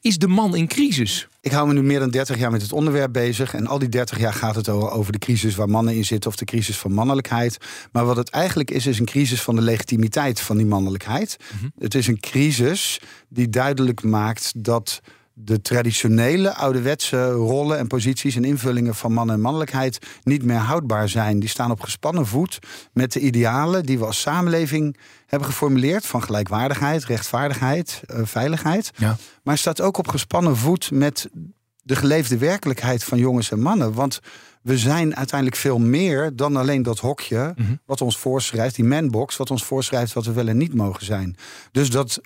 Is 0.00 0.18
de 0.18 0.28
man 0.28 0.56
in 0.56 0.66
crisis? 0.66 1.28
Ik 1.40 1.52
hou 1.52 1.66
me 1.66 1.72
nu 1.72 1.82
meer 1.82 1.98
dan 1.98 2.10
30 2.10 2.38
jaar 2.38 2.50
met 2.50 2.62
het 2.62 2.72
onderwerp 2.72 3.12
bezig. 3.12 3.54
En 3.54 3.66
al 3.66 3.78
die 3.78 3.88
30 3.88 4.18
jaar 4.18 4.32
gaat 4.32 4.54
het 4.54 4.68
over 4.68 5.12
de 5.12 5.18
crisis 5.18 5.54
waar 5.54 5.68
mannen 5.68 5.94
in 5.94 6.04
zitten 6.04 6.30
of 6.30 6.36
de 6.36 6.44
crisis 6.44 6.78
van 6.78 6.92
mannelijkheid. 6.92 7.58
Maar 7.92 8.04
wat 8.04 8.16
het 8.16 8.30
eigenlijk 8.30 8.70
is, 8.70 8.86
is 8.86 8.98
een 8.98 9.04
crisis 9.04 9.42
van 9.42 9.54
de 9.54 9.62
legitimiteit 9.62 10.40
van 10.40 10.56
die 10.56 10.66
mannelijkheid. 10.66 11.36
Het 11.78 11.94
is 11.94 12.06
een 12.06 12.20
crisis 12.20 13.00
die 13.28 13.48
duidelijk 13.48 14.02
maakt 14.02 14.52
dat 14.64 15.00
de 15.38 15.60
traditionele 15.60 16.54
ouderwetse 16.54 17.30
rollen 17.30 17.78
en 17.78 17.86
posities 17.86 18.36
en 18.36 18.44
invullingen 18.44 18.94
van 18.94 19.12
man 19.12 19.30
en 19.30 19.40
mannelijkheid 19.40 19.98
niet 20.22 20.42
meer 20.42 20.56
houdbaar 20.56 21.08
zijn. 21.08 21.40
Die 21.40 21.48
staan 21.48 21.70
op 21.70 21.80
gespannen 21.80 22.26
voet 22.26 22.58
met 22.92 23.12
de 23.12 23.20
idealen 23.20 23.84
die 23.84 23.98
we 23.98 24.04
als 24.04 24.20
samenleving 24.20 24.96
hebben 25.26 25.48
geformuleerd 25.48 26.06
van 26.06 26.22
gelijkwaardigheid, 26.22 27.04
rechtvaardigheid, 27.04 28.02
eh, 28.06 28.20
veiligheid. 28.24 28.90
Ja. 28.96 29.16
Maar 29.42 29.58
staat 29.58 29.80
ook 29.80 29.98
op 29.98 30.08
gespannen 30.08 30.56
voet 30.56 30.90
met 30.90 31.28
de 31.82 31.96
geleefde 31.96 32.38
werkelijkheid 32.38 33.04
van 33.04 33.18
jongens 33.18 33.50
en 33.50 33.60
mannen. 33.60 33.92
Want 33.92 34.20
we 34.62 34.78
zijn 34.78 35.16
uiteindelijk 35.16 35.60
veel 35.60 35.78
meer 35.78 36.36
dan 36.36 36.56
alleen 36.56 36.82
dat 36.82 36.98
hokje 36.98 37.54
wat 37.86 38.00
ons 38.00 38.18
voorschrijft, 38.18 38.74
die 38.74 38.84
manbox, 38.84 39.36
wat 39.36 39.50
ons 39.50 39.64
voorschrijft 39.64 40.12
wat 40.12 40.24
we 40.24 40.32
wel 40.32 40.48
en 40.48 40.56
niet 40.56 40.74
mogen 40.74 41.04
zijn. 41.04 41.36
Dus 41.72 41.90
dat, 41.90 42.20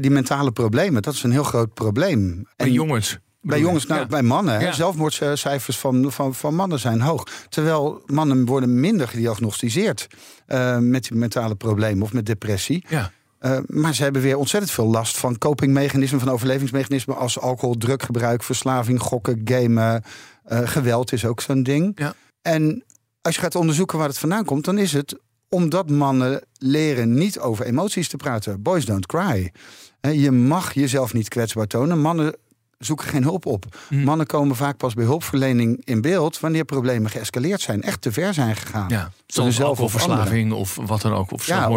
die 0.00 0.10
mentale 0.10 0.52
problemen, 0.52 1.02
dat 1.02 1.14
is 1.14 1.22
een 1.22 1.30
heel 1.32 1.42
groot 1.44 1.74
probleem. 1.74 2.46
Bij 2.56 2.66
En- 2.66 2.72
jongens? 2.72 3.18
bij 3.40 3.60
jongens, 3.60 3.86
nou, 3.86 4.00
Ja. 4.00 4.06
bij 4.06 4.22
mannen. 4.22 4.60
Ja. 4.60 4.72
Zelfmoordcijfers 4.72 5.78
van, 5.78 6.12
van, 6.12 6.34
van 6.34 6.54
mannen 6.54 6.78
zijn 6.78 7.00
hoog. 7.00 7.24
Terwijl 7.48 8.02
mannen 8.06 8.44
worden 8.46 8.80
minder 8.80 9.08
gediagnosticeerd 9.08 10.06
eh, 10.46 10.78
met 10.78 11.02
die 11.08 11.16
mentale 11.18 11.54
problemen 11.54 12.02
of 12.02 12.12
met 12.12 12.26
depressie. 12.26 12.84
Ja. 12.88 13.10
Eh, 13.38 13.58
maar 13.66 13.94
ze 13.94 14.02
hebben 14.02 14.22
weer 14.22 14.36
ontzettend 14.36 14.72
veel 14.72 14.86
last 14.86 15.16
van 15.16 15.38
copingmechanismen, 15.38 16.20
van 16.20 16.30
overlevingsmechanismen 16.30 17.16
als 17.16 17.38
alcohol, 17.40 17.74
druggebruik, 17.76 18.42
verslaving, 18.42 19.00
gokken, 19.00 19.40
gamen. 19.44 20.02
eh, 20.44 20.60
geweld 20.64 21.12
is 21.12 21.24
ook 21.24 21.40
zo'n 21.40 21.62
ding. 21.62 21.92
Ja. 21.94 22.14
En 22.42 22.84
als 23.22 23.34
je 23.34 23.40
gaat 23.40 23.54
onderzoeken 23.54 23.98
waar 23.98 24.08
het 24.08 24.18
vandaan 24.18 24.44
komt, 24.44 24.64
dan 24.64 24.78
is 24.78 24.92
het 24.92 25.18
omdat 25.52 25.90
mannen 25.90 26.42
leren 26.58 27.14
niet 27.14 27.38
over 27.38 27.64
emoties 27.66 28.08
te 28.08 28.16
praten. 28.16 28.62
Boys 28.62 28.84
don't 28.84 29.06
cry. 29.06 29.52
Je 30.00 30.30
mag 30.30 30.74
jezelf 30.74 31.12
niet 31.12 31.28
kwetsbaar 31.28 31.66
tonen. 31.66 32.00
Mannen 32.00 32.36
zoeken 32.78 33.06
geen 33.06 33.22
hulp 33.22 33.46
op. 33.46 33.64
Hm. 33.88 34.04
Mannen 34.04 34.26
komen 34.26 34.56
vaak 34.56 34.76
pas 34.76 34.94
bij 34.94 35.04
hulpverlening 35.04 35.80
in 35.84 36.00
beeld 36.00 36.40
wanneer 36.40 36.64
problemen 36.64 37.10
geëscaleerd 37.10 37.60
zijn, 37.60 37.82
echt 37.82 38.02
te 38.02 38.12
ver 38.12 38.34
zijn 38.34 38.56
gegaan. 38.56 38.88
Ja, 38.88 39.10
zoals 39.26 39.48
hunzelf 39.48 39.80
of 39.80 39.94
of 39.94 40.76
wat 40.86 41.00
dan 41.02 41.12
ook. 41.14 41.32
Of 41.32 41.46
ja, 41.46 41.70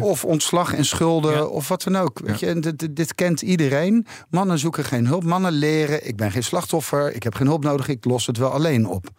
of, 0.00 0.24
ontslag 0.24 0.74
en 0.74 0.84
schulden 0.84 1.32
Ja. 1.32 1.44
of 1.44 1.68
wat 1.68 1.82
dan 1.82 1.96
ook. 1.96 2.18
Weet 2.24 2.40
je, 2.40 2.60
dit- 2.60 2.96
dit 2.96 3.14
kent 3.14 3.42
iedereen. 3.42 4.06
Mannen 4.30 4.58
zoeken 4.58 4.84
geen 4.84 5.06
hulp. 5.06 5.24
Mannen 5.24 5.52
leren, 5.52 6.06
ik 6.08 6.16
ben 6.16 6.30
geen 6.30 6.44
slachtoffer, 6.44 7.14
ik 7.14 7.22
heb 7.22 7.34
geen 7.34 7.46
hulp 7.46 7.64
nodig, 7.64 7.88
ik 7.88 8.04
los 8.04 8.26
het 8.26 8.36
wel 8.36 8.50
alleen 8.50 8.86
op. 8.86 9.10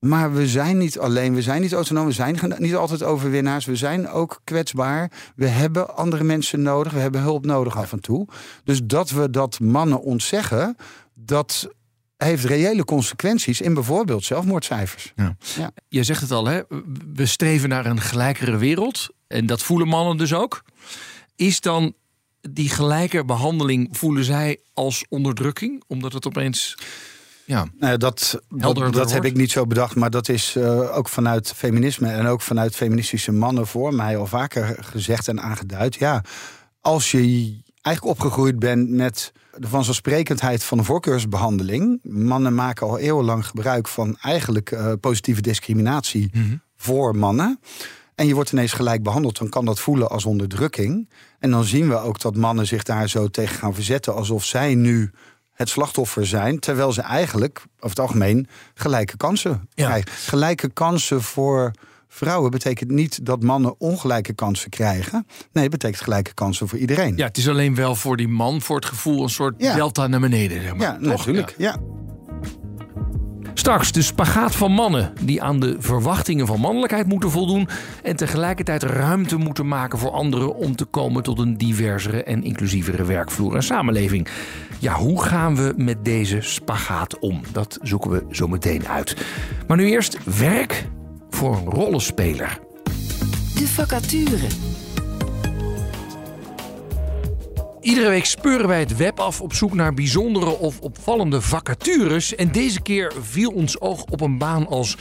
Maar 0.00 0.32
we 0.32 0.48
zijn 0.48 0.78
niet 0.78 0.98
alleen, 0.98 1.34
we 1.34 1.42
zijn 1.42 1.60
niet 1.60 1.72
autonoom, 1.72 2.06
we 2.06 2.12
zijn 2.12 2.54
niet 2.58 2.74
altijd 2.74 3.02
overwinnaars. 3.02 3.64
We 3.64 3.76
zijn 3.76 4.08
ook 4.08 4.40
kwetsbaar. 4.44 5.10
We 5.36 5.46
hebben 5.46 5.96
andere 5.96 6.24
mensen 6.24 6.62
nodig, 6.62 6.92
we 6.92 6.98
hebben 6.98 7.20
hulp 7.20 7.44
nodig 7.44 7.76
af 7.76 7.92
en 7.92 8.00
toe. 8.00 8.28
Dus 8.64 8.80
dat 8.84 9.10
we 9.10 9.30
dat 9.30 9.60
mannen 9.60 10.02
ontzeggen, 10.02 10.76
dat 11.14 11.68
heeft 12.16 12.44
reële 12.44 12.84
consequenties 12.84 13.60
in 13.60 13.74
bijvoorbeeld 13.74 14.24
zelfmoordcijfers. 14.24 15.12
Je 15.88 16.02
zegt 16.02 16.20
het 16.20 16.30
al, 16.30 16.46
hè? 16.46 16.60
we 17.14 17.26
streven 17.26 17.68
naar 17.68 17.86
een 17.86 18.00
gelijkere 18.00 18.56
wereld. 18.56 19.08
En 19.26 19.46
dat 19.46 19.62
voelen 19.62 19.88
mannen 19.88 20.16
dus 20.16 20.34
ook. 20.34 20.62
Is 21.36 21.60
dan 21.60 21.94
die 22.40 22.68
gelijke 22.68 23.24
behandeling, 23.24 23.88
voelen 23.90 24.24
zij 24.24 24.60
als 24.74 25.04
onderdrukking? 25.08 25.82
Omdat 25.86 26.12
het 26.12 26.26
opeens 26.26 26.76
Ja. 27.50 27.66
Nou, 27.78 27.96
dat 27.96 28.40
dat, 28.90 29.12
heb 29.12 29.24
ik 29.24 29.36
niet 29.36 29.50
zo 29.50 29.66
bedacht, 29.66 29.94
maar 29.94 30.10
dat 30.10 30.28
is 30.28 30.56
eh, 30.56 30.96
ook 30.96 31.08
vanuit 31.08 31.52
feminisme 31.52 32.08
en 32.08 32.26
ook 32.26 32.40
vanuit 32.40 32.76
feministische 32.76 33.32
mannen 33.32 33.66
voor 33.66 33.94
mij 33.94 34.16
al 34.16 34.26
vaker 34.26 34.76
gezegd 34.80 35.28
en 35.28 35.40
aangeduid. 35.40 35.94
Ja, 35.94 36.24
als 36.80 37.10
je 37.10 37.18
eigenlijk 37.82 38.18
opgegroeid 38.18 38.58
bent 38.58 38.90
met 38.90 39.32
de 39.56 39.68
vanzelfsprekendheid 39.68 40.64
van 40.64 40.78
een 40.78 40.84
voorkeursbehandeling. 40.84 41.98
Mannen 42.02 42.54
maken 42.54 42.86
al 42.86 42.98
eeuwenlang 42.98 43.46
gebruik 43.46 43.88
van 43.88 44.16
eigenlijk 44.20 44.70
eh, 44.70 44.92
positieve 45.00 45.40
discriminatie 45.40 46.30
voor 46.76 47.16
mannen. 47.16 47.60
En 48.14 48.26
je 48.26 48.34
wordt 48.34 48.52
ineens 48.52 48.72
gelijk 48.72 49.02
behandeld, 49.02 49.38
dan 49.38 49.48
kan 49.48 49.64
dat 49.64 49.80
voelen 49.80 50.10
als 50.10 50.24
onderdrukking. 50.24 51.08
En 51.38 51.50
dan 51.50 51.64
zien 51.64 51.88
we 51.88 51.98
ook 51.98 52.20
dat 52.20 52.36
mannen 52.36 52.66
zich 52.66 52.82
daar 52.82 53.08
zo 53.08 53.28
tegen 53.28 53.56
gaan 53.56 53.74
verzetten, 53.74 54.14
alsof 54.14 54.44
zij 54.44 54.74
nu 54.74 55.10
het 55.60 55.68
slachtoffer 55.68 56.26
zijn, 56.26 56.58
terwijl 56.58 56.92
ze 56.92 57.00
eigenlijk 57.00 57.58
over 57.76 57.88
het 57.88 57.98
algemeen 58.00 58.48
gelijke 58.74 59.16
kansen 59.16 59.68
Ja. 59.74 59.86
krijgen. 59.86 60.10
Gelijke 60.12 60.68
kansen 60.70 61.22
voor 61.22 61.70
vrouwen 62.08 62.50
betekent 62.50 62.90
niet 62.90 63.26
dat 63.26 63.42
mannen 63.42 63.74
ongelijke 63.80 64.32
kansen 64.32 64.70
krijgen. 64.70 65.26
Nee, 65.52 65.62
het 65.62 65.72
betekent 65.72 66.02
gelijke 66.02 66.34
kansen 66.34 66.68
voor 66.68 66.78
iedereen. 66.78 67.16
Ja, 67.16 67.26
het 67.26 67.36
is 67.36 67.48
alleen 67.48 67.74
wel 67.74 67.94
voor 67.94 68.16
die 68.16 68.28
man, 68.28 68.60
voor 68.60 68.76
het 68.76 68.84
gevoel, 68.84 69.22
een 69.22 69.28
soort 69.30 69.54
Ja. 69.58 69.74
delta 69.74 70.06
naar 70.06 70.20
beneden. 70.20 70.62
Zeg 70.62 70.74
maar. 70.74 70.86
Ja, 70.86 70.98
Toch? 70.98 71.16
natuurlijk. 71.18 71.54
Ja. 71.58 71.76
Straks 73.60 73.92
de 73.92 74.02
spagaat 74.02 74.54
van 74.54 74.72
mannen 74.72 75.12
die 75.20 75.42
aan 75.42 75.60
de 75.60 75.76
verwachtingen 75.78 76.46
van 76.46 76.60
mannelijkheid 76.60 77.06
moeten 77.06 77.30
voldoen 77.30 77.68
en 78.02 78.16
tegelijkertijd 78.16 78.82
ruimte 78.82 79.36
moeten 79.36 79.68
maken 79.68 79.98
voor 79.98 80.10
anderen 80.10 80.54
om 80.54 80.76
te 80.76 80.84
komen 80.84 81.22
tot 81.22 81.38
een 81.38 81.56
diversere 81.56 82.22
en 82.22 82.42
inclusievere 82.42 83.04
werkvloer 83.04 83.54
en 83.54 83.62
samenleving. 83.62 84.28
Ja, 84.78 84.94
hoe 84.94 85.22
gaan 85.22 85.56
we 85.56 85.74
met 85.76 86.04
deze 86.04 86.40
spagaat 86.40 87.18
om? 87.18 87.40
Dat 87.52 87.78
zoeken 87.82 88.10
we 88.10 88.24
zo 88.30 88.48
meteen 88.48 88.88
uit. 88.88 89.16
Maar 89.66 89.76
nu 89.76 89.90
eerst 89.90 90.38
werk 90.38 90.86
voor 91.30 91.56
een 91.56 91.70
rollenspeler. 91.70 92.58
De 93.54 93.68
vacature. 93.68 94.69
Iedere 97.80 98.08
week 98.08 98.24
speuren 98.24 98.68
wij 98.68 98.80
het 98.80 98.96
web 98.96 99.20
af 99.20 99.40
op 99.40 99.52
zoek 99.52 99.74
naar 99.74 99.94
bijzondere 99.94 100.58
of 100.58 100.80
opvallende 100.80 101.40
vacatures. 101.40 102.34
En 102.34 102.52
deze 102.52 102.82
keer 102.82 103.12
viel 103.20 103.50
ons 103.50 103.80
oog 103.80 104.04
op 104.04 104.20
een 104.20 104.38
baan 104.38 104.66
als 104.66 104.96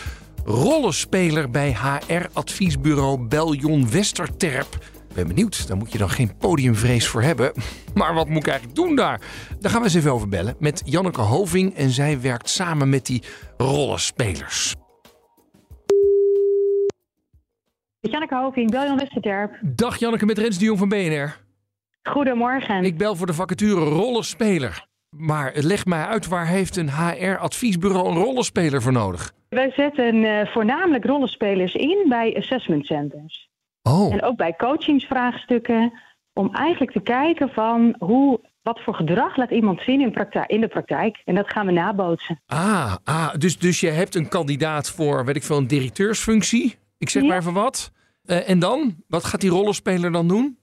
rollenspeler 0.46 1.50
bij 1.50 1.76
HR-adviesbureau 1.76 3.28
Beljon 3.28 3.90
Westerterp. 3.90 4.76
Ik 5.10 5.16
ben 5.16 5.28
benieuwd, 5.28 5.68
daar 5.68 5.78
moet 5.78 5.92
je 5.92 5.98
dan 5.98 6.10
geen 6.10 6.38
podiumvrees 6.38 7.08
voor 7.08 7.22
hebben. 7.22 7.52
Maar 7.94 8.14
wat 8.14 8.28
moet 8.28 8.38
ik 8.38 8.48
eigenlijk 8.48 8.78
doen 8.78 8.96
daar? 8.96 9.22
Daar 9.60 9.72
gaan 9.72 9.80
we 9.80 9.86
eens 9.86 9.96
even 9.96 10.12
over 10.12 10.30
bellen 10.30 10.56
met 10.60 10.82
Janneke 10.86 11.22
Hoving. 11.22 11.76
En 11.76 11.90
zij 11.90 12.22
werkt 12.22 12.50
samen 12.50 12.90
met 12.90 13.06
die 13.06 13.24
rollenspelers. 13.58 14.76
Janneke 18.00 18.36
Hoving, 18.36 18.72
Beljon 18.72 18.98
Westerterp. 18.98 19.60
Dag 19.62 19.98
Janneke 19.98 20.26
met 20.26 20.38
Rens 20.38 20.58
de 20.58 20.66
Jong 20.66 20.80
van 20.80 20.90
BNR. 20.90 21.48
Goedemorgen. 22.04 22.84
Ik 22.84 22.98
bel 22.98 23.16
voor 23.16 23.28
de 23.28 23.34
vacature 23.34 23.86
rollenspeler. 23.86 24.88
Maar 25.10 25.52
leg 25.56 25.86
mij 25.86 26.04
uit, 26.06 26.28
waar 26.28 26.48
heeft 26.48 26.76
een 26.78 26.90
HR-adviesbureau 26.90 28.08
een 28.10 28.18
rollenspeler 28.24 28.82
voor 28.82 28.92
nodig? 28.92 29.32
Wij 29.50 29.72
zetten 29.76 30.24
eh, 30.24 30.48
voornamelijk 30.54 31.06
rollenspelers 31.06 31.74
in 31.74 32.06
bij 32.10 32.36
assessment 32.38 32.86
centers. 32.86 33.50
Oh, 33.82 34.14
En 34.14 34.22
ook 34.24 34.36
bij 34.38 34.54
coachingsvraagstukken. 34.58 35.94
Om 36.34 36.56
eigenlijk 36.56 36.92
te 36.92 37.00
kijken 37.02 37.50
van 37.50 37.96
hoe, 38.00 38.40
wat 38.62 38.80
voor 38.84 38.94
gedrag 38.96 39.38
laat 39.38 39.52
iemand 39.52 39.82
zien 39.82 40.02
in, 40.02 40.12
praktijk, 40.12 40.50
in 40.50 40.62
de 40.62 40.68
praktijk. 40.68 41.22
En 41.26 41.36
dat 41.36 41.52
gaan 41.52 41.66
we 41.66 41.72
nabootsen. 41.72 42.42
ah, 42.46 42.96
ah 43.04 43.34
dus, 43.38 43.58
dus 43.58 43.80
je 43.80 43.90
hebt 43.90 44.16
een 44.16 44.28
kandidaat 44.30 44.90
voor, 44.92 45.26
weet 45.26 45.36
ik 45.36 45.44
veel, 45.44 45.58
een 45.58 45.68
directeursfunctie. 45.68 46.76
Ik 46.98 47.10
zeg 47.10 47.22
Ja. 47.22 47.28
maar 47.28 47.38
even 47.38 47.54
wat. 47.54 47.92
Eh, 48.24 48.50
en 48.50 48.60
dan? 48.60 48.96
Wat 49.08 49.24
gaat 49.24 49.42
die 49.42 49.50
rollenspeler 49.50 50.12
dan 50.12 50.28
doen? 50.28 50.59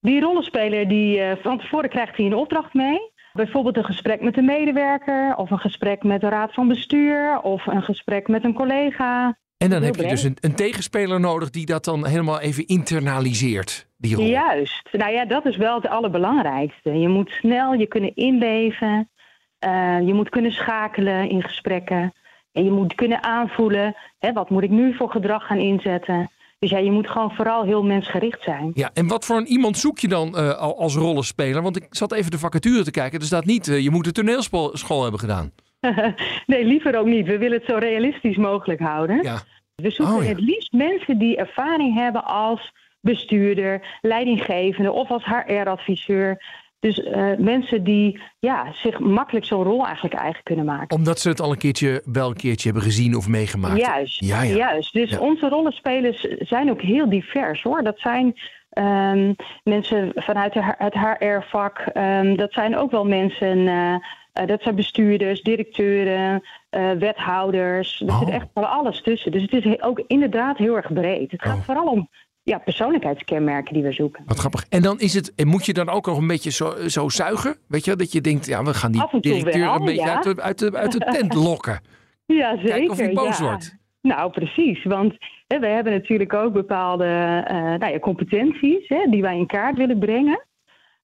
Die 0.00 0.20
rollenspeler, 0.20 0.88
die, 0.88 1.20
eh, 1.20 1.36
van 1.42 1.58
tevoren 1.58 1.90
krijgt 1.90 2.16
hij 2.16 2.26
een 2.26 2.34
opdracht 2.34 2.74
mee. 2.74 3.12
Bijvoorbeeld 3.32 3.76
een 3.76 3.84
gesprek 3.84 4.20
met 4.20 4.36
een 4.36 4.44
medewerker. 4.44 5.36
Of 5.36 5.50
een 5.50 5.58
gesprek 5.58 6.02
met 6.02 6.20
de 6.20 6.28
raad 6.28 6.54
van 6.54 6.68
bestuur. 6.68 7.40
Of 7.40 7.66
een 7.66 7.82
gesprek 7.82 8.28
met 8.28 8.44
een 8.44 8.54
collega. 8.54 9.38
En 9.56 9.70
dan 9.70 9.82
heb 9.82 9.96
je 9.96 10.06
dus 10.06 10.22
een, 10.22 10.36
een 10.40 10.54
tegenspeler 10.54 11.20
nodig 11.20 11.50
die 11.50 11.66
dat 11.66 11.84
dan 11.84 12.06
helemaal 12.06 12.40
even 12.40 12.66
internaliseert, 12.66 13.86
die 13.96 14.14
rol. 14.14 14.24
Juist. 14.24 14.88
Nou 14.92 15.12
ja, 15.12 15.24
dat 15.24 15.46
is 15.46 15.56
wel 15.56 15.74
het 15.74 15.88
allerbelangrijkste. 15.88 16.90
Je 16.98 17.08
moet 17.08 17.30
snel 17.30 17.72
je 17.72 17.86
kunnen 17.86 18.14
inleven. 18.14 19.10
Eh, 19.58 20.00
je 20.06 20.14
moet 20.14 20.28
kunnen 20.28 20.52
schakelen 20.52 21.30
in 21.30 21.42
gesprekken. 21.42 22.12
En 22.52 22.64
je 22.64 22.70
moet 22.70 22.94
kunnen 22.94 23.22
aanvoelen, 23.22 23.96
hè, 24.18 24.32
wat 24.32 24.50
moet 24.50 24.62
ik 24.62 24.70
nu 24.70 24.94
voor 24.94 25.10
gedrag 25.10 25.46
gaan 25.46 25.58
inzetten. 25.58 26.30
Dus 26.60 26.70
ja, 26.70 26.78
je 26.78 26.90
moet 26.90 27.10
gewoon 27.10 27.30
vooral 27.30 27.64
heel 27.64 27.82
mensgericht 27.82 28.42
zijn. 28.42 28.70
Ja, 28.74 28.90
en 28.94 29.06
wat 29.06 29.24
voor 29.24 29.36
een 29.36 29.46
iemand 29.46 29.78
zoek 29.78 29.98
je 29.98 30.08
dan 30.08 30.36
eh, 30.36 30.58
al 30.58 30.78
als 30.78 30.94
rollenspeler? 30.94 31.62
Want 31.62 31.76
ik 31.76 31.86
zat 31.90 32.12
even 32.12 32.30
de 32.30 32.38
vacature 32.38 32.84
te 32.84 32.90
kijken. 32.90 33.20
Er 33.20 33.26
staat 33.26 33.44
niet, 33.44 33.68
eh, 33.68 33.80
je 33.80 33.90
moet 33.90 34.06
een 34.06 34.12
toneelschool 34.12 35.02
hebben 35.02 35.20
gedaan. 35.20 35.52
nee, 36.46 36.64
liever 36.64 36.98
ook 36.98 37.06
niet. 37.06 37.26
We 37.26 37.38
willen 37.38 37.58
het 37.58 37.68
zo 37.68 37.76
realistisch 37.76 38.36
mogelijk 38.36 38.80
houden. 38.80 39.22
Ja. 39.22 39.38
We 39.74 39.90
zoeken 39.90 40.14
Oh, 40.16 40.22
ja. 40.22 40.28
het 40.28 40.40
liefst 40.40 40.72
mensen 40.72 41.18
die 41.18 41.36
ervaring 41.36 41.94
hebben 41.94 42.24
als 42.24 42.72
bestuurder, 43.00 43.98
leidinggevende 44.00 44.92
of 44.92 45.10
als 45.10 45.24
HR-adviseur. 45.24 46.44
Dus 46.80 47.02
eh, 47.02 47.30
mensen 47.38 47.84
die 47.84 48.20
ja, 48.38 48.72
zich 48.72 48.98
makkelijk 48.98 49.44
zo'n 49.46 49.62
rol 49.62 49.84
eigenlijk 49.86 50.14
eigen 50.14 50.42
kunnen 50.42 50.64
maken. 50.64 50.96
Omdat 50.96 51.18
ze 51.20 51.28
het 51.28 51.40
al 51.40 51.50
een 51.50 51.58
keertje, 51.58 52.02
wel 52.04 52.28
een 52.28 52.36
keertje 52.36 52.64
hebben 52.68 52.86
gezien 52.88 53.16
of 53.16 53.28
meegemaakt. 53.28 53.80
Juist, 53.80 54.24
Ja, 54.24 54.42
ja. 54.42 54.54
juist. 54.56 54.92
Dus 54.92 55.10
Ja. 55.10 55.18
onze 55.18 55.48
rollenspelers 55.48 56.20
zijn 56.38 56.70
ook 56.70 56.80
heel 56.80 57.08
divers 57.08 57.62
hoor. 57.62 57.82
Dat 57.82 57.98
zijn 57.98 58.34
ehm, 58.70 59.32
mensen 59.64 60.12
vanuit 60.14 60.54
het 60.54 60.94
HR-vak. 60.94 61.78
ehm, 61.78 62.36
dat 62.36 62.52
zijn 62.52 62.76
ook 62.76 62.90
wel 62.90 63.04
mensen, 63.04 63.68
eh, 63.68 63.94
eh, 64.32 64.46
dat 64.46 64.62
zijn 64.62 64.74
bestuurders, 64.74 65.42
directeuren, 65.42 66.42
wethouders. 66.98 68.00
Er 68.00 68.08
Oh. 68.12 68.18
zit 68.18 68.28
echt 68.28 68.46
van 68.54 68.70
alles 68.70 69.02
tussen. 69.02 69.32
Dus 69.32 69.42
het 69.42 69.52
is 69.52 69.82
ook 69.82 70.02
inderdaad 70.06 70.56
heel 70.58 70.76
erg 70.76 70.92
breed. 70.92 71.30
Het 71.30 71.42
gaat 71.42 71.56
Oh. 71.58 71.62
vooral 71.64 71.86
om 71.86 72.08
ja, 72.50 72.58
persoonlijkheidskenmerken 72.58 73.74
die 73.74 73.82
we 73.82 73.92
zoeken. 73.92 74.22
Wat 74.26 74.38
grappig. 74.38 74.66
En 74.68 74.82
dan 74.82 75.00
is 75.00 75.14
het, 75.14 75.34
en 75.34 75.46
moet 75.46 75.66
je 75.66 75.72
dan 75.72 75.88
ook 75.88 76.06
nog 76.06 76.18
een 76.18 76.26
beetje 76.26 76.50
zo, 76.50 76.88
zo 76.88 77.08
zuigen? 77.08 77.56
Weet 77.68 77.84
je, 77.84 77.96
dat 77.96 78.12
je 78.12 78.20
denkt, 78.20 78.46
ja, 78.46 78.62
we 78.62 78.74
gaan 78.74 78.92
die 78.92 79.20
directeur 79.20 79.60
wel, 79.60 79.74
een 79.74 79.84
beetje 79.84 80.06
ja. 80.06 80.14
uit, 80.14 80.24
de, 80.24 80.42
uit, 80.42 80.58
de, 80.58 80.76
uit 80.76 80.92
de 80.92 80.98
tent 80.98 81.34
lokken. 81.48 81.80
Ja, 82.26 82.56
zeker. 82.56 82.70
Kijken 82.70 82.90
of 82.90 82.98
hij 82.98 83.12
boos 83.12 83.38
ja. 83.38 83.44
wordt. 83.44 83.76
Nou, 84.02 84.30
precies. 84.30 84.84
Want 84.84 85.14
hè, 85.46 85.58
we 85.58 85.66
hebben 85.66 85.92
natuurlijk 85.92 86.34
ook 86.34 86.52
bepaalde 86.52 87.04
eh, 87.46 87.56
nou 87.56 87.92
ja, 87.92 87.98
competenties 87.98 88.88
hè, 88.88 89.06
die 89.10 89.22
wij 89.22 89.36
in 89.36 89.46
kaart 89.46 89.76
willen 89.76 89.98
brengen. 89.98 90.44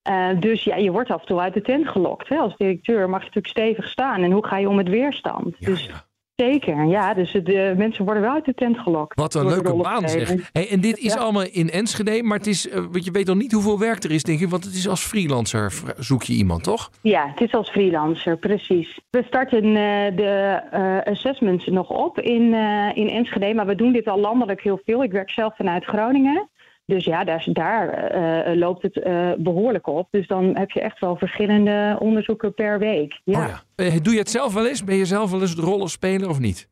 Eh, 0.02 0.28
dus 0.40 0.64
ja, 0.64 0.76
je 0.76 0.90
wordt 0.90 1.10
af 1.10 1.20
en 1.20 1.26
toe 1.26 1.40
uit 1.40 1.54
de 1.54 1.62
tent 1.62 1.88
gelokt. 1.88 2.28
Hè. 2.28 2.36
Als 2.36 2.56
directeur 2.56 3.08
mag 3.08 3.20
je 3.20 3.26
natuurlijk 3.26 3.46
stevig 3.46 3.88
staan. 3.88 4.22
En 4.22 4.30
hoe 4.30 4.46
ga 4.46 4.58
je 4.58 4.68
om 4.68 4.76
met 4.76 4.88
weerstand? 4.88 5.54
Ja, 5.58 5.66
dus 5.66 5.84
ja. 5.84 6.05
Zeker, 6.36 6.84
ja. 6.84 7.14
Dus 7.14 7.32
de 7.32 7.74
mensen 7.76 8.04
worden 8.04 8.22
wel 8.22 8.32
uit 8.32 8.44
de 8.44 8.54
tent 8.54 8.78
gelokt. 8.78 9.20
Wat 9.20 9.34
een 9.34 9.46
leuke 9.46 9.74
baan 9.74 10.08
zeg. 10.08 10.34
Hey, 10.52 10.68
en 10.70 10.80
dit 10.80 10.98
is 10.98 11.12
Ja. 11.12 11.20
allemaal 11.20 11.46
in 11.52 11.70
Enschede, 11.70 12.22
maar 12.22 12.38
het 12.38 12.46
is, 12.46 12.68
eh, 12.68 12.74
want 12.90 13.04
je 13.04 13.10
weet 13.10 13.26
nog 13.26 13.36
niet 13.36 13.52
hoeveel 13.52 13.78
werk 13.78 14.02
er 14.04 14.10
is, 14.10 14.22
denk 14.22 14.40
ik. 14.40 14.48
Want 14.48 14.64
het 14.64 14.74
is 14.74 14.88
als 14.88 15.04
freelancer 15.04 15.72
zoek 15.98 16.22
je 16.22 16.32
iemand, 16.32 16.62
toch? 16.62 16.90
Ja, 17.02 17.28
het 17.28 17.40
is 17.40 17.52
als 17.54 17.70
freelancer, 17.70 18.36
precies. 18.38 19.00
We 19.10 19.22
starten 19.26 19.64
eh, 19.64 20.16
de 20.16 20.60
eh, 20.70 21.12
assessments 21.12 21.66
nog 21.66 21.90
op 21.90 22.20
in, 22.20 22.54
eh, 22.54 22.90
in 22.94 23.08
Enschede, 23.08 23.54
maar 23.54 23.66
we 23.66 23.74
doen 23.74 23.92
dit 23.92 24.06
al 24.06 24.18
landelijk 24.18 24.62
heel 24.62 24.80
veel. 24.84 25.02
Ik 25.02 25.12
werk 25.12 25.30
zelf 25.30 25.56
vanuit 25.56 25.84
Groningen. 25.84 26.48
Dus 26.86 27.04
ja, 27.04 27.24
daar, 27.24 27.44
daar 27.52 27.88
eh, 27.88 28.56
loopt 28.56 28.82
het 28.82 28.98
eh, 28.98 29.30
behoorlijk 29.38 29.86
op. 29.86 30.08
Dus 30.10 30.26
dan 30.26 30.56
heb 30.56 30.70
je 30.70 30.80
echt 30.80 30.98
wel 30.98 31.16
verschillende 31.16 31.96
onderzoeken 31.98 32.54
per 32.54 32.78
week. 32.78 33.20
Ja. 33.24 33.40
Oh 33.42 33.48
ja. 33.48 33.84
Eh, 33.84 33.96
doe 34.02 34.12
je 34.12 34.18
het 34.18 34.30
zelf 34.30 34.54
wel 34.54 34.66
eens? 34.66 34.84
Ben 34.84 34.96
je 34.96 35.04
zelf 35.04 35.30
wel 35.30 35.40
eens 35.40 35.56
de 35.56 35.62
rollenspeler 35.62 36.28
of 36.28 36.38
niet? 36.38 36.68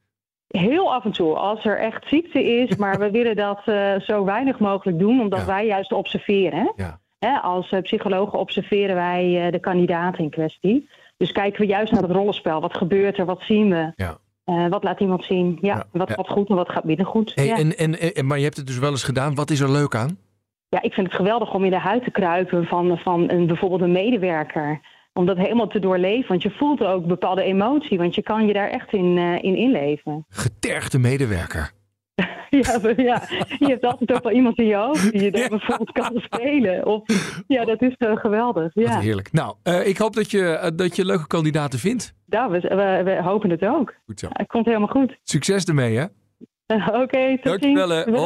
Heel 0.48 0.94
af 0.94 1.04
en 1.04 1.12
toe, 1.12 1.34
als 1.34 1.64
er 1.64 1.78
echt 1.78 2.08
ziekte 2.08 2.44
is. 2.44 2.76
Maar 2.84 2.98
we 2.98 3.10
willen 3.10 3.36
dat 3.36 3.60
eh, 3.64 3.94
zo 4.00 4.24
weinig 4.24 4.58
mogelijk 4.58 4.98
doen, 4.98 5.20
omdat 5.20 5.38
Ja. 5.40 5.46
wij 5.46 5.66
juist 5.66 5.92
observeren. 5.92 6.72
Ja. 6.76 7.00
Hè, 7.18 7.38
als 7.38 7.70
eh, 7.70 7.80
psychologen 7.82 8.38
observeren 8.38 8.94
wij 8.94 9.44
eh, 9.46 9.52
de 9.52 9.58
kandidaat 9.60 10.18
in 10.18 10.30
kwestie. 10.30 10.88
Dus 11.16 11.32
kijken 11.32 11.60
we 11.60 11.66
juist 11.66 11.92
naar 11.92 12.02
het 12.02 12.10
rollenspel. 12.10 12.60
Wat 12.60 12.76
gebeurt 12.76 13.18
er? 13.18 13.24
Wat 13.24 13.40
zien 13.42 13.70
we? 13.70 13.92
Ja. 13.96 14.16
Eh, 14.44 14.68
wat 14.68 14.84
laat 14.84 15.00
iemand 15.00 15.24
zien? 15.24 15.58
Ja, 15.60 15.76
Ja, 15.76 15.86
wat 15.92 16.10
gaat 16.10 16.28
goed 16.28 16.48
en 16.48 16.54
wat 16.54 16.70
gaat 16.70 16.84
minder 16.84 17.06
goed? 17.06 17.32
Hey, 17.34 17.46
ja. 17.46 17.56
en, 17.56 17.76
en, 17.76 18.14
en, 18.14 18.26
maar 18.26 18.38
je 18.38 18.44
hebt 18.44 18.56
het 18.56 18.66
dus 18.66 18.78
wel 18.78 18.90
eens 18.90 19.04
gedaan. 19.04 19.34
Wat 19.34 19.50
is 19.50 19.60
er 19.60 19.70
leuk 19.70 19.94
aan? 19.94 20.18
ja, 20.74 20.82
ik 20.82 20.92
vind 20.92 21.06
het 21.06 21.16
geweldig 21.16 21.54
om 21.54 21.64
in 21.64 21.70
de 21.70 21.78
huid 21.78 22.04
te 22.04 22.10
kruipen 22.10 22.64
van, 22.64 22.98
van 22.98 23.30
een, 23.30 23.46
bijvoorbeeld 23.46 23.80
een 23.80 23.92
medewerker. 23.92 24.80
Om 25.12 25.26
dat 25.26 25.36
helemaal 25.36 25.66
te 25.66 25.78
doorleven. 25.78 26.28
Want 26.28 26.42
je 26.42 26.50
voelt 26.50 26.84
ook 26.84 27.06
bepaalde 27.06 27.42
emotie. 27.42 27.98
Want 27.98 28.14
je 28.14 28.22
kan 28.22 28.46
je 28.46 28.52
daar 28.52 28.68
echt 28.68 28.92
in, 28.92 29.18
eh, 29.18 29.42
in 29.42 29.56
inleven. 29.56 30.24
Getergde 30.28 30.98
medewerker. 30.98 31.72
Ja, 32.50 32.78
maar 32.82 33.00
ja, 33.00 33.22
je 33.58 33.66
hebt 33.66 33.84
altijd 33.84 34.12
ook 34.12 34.22
wel 34.22 34.32
iemand 34.32 34.58
in 34.58 34.66
je 34.66 34.74
hoofd 34.76 35.12
die 35.12 35.22
je 35.22 35.30
dan 35.30 35.40
Ja. 35.40 35.48
bijvoorbeeld 35.48 35.92
kan 35.92 36.12
spelen. 36.14 36.86
Of, 36.86 37.02
ja, 37.46 37.64
dat 37.64 37.82
is 37.82 37.94
eh, 37.98 38.16
geweldig. 38.16 38.74
Wat 38.74 38.84
Ja. 38.84 38.98
heerlijk. 39.00 39.32
Nou, 39.32 39.54
eh, 39.62 39.86
ik 39.86 39.98
hoop 39.98 40.14
dat 40.14 40.30
je, 40.30 40.42
eh, 40.48 40.70
dat 40.76 40.96
je 40.96 41.04
leuke 41.04 41.26
kandidaten 41.26 41.78
vindt. 41.78 42.14
Nou, 42.26 42.50
we, 42.50 42.60
we, 42.60 43.00
we 43.04 43.22
hopen 43.22 43.50
het 43.50 43.62
ook. 43.64 43.94
Goed 44.06 44.20
zo. 44.20 44.26
Het 44.30 44.46
komt 44.46 44.66
helemaal 44.66 44.88
goed. 44.88 45.18
Succes 45.22 45.64
ermee, 45.64 45.96
hè? 45.96 46.04
Oké, 47.02 47.38
tot 47.42 47.42
Dankjewel, 47.42 47.88
ziens. 47.88 48.04
hè. 48.04 48.04
Bedankt, 48.04 48.20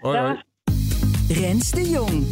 Hoi. 0.00 0.16
Hoi. 0.16 0.42
Rens 1.28 1.70
de 1.70 1.90
Jong. 1.90 2.24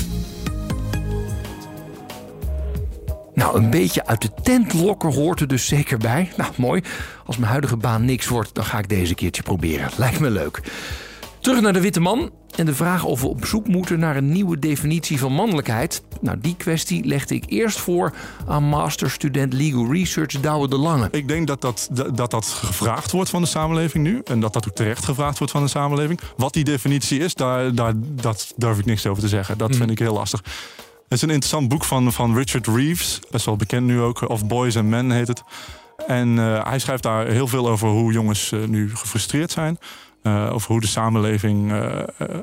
Nou, 3.34 3.56
een 3.56 3.70
beetje 3.70 4.06
uit 4.06 4.22
de 4.22 4.30
tent 4.42 4.72
lokken 4.72 5.12
hoort 5.14 5.40
er 5.40 5.48
dus 5.48 5.66
zeker 5.66 5.98
bij. 5.98 6.32
Nou, 6.36 6.50
mooi. 6.56 6.82
Als 7.26 7.36
mijn 7.36 7.50
huidige 7.50 7.76
baan 7.76 8.04
niks 8.04 8.28
wordt, 8.28 8.54
dan 8.54 8.64
ga 8.64 8.78
ik 8.78 8.88
deze 8.88 9.14
keertje 9.14 9.42
proberen. 9.42 9.90
Lijkt 9.96 10.20
me 10.20 10.30
leuk. 10.30 10.62
Terug 11.40 11.60
naar 11.60 11.72
de 11.72 11.80
witte 11.80 12.00
man 12.00 12.30
en 12.56 12.66
de 12.66 12.74
vraag 12.74 13.04
of 13.04 13.20
we 13.20 13.26
op 13.26 13.44
zoek 13.44 13.68
moeten 13.68 13.98
naar 13.98 14.16
een 14.16 14.32
nieuwe 14.32 14.58
definitie 14.58 15.18
van 15.18 15.32
mannelijkheid. 15.32 16.02
Nou, 16.20 16.38
die 16.40 16.56
kwestie 16.56 17.04
legde 17.04 17.34
ik 17.34 17.44
eerst 17.46 17.78
voor 17.78 18.12
aan 18.46 18.62
masterstudent 18.62 19.52
Legal 19.52 19.92
Research 19.92 20.40
Douwe 20.40 20.68
de 20.68 20.76
Lange. 20.76 21.08
Ik 21.10 21.28
denk 21.28 21.46
dat 21.46 21.60
dat, 21.60 21.88
dat 22.14 22.30
dat 22.30 22.46
gevraagd 22.46 23.10
wordt 23.10 23.30
van 23.30 23.42
de 23.42 23.48
samenleving 23.48 24.04
nu. 24.04 24.20
En 24.24 24.40
dat 24.40 24.52
dat 24.52 24.68
ook 24.68 24.74
terecht 24.74 25.04
gevraagd 25.04 25.38
wordt 25.38 25.52
van 25.52 25.62
de 25.62 25.68
samenleving. 25.68 26.20
Wat 26.36 26.52
die 26.52 26.64
definitie 26.64 27.18
is, 27.18 27.34
daar, 27.34 27.74
daar, 27.74 27.92
dat 27.96 28.52
durf 28.56 28.78
ik 28.78 28.84
niks 28.84 29.06
over 29.06 29.22
te 29.22 29.28
zeggen. 29.28 29.58
Dat 29.58 29.76
vind 29.76 29.90
ik 29.90 29.98
heel 29.98 30.14
lastig. 30.14 30.42
Het 31.04 31.12
is 31.12 31.22
een 31.22 31.34
interessant 31.34 31.68
boek 31.68 31.84
van, 31.84 32.12
van 32.12 32.36
Richard 32.36 32.66
Reeves. 32.66 33.20
Best 33.30 33.44
wel 33.44 33.56
bekend 33.56 33.86
nu 33.86 34.00
ook. 34.00 34.28
Of 34.28 34.46
Boys 34.46 34.76
and 34.76 34.88
Men 34.88 35.10
heet 35.10 35.28
het. 35.28 35.42
En 36.06 36.38
eh, 36.38 36.64
hij 36.64 36.78
schrijft 36.78 37.02
daar 37.02 37.26
heel 37.26 37.46
veel 37.46 37.68
over 37.68 37.88
hoe 37.88 38.12
jongens 38.12 38.52
eh, 38.52 38.64
nu 38.64 38.96
gefrustreerd 38.96 39.50
zijn. 39.50 39.78
Eh, 40.22 40.52
over 40.52 40.72
hoe 40.72 40.80
de 40.80 40.86
samenleving 40.86 41.72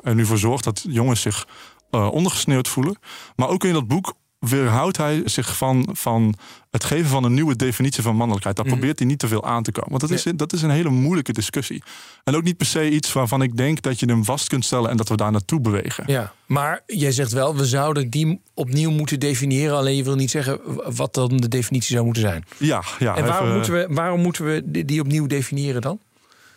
er 0.03 0.15
nu 0.15 0.25
voor 0.25 0.37
zorgt 0.37 0.63
dat 0.63 0.85
jongens 0.89 1.21
zich 1.21 1.47
ondergesneeuwd 1.91 2.67
voelen. 2.67 2.97
Maar 3.35 3.49
ook 3.49 3.63
in 3.63 3.73
dat 3.73 3.87
boek 3.87 4.13
weerhoudt 4.49 4.97
hij 4.97 5.21
zich 5.25 5.57
van, 5.57 5.89
van 5.91 6.35
het 6.71 6.83
geven 6.83 7.09
van 7.09 7.23
een 7.23 7.33
nieuwe 7.33 7.55
definitie 7.55 8.03
van 8.03 8.15
mannelijkheid. 8.15 8.55
Daar 8.55 8.65
probeert 8.65 8.99
hij 8.99 9.07
niet 9.07 9.19
te 9.19 9.27
veel 9.27 9.45
aan 9.45 9.63
te 9.63 9.71
komen. 9.71 9.89
Want 9.89 10.01
dat 10.01 10.11
is, 10.11 10.23
dat 10.35 10.53
is 10.53 10.61
een 10.61 10.69
hele 10.69 10.89
moeilijke 10.89 11.33
discussie. 11.33 11.83
En 12.23 12.35
ook 12.35 12.43
niet 12.43 12.57
per 12.57 12.65
se 12.65 12.89
iets 12.91 13.13
waarvan 13.13 13.41
ik 13.41 13.57
denk 13.57 13.81
dat 13.81 13.99
je 13.99 14.05
hem 14.05 14.25
vast 14.25 14.47
kunt 14.47 14.65
stellen 14.65 14.89
en 14.89 14.97
dat 14.97 15.09
we 15.09 15.15
daar 15.15 15.31
naartoe 15.31 15.61
bewegen. 15.61 16.03
Ja, 16.07 16.33
maar 16.45 16.81
jij 16.85 17.11
zegt 17.11 17.31
wel, 17.31 17.55
we 17.55 17.65
zouden 17.65 18.09
die 18.09 18.41
opnieuw 18.53 18.91
moeten 18.91 19.19
definiëren. 19.19 19.77
Alleen 19.77 19.95
je 19.95 20.03
wil 20.03 20.15
niet 20.15 20.31
zeggen 20.31 20.59
wat 20.95 21.13
dan 21.13 21.37
de 21.37 21.47
definitie 21.47 21.93
zou 21.93 22.05
moeten 22.05 22.23
zijn. 22.23 22.45
Ja, 22.57 22.83
ja. 22.99 23.15
en 23.15 23.25
waarom, 23.25 23.45
even- 23.45 23.55
moeten 23.55 23.73
we, 23.73 23.87
waarom 23.89 24.21
moeten 24.21 24.45
we 24.45 24.85
die 24.85 25.01
opnieuw 25.01 25.27
definiëren 25.27 25.81
dan? 25.81 25.99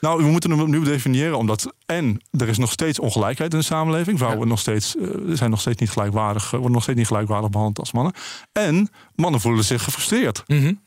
Nou, 0.04 0.24
we 0.24 0.30
moeten 0.30 0.50
hem 0.50 0.60
opnieuw 0.60 0.82
definiëren, 0.82 1.38
omdat 1.38 1.74
en 1.86 2.20
er 2.30 2.48
is 2.48 2.58
nog 2.58 2.72
steeds 2.72 2.98
ongelijkheid 2.98 3.52
in 3.52 3.58
de 3.58 3.64
samenleving. 3.64 4.18
Vrouwen 4.18 4.48
nog 4.48 4.58
steeds, 4.58 4.96
eh, 4.96 5.08
zijn 5.28 5.50
nog 5.50 5.60
steeds 5.60 5.80
niet 5.80 5.90
gelijkwaardig, 5.90 6.44
eh, 6.44 6.50
worden 6.50 6.72
nog 6.72 6.82
steeds 6.82 6.98
niet 6.98 7.06
gelijkwaardig 7.06 7.50
behandeld 7.50 7.78
als 7.78 7.92
mannen. 7.92 8.12
En 8.52 8.88
mannen 9.14 9.40
voelen 9.40 9.64
zich 9.64 9.82
gefrustreerd. 9.82 10.42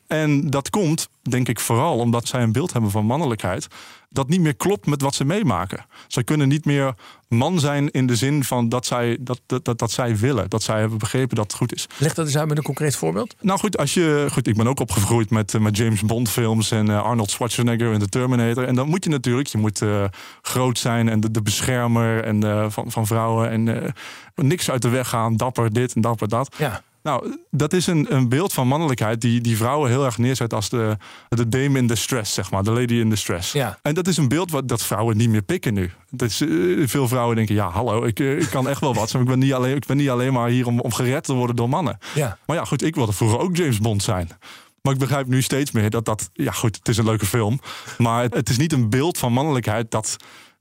En 0.07 0.49
dat 0.49 0.69
komt, 0.69 1.09
denk 1.21 1.47
ik, 1.47 1.59
vooral 1.59 1.97
omdat 1.97 2.27
zij 2.27 2.41
een 2.41 2.51
beeld 2.51 2.73
hebben 2.73 2.91
van 2.91 3.05
mannelijkheid 3.05 3.67
dat 4.09 4.29
niet 4.29 4.41
meer 4.41 4.55
klopt 4.55 4.85
met 4.85 5.01
wat 5.01 5.15
ze 5.15 5.25
meemaken. 5.25 5.85
Zij 6.07 6.23
kunnen 6.23 6.47
niet 6.47 6.65
meer 6.65 6.93
man 7.27 7.59
zijn 7.59 7.91
in 7.91 8.07
de 8.07 8.15
zin 8.15 8.43
van 8.43 8.69
dat 8.69 8.85
zij, 8.85 9.17
dat, 9.19 9.41
dat, 9.45 9.65
dat, 9.65 9.79
dat 9.79 9.91
zij 9.91 10.17
willen, 10.17 10.49
dat 10.49 10.63
zij 10.63 10.79
hebben 10.79 10.97
begrepen 10.97 11.35
dat 11.35 11.45
het 11.45 11.53
goed 11.53 11.73
is. 11.73 11.87
Leg 11.97 12.13
dat 12.13 12.25
eens 12.25 12.37
uit 12.37 12.47
met 12.47 12.57
een 12.57 12.63
concreet 12.63 12.95
voorbeeld. 12.95 13.35
Nou 13.41 13.59
goed, 13.59 13.77
als 13.77 13.93
je, 13.93 14.27
goed 14.31 14.47
ik 14.47 14.55
ben 14.55 14.67
ook 14.67 14.79
opgegroeid 14.79 15.29
met, 15.29 15.53
eh, 15.53 15.61
met 15.61 15.77
James 15.77 16.01
Bond 16.01 16.29
films 16.29 16.71
en 16.71 16.89
eh, 16.89 17.03
Arnold 17.03 17.31
Schwarzenegger 17.31 17.93
in 17.93 17.99
The 17.99 18.09
Terminator. 18.09 18.63
En 18.63 18.75
dan 18.75 18.89
moet 18.89 19.03
je 19.03 19.09
natuurlijk, 19.09 19.47
je 19.47 19.57
moet 19.57 19.81
eh, 19.81 20.03
groot 20.41 20.77
zijn 20.77 21.09
en 21.09 21.19
de, 21.19 21.31
de 21.31 21.41
beschermer 21.41 22.23
en, 22.23 22.71
van, 22.71 22.91
van 22.91 23.07
vrouwen. 23.07 23.49
En 23.49 23.93
niks 24.35 24.71
uit 24.71 24.81
de 24.81 24.89
weg 24.89 25.09
gaan, 25.09 25.37
dapper 25.37 25.73
dit 25.73 25.93
en 25.93 26.01
dapper 26.01 26.27
dat. 26.27 26.55
Ja. 26.57 26.81
Nou, 27.07 27.37
dat 27.51 27.73
is 27.73 27.87
een, 27.87 28.05
een 28.09 28.29
beeld 28.29 28.53
van 28.53 28.67
mannelijkheid 28.67 29.21
die, 29.21 29.41
die 29.41 29.57
vrouwen 29.57 29.89
heel 29.89 30.05
erg 30.05 30.17
neerzet 30.17 30.53
als 30.53 30.69
de, 30.69 30.97
de 31.29 31.47
dame 31.47 31.77
in 31.77 31.87
distress, 31.87 32.33
zeg 32.33 32.51
maar. 32.51 32.63
De 32.63 32.71
lady 32.71 32.93
in 32.93 33.09
distress. 33.09 33.51
Ja. 33.51 33.79
En 33.81 33.93
dat 33.93 34.07
is 34.07 34.17
een 34.17 34.27
beeld 34.27 34.51
wat, 34.51 34.67
dat 34.67 34.83
vrouwen 34.83 35.17
niet 35.17 35.29
meer 35.29 35.41
pikken 35.41 35.73
nu. 35.73 35.91
Dat 36.09 36.29
is, 36.29 36.41
eh, 36.41 36.47
veel 36.87 37.07
vrouwen 37.07 37.35
denken, 37.35 37.55
ja, 37.55 37.69
hallo, 37.69 38.03
ik, 38.03 38.19
eh, 38.19 38.39
ik 38.39 38.49
kan 38.49 38.67
echt 38.67 38.81
wel 38.81 38.93
wat. 38.93 39.11
Maar 39.13 39.21
ik 39.21 39.27
ben 39.27 39.39
niet 39.39 39.53
alleen, 39.53 39.75
ik 39.75 39.85
ben 39.85 39.97
niet 39.97 40.09
alleen 40.09 40.33
maar 40.33 40.49
hier 40.49 40.67
om, 40.67 40.79
om 40.79 40.93
gered 40.93 41.23
te 41.23 41.33
worden 41.33 41.55
door 41.55 41.69
mannen. 41.69 41.97
Ja. 42.13 42.37
Maar 42.45 42.55
ja, 42.55 42.65
goed, 42.65 42.83
ik 42.83 42.95
wilde 42.95 43.13
vroeger 43.13 43.39
ook 43.39 43.55
James 43.55 43.79
Bond 43.79 44.03
zijn. 44.03 44.29
Maar 44.81 44.93
ik 44.93 44.99
begrijp 44.99 45.27
nu 45.27 45.41
steeds 45.41 45.71
meer 45.71 45.89
dat 45.89 46.05
dat... 46.05 46.29
Ja, 46.33 46.51
goed, 46.51 46.75
het 46.75 46.87
is 46.87 46.97
een 46.97 47.05
leuke 47.05 47.25
film. 47.25 47.59
Maar 47.97 48.23
het, 48.23 48.33
het 48.33 48.49
is 48.49 48.57
niet 48.57 48.73
een 48.73 48.89
beeld 48.89 49.17
van 49.17 49.33
mannelijkheid 49.33 49.91
dat, 49.91 50.17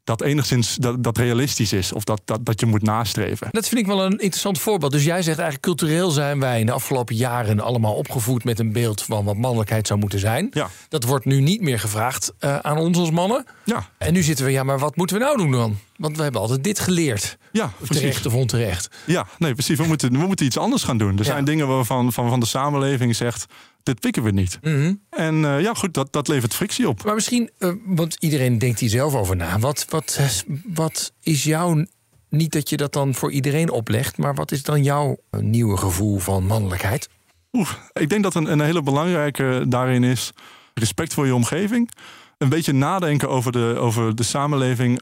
dat 0.07 0.23
enigszins 0.23 0.75
dat, 0.75 1.03
dat 1.05 1.19
realistisch 1.19 1.73
is. 1.73 1.93
Of 1.93 2.05
dat, 2.05 2.21
dat, 2.25 2.45
dat 2.45 2.61
je 2.61 2.67
moet 2.67 2.83
nastreven. 2.83 3.49
Dat 3.51 3.69
vind 3.69 3.81
ik 3.81 3.87
wel 3.87 4.05
een 4.05 4.19
interessant 4.19 4.59
voorbeeld. 4.59 4.93
Dus 4.93 5.05
jij 5.05 5.23
zegt 5.23 5.39
eigenlijk 5.39 5.63
cultureel 5.63 6.11
zijn 6.11 6.41
wij 6.41 6.61
in 6.61 6.67
de 6.67 6.73
afgelopen 6.73 7.15
jaren 7.15 7.61
allemaal 7.61 7.95
opgevoed 7.95 8.45
met 8.45 8.59
een 8.59 8.73
beeld 8.73 9.03
van 9.03 9.25
wat 9.25 9.37
mannelijkheid 9.37 9.87
zou 9.87 10.01
moeten 10.01 10.19
zijn. 10.19 10.49
Ja. 10.51 10.69
Dat 10.89 11.05
wordt 11.05 11.25
nu 11.25 11.41
niet 11.41 11.61
meer 11.61 11.79
gevraagd 11.79 12.33
eh, 12.39 12.59
aan 12.59 12.79
ons 12.79 12.99
als 12.99 13.11
mannen. 13.11 13.45
Ja, 13.65 13.89
En 13.99 14.13
nu 14.13 14.23
zitten 14.23 14.45
we, 14.45 14.51
ja, 14.51 14.63
maar 14.63 14.79
wat 14.79 14.97
moeten 14.97 15.19
we 15.19 15.23
nou 15.25 15.37
doen 15.37 15.51
dan? 15.51 15.79
Want 15.97 16.17
we 16.17 16.23
hebben 16.23 16.41
altijd 16.41 16.65
dit 16.65 16.79
geleerd. 16.79 17.39
ja. 17.53 17.73
Terecht 17.89 18.27
of 18.27 18.35
onterecht. 18.35 18.89
Ja, 19.05 19.27
nee, 19.39 19.53
precies. 19.53 19.79
We 19.79 19.87
moeten, 19.87 20.13
we 20.13 20.27
moeten 20.27 20.47
iets 20.47 20.59
anders 20.59 20.83
gaan 20.83 20.99
doen. 20.99 21.19
Er 21.19 21.25
zijn 21.25 21.45
dingen 21.45 21.69
waarvan 21.69 22.13
van, 22.13 22.29
van 22.29 22.41
de 22.41 22.47
samenleving 22.47 23.17
zegt... 23.17 23.47
dit 23.87 24.01
pikken 24.01 24.23
we 24.23 24.31
niet. 24.31 24.59
Mhm. 24.63 24.95
En 25.11 25.45
eh, 25.45 25.61
ja, 25.61 25.75
goed, 25.75 25.95
dat, 25.95 26.13
dat 26.13 26.29
levert 26.29 26.55
frictie 26.55 26.89
op. 26.89 27.05
Maar 27.05 27.15
misschien, 27.15 27.51
eh, 27.59 27.73
want 27.85 28.17
iedereen 28.19 28.59
denkt 28.59 28.81
hier 28.81 28.89
zelf 28.89 29.15
over 29.15 29.37
na. 29.37 29.59
Wat, 29.59 29.87
wat, 29.89 30.45
wat 30.75 31.13
is 31.21 31.45
jouw, 31.45 31.85
niet 32.29 32.53
dat 32.53 32.69
je 32.69 32.77
dat 32.77 32.93
dan 32.93 33.15
voor 33.15 33.33
iedereen 33.33 33.71
oplegt... 33.71 34.19
maar 34.19 34.35
wat 34.35 34.53
is 34.53 34.63
dan 34.63 34.83
jouw 34.83 35.17
eh, 35.31 35.41
nieuwe 35.41 35.77
gevoel 35.77 36.19
van 36.19 36.47
mannelijkheid? 36.47 37.09
Oeh, 37.53 37.71
ik 37.93 38.09
denk 38.09 38.23
dat 38.23 38.35
een, 38.35 38.53
een 38.53 38.61
hele 38.61 38.83
belangrijke 38.83 39.65
daarin 39.69 40.05
is 40.05 40.33
respect 40.75 41.15
voor 41.15 41.27
je 41.27 41.35
omgeving. 41.35 41.91
Een 42.39 42.49
beetje 42.49 42.73
nadenken 42.73 43.29
over 43.29 43.53
de, 43.53 43.77
over 43.79 44.15
de 44.15 44.23
samenleving, 44.23 45.01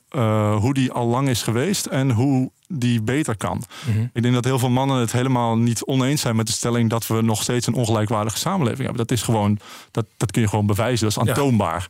hoe 0.59 0.75
die 0.75 0.93
al 0.93 1.07
lang 1.07 1.29
is 1.29 1.43
geweest 1.43 1.87
en 1.87 2.11
hoe 2.11 2.51
die 2.69 3.03
beter 3.03 3.37
kan. 3.37 3.63
Ik 4.13 4.23
denk 4.23 4.35
dat 4.35 4.45
heel 4.45 4.59
veel 4.59 4.71
mannen 4.71 4.97
het 5.01 5.13
helemaal 5.13 5.57
niet 5.57 5.85
oneens 5.85 6.21
zijn 6.21 6.37
met 6.37 6.47
de 6.47 6.53
stelling 6.53 6.91
dat 6.91 7.07
we 7.07 7.23
nog 7.23 7.43
steeds 7.43 7.67
een 7.67 7.75
ongelijkwaardige 7.75 8.39
samenleving 8.39 8.83
hebben. 8.83 9.07
Dat 9.07 9.11
is 9.11 9.23
gewoon, 9.23 9.59
dat, 9.91 10.07
dat 10.17 10.31
kun 10.31 10.43
je 10.43 10.49
gewoon 10.49 10.67
bewijzen, 10.67 11.09
dat 11.09 11.17
is 11.17 11.29
aantoonbaar. 11.29 11.89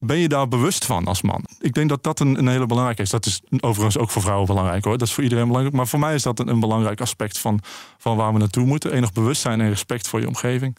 Ben 0.00 0.18
je 0.18 0.28
daar 0.28 0.48
bewust 0.48 0.84
van 0.84 1.06
als 1.06 1.22
man? 1.22 1.44
Ik 1.60 1.74
denk 1.74 1.88
dat 1.88 2.02
dat 2.02 2.20
een, 2.20 2.38
een 2.38 2.48
hele 2.48 2.66
belangrijke 2.66 3.02
is. 3.02 3.10
Dat 3.10 3.26
is 3.26 3.42
overigens 3.60 3.98
ook 3.98 4.10
voor 4.10 4.22
vrouwen 4.22 4.46
belangrijk 4.46 4.84
hoor. 4.84 4.98
Dat 4.98 5.08
is 5.08 5.14
voor 5.14 5.22
iedereen 5.22 5.46
belangrijk. 5.46 5.76
Maar 5.76 5.86
voor 5.86 5.98
mij 5.98 6.14
is 6.14 6.22
dat 6.22 6.38
een, 6.38 6.48
een 6.48 6.60
belangrijk 6.60 7.00
aspect 7.00 7.38
van, 7.38 7.60
van 7.98 8.16
waar 8.16 8.32
we 8.32 8.38
naartoe 8.38 8.66
moeten. 8.66 8.92
Enig 8.92 9.12
bewustzijn 9.12 9.60
en 9.60 9.68
respect 9.68 10.08
voor 10.08 10.20
je 10.20 10.26
omgeving. 10.26 10.76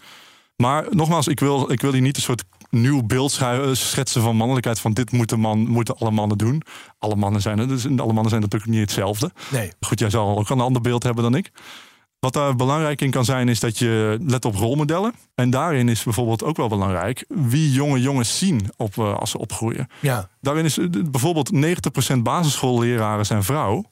Maar 0.56 0.88
nogmaals, 0.90 1.28
ik 1.28 1.40
wil, 1.40 1.72
ik 1.72 1.82
wil 1.82 1.92
hier 1.92 2.02
niet 2.02 2.16
een 2.16 2.22
soort 2.22 2.44
nieuw 2.70 3.04
beeld 3.04 3.32
schu- 3.32 3.76
schetsen 3.76 4.22
van 4.22 4.36
mannelijkheid. 4.36 4.80
Van 4.80 4.94
dit 4.94 5.12
moeten, 5.12 5.40
man, 5.40 5.68
moeten 5.68 5.98
alle 5.98 6.12
mannen 6.12 6.38
doen. 6.38 6.62
Alle 6.98 7.16
mannen 7.16 7.42
zijn 7.42 7.58
het. 7.58 7.70
Dus 7.70 7.86
alle 7.86 8.14
mannen 8.14 8.30
zijn 8.30 8.42
natuurlijk 8.42 8.72
niet 8.72 8.82
hetzelfde. 8.82 9.32
Nee. 9.52 9.72
Goed, 9.80 10.00
jij 10.00 10.10
zal 10.10 10.38
ook 10.38 10.50
een 10.50 10.60
ander 10.60 10.82
beeld 10.82 11.04
hebben 11.04 11.24
dan 11.24 11.36
ik. 11.36 11.52
Wat 12.20 12.34
daar 12.34 12.56
belangrijk 12.56 13.02
in 13.02 13.12
kan 13.12 13.26
zijn, 13.26 13.50
is 13.50 13.60
dat 13.60 13.78
je 13.78 14.18
let 14.22 14.46
op 14.46 14.56
rolmodellen. 14.56 15.14
En 15.36 15.50
daarin 15.50 15.90
is 15.90 16.04
bijvoorbeeld 16.04 16.44
ook 16.44 16.58
wel 16.58 16.68
belangrijk 16.68 17.26
wie 17.28 17.72
jonge 17.72 18.02
jongens 18.02 18.38
zien 18.38 18.70
op, 18.78 18.98
eh, 18.98 19.16
als 19.16 19.32
ze 19.32 19.38
opgroeien. 19.38 19.88
Ja. 20.00 20.30
Daarin 20.42 20.66
is 20.66 20.78
eh, 20.78 20.86
bijvoorbeeld 20.90 21.52
90% 21.52 22.24
basisschoolleraren 22.24 23.26
zijn 23.26 23.44
vrouw. 23.44 23.84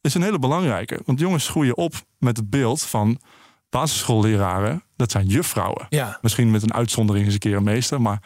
Is 0.00 0.14
een 0.14 0.22
hele 0.22 0.38
belangrijke. 0.38 1.00
Want 1.04 1.18
jongens 1.20 1.48
groeien 1.48 1.76
op 1.76 1.94
met 2.18 2.36
het 2.36 2.50
beeld 2.50 2.82
van 2.82 3.20
basisschoolleraren. 3.70 4.82
Dat 5.00 5.10
zijn 5.10 5.26
juffrouwen. 5.26 5.86
Ja. 5.88 6.18
Misschien 6.22 6.50
met 6.50 6.62
een 6.62 6.74
uitzondering 6.74 7.24
eens 7.24 7.34
een 7.34 7.40
keer 7.40 7.56
een 7.56 7.62
meester. 7.62 8.00
Maar 8.00 8.20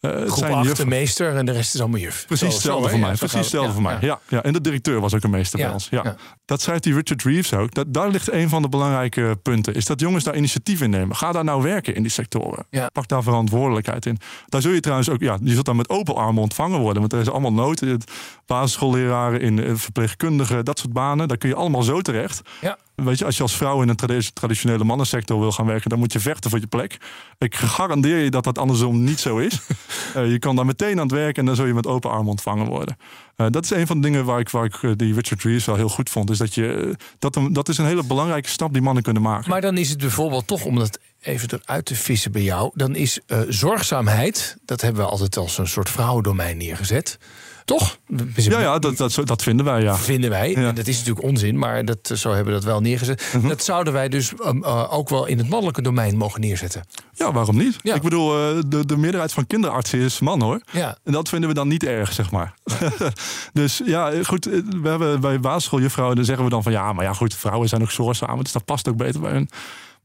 het 0.00 0.12
Groep 0.12 0.38
zijn 0.38 0.52
8 0.52 0.62
de 0.62 0.66
juffrouwen. 0.68 0.98
meester 0.98 1.36
en 1.36 1.46
de 1.46 1.52
rest 1.52 1.74
is 1.74 1.80
allemaal 1.80 2.00
juf. 2.00 2.24
Precies 2.26 2.52
hetzelfde 2.52 2.88
voor 2.88 2.98
mij. 2.98 3.10
Ja, 3.10 3.16
Precies 3.16 3.38
hetzelfde 3.38 3.66
gaat 3.72 3.74
voor 3.74 3.90
mij. 3.90 3.98
Ja. 4.00 4.20
Ja, 4.28 4.42
En 4.42 4.52
de 4.52 4.60
directeur 4.60 5.00
was 5.00 5.14
ook 5.14 5.22
een 5.22 5.30
meester 5.30 5.58
Ja, 5.58 5.64
bij 5.64 5.74
ons. 5.74 5.88
Ja. 5.90 6.00
ja. 6.04 6.16
Dat 6.44 6.60
schrijft 6.60 6.82
die 6.82 6.94
Richard 6.94 7.22
Reeves 7.22 7.54
ook. 7.54 7.74
Dat, 7.74 7.94
daar 7.94 8.08
ligt 8.08 8.32
een 8.32 8.48
van 8.48 8.62
de 8.62 8.68
belangrijke 8.68 9.38
punten. 9.42 9.74
Is 9.74 9.84
dat 9.84 10.00
jongens 10.00 10.24
daar 10.24 10.36
initiatief 10.36 10.80
in 10.80 10.90
nemen. 10.90 11.16
Ga 11.16 11.32
daar 11.32 11.44
nou 11.44 11.62
werken 11.62 11.94
in 11.94 12.02
die 12.02 12.10
sectoren. 12.10 12.66
Ja. 12.70 12.88
Pak 12.92 13.08
daar 13.08 13.22
verantwoordelijkheid 13.22 14.06
in. 14.06 14.18
Daar 14.46 14.60
zul 14.62 14.72
je 14.72 14.80
trouwens 14.80 15.08
ook... 15.08 15.20
Ja, 15.20 15.38
je 15.42 15.52
zult 15.52 15.64
daar 15.64 15.76
met 15.76 15.88
open 15.88 16.14
armen 16.14 16.42
ontvangen 16.42 16.80
worden. 16.80 17.00
Want 17.00 17.12
er 17.12 17.20
is 17.20 17.30
allemaal 17.30 17.52
nood. 17.52 17.82
Basisschoolleraren, 18.46 19.40
in 19.40 19.64
eh, 19.64 19.74
verpleegkundigen, 19.74 20.64
dat 20.64 20.78
soort 20.78 20.92
banen. 20.92 21.28
Daar 21.28 21.36
kun 21.38 21.48
je 21.48 21.54
allemaal 21.54 21.82
zo 21.82 22.00
terecht. 22.00 22.40
Ja. 22.60 22.78
Weet 23.04 23.18
je, 23.18 23.24
als 23.24 23.36
je 23.36 23.42
als 23.42 23.56
vrouw 23.56 23.82
in 23.82 23.88
een 23.88 23.96
tradi- 23.96 24.30
traditionele 24.32 24.84
mannensector 24.84 25.40
wil 25.40 25.52
gaan 25.52 25.66
werken, 25.66 25.90
dan 25.90 25.98
moet 25.98 26.12
je 26.12 26.20
vechten 26.20 26.50
voor 26.50 26.58
je 26.60 26.66
plek. 26.66 26.96
Ik 27.38 27.54
garandeer 27.54 28.18
je 28.18 28.30
dat 28.30 28.44
dat 28.44 28.58
andersom 28.58 29.04
niet 29.04 29.20
zo 29.20 29.38
is. 29.38 29.58
Eh, 30.14 30.30
je 30.30 30.38
kan 30.38 30.56
daar 30.56 30.66
meteen 30.66 30.96
aan 30.96 31.06
het 31.06 31.10
werken 31.16 31.34
en 31.40 31.44
dan 31.46 31.54
zul 31.56 31.66
je 31.66 31.74
met 31.74 31.86
open 31.86 32.10
armen 32.10 32.26
ontvangen 32.30 32.66
worden. 32.66 32.96
Eh, 33.36 33.46
dat 33.50 33.64
is 33.64 33.70
een 33.70 33.86
van 33.86 34.00
de 34.00 34.06
dingen 34.06 34.24
waar 34.24 34.40
ik, 34.40 34.48
waar 34.50 34.64
ik 34.64 34.82
eh, 34.82 34.90
die 34.96 35.14
Richard 35.14 35.42
Reeves 35.42 35.64
wel 35.64 35.76
heel 35.76 35.88
goed 35.88 36.10
vond. 36.10 36.30
Is 36.30 36.38
dat, 36.38 36.54
je, 36.54 36.96
dat, 37.18 37.36
een- 37.36 37.52
dat 37.52 37.68
is 37.68 37.78
een 37.78 37.84
hele 37.86 38.04
belangrijke 38.04 38.48
stap 38.48 38.72
die 38.72 38.82
mannen 38.82 39.02
kunnen 39.02 39.22
maken. 39.22 39.50
Maar 39.50 39.60
dan 39.60 39.76
is 39.78 39.88
het 39.88 39.98
bijvoorbeeld 39.98 40.46
toch, 40.46 40.64
om 40.64 40.74
dat 40.78 40.98
even 41.20 41.48
eruit 41.62 41.84
te 41.84 41.94
vissen 41.94 42.32
bij 42.32 42.42
jou... 42.42 42.70
dan 42.74 42.94
is 42.96 43.20
zorgzaamheid, 43.48 44.56
dat 44.64 44.80
hebben 44.80 45.02
we 45.02 45.08
altijd 45.10 45.36
als 45.36 45.58
een 45.58 45.68
soort 45.68 45.90
vrouwendomein 45.90 46.56
neergezet... 46.56 47.18
Toch? 47.64 47.98
Ja, 48.34 48.60
ja 48.60 48.78
dat, 48.78 48.96
dat, 48.96 49.20
dat 49.24 49.42
vinden 49.42 49.64
wij, 49.66 49.82
ja. 49.82 49.96
Vinden 49.96 50.30
wij. 50.30 50.50
Ja. 50.50 50.68
En 50.68 50.74
dat 50.74 50.86
is 50.86 50.98
natuurlijk 50.98 51.26
onzin, 51.26 51.58
maar 51.58 51.84
dat, 51.84 52.10
zo 52.14 52.28
hebben 52.28 52.46
we 52.46 52.52
dat 52.60 52.64
wel 52.64 52.80
neergezet. 52.80 53.32
Mhm. 53.36 53.48
Dat 53.48 53.64
zouden 53.64 53.92
wij 53.92 54.08
dus 54.08 54.32
um, 54.46 54.62
uh, 54.64 54.92
ook 54.92 55.08
wel 55.08 55.26
in 55.26 55.38
het 55.38 55.48
mannelijke 55.48 55.82
domein 55.82 56.16
mogen 56.16 56.40
neerzetten. 56.40 56.84
Ja, 57.12 57.32
waarom 57.32 57.56
niet? 57.56 57.76
Ja. 57.82 57.94
Ik 57.94 58.02
bedoel, 58.02 58.34
eh, 58.36 58.58
de, 58.66 58.86
de 58.86 58.96
meerderheid 58.96 59.32
van 59.32 59.46
kinderartsen 59.46 59.98
is 59.98 60.20
man 60.20 60.42
hoor. 60.42 60.60
Ja. 60.72 60.96
En 61.04 61.12
dat 61.12 61.28
vinden 61.28 61.48
we 61.48 61.54
dan 61.54 61.68
niet 61.68 61.84
erg, 61.84 62.12
zeg 62.12 62.30
maar. 62.30 62.54
dus 63.52 63.80
ja, 63.84 64.12
goed. 64.24 64.46
eh, 64.46 64.60
We 64.82 64.88
hebben 64.88 65.20
bij 65.20 65.40
basisschooljuffrouwen, 65.40 66.16
dan 66.16 66.24
zeggen 66.24 66.44
we 66.44 66.50
dan 66.50 66.62
van 66.62 66.72
ja, 66.72 66.92
maar 66.92 67.04
ja, 67.04 67.12
goed, 67.12 67.34
vrouwen 67.34 67.68
zijn 67.68 67.82
ook 67.82 67.90
zorgzaam. 67.90 68.42
Dus 68.42 68.52
dat 68.52 68.64
past 68.64 68.88
ook 68.88 68.96
beter 68.96 69.20
bij 69.20 69.32
hen. 69.32 69.48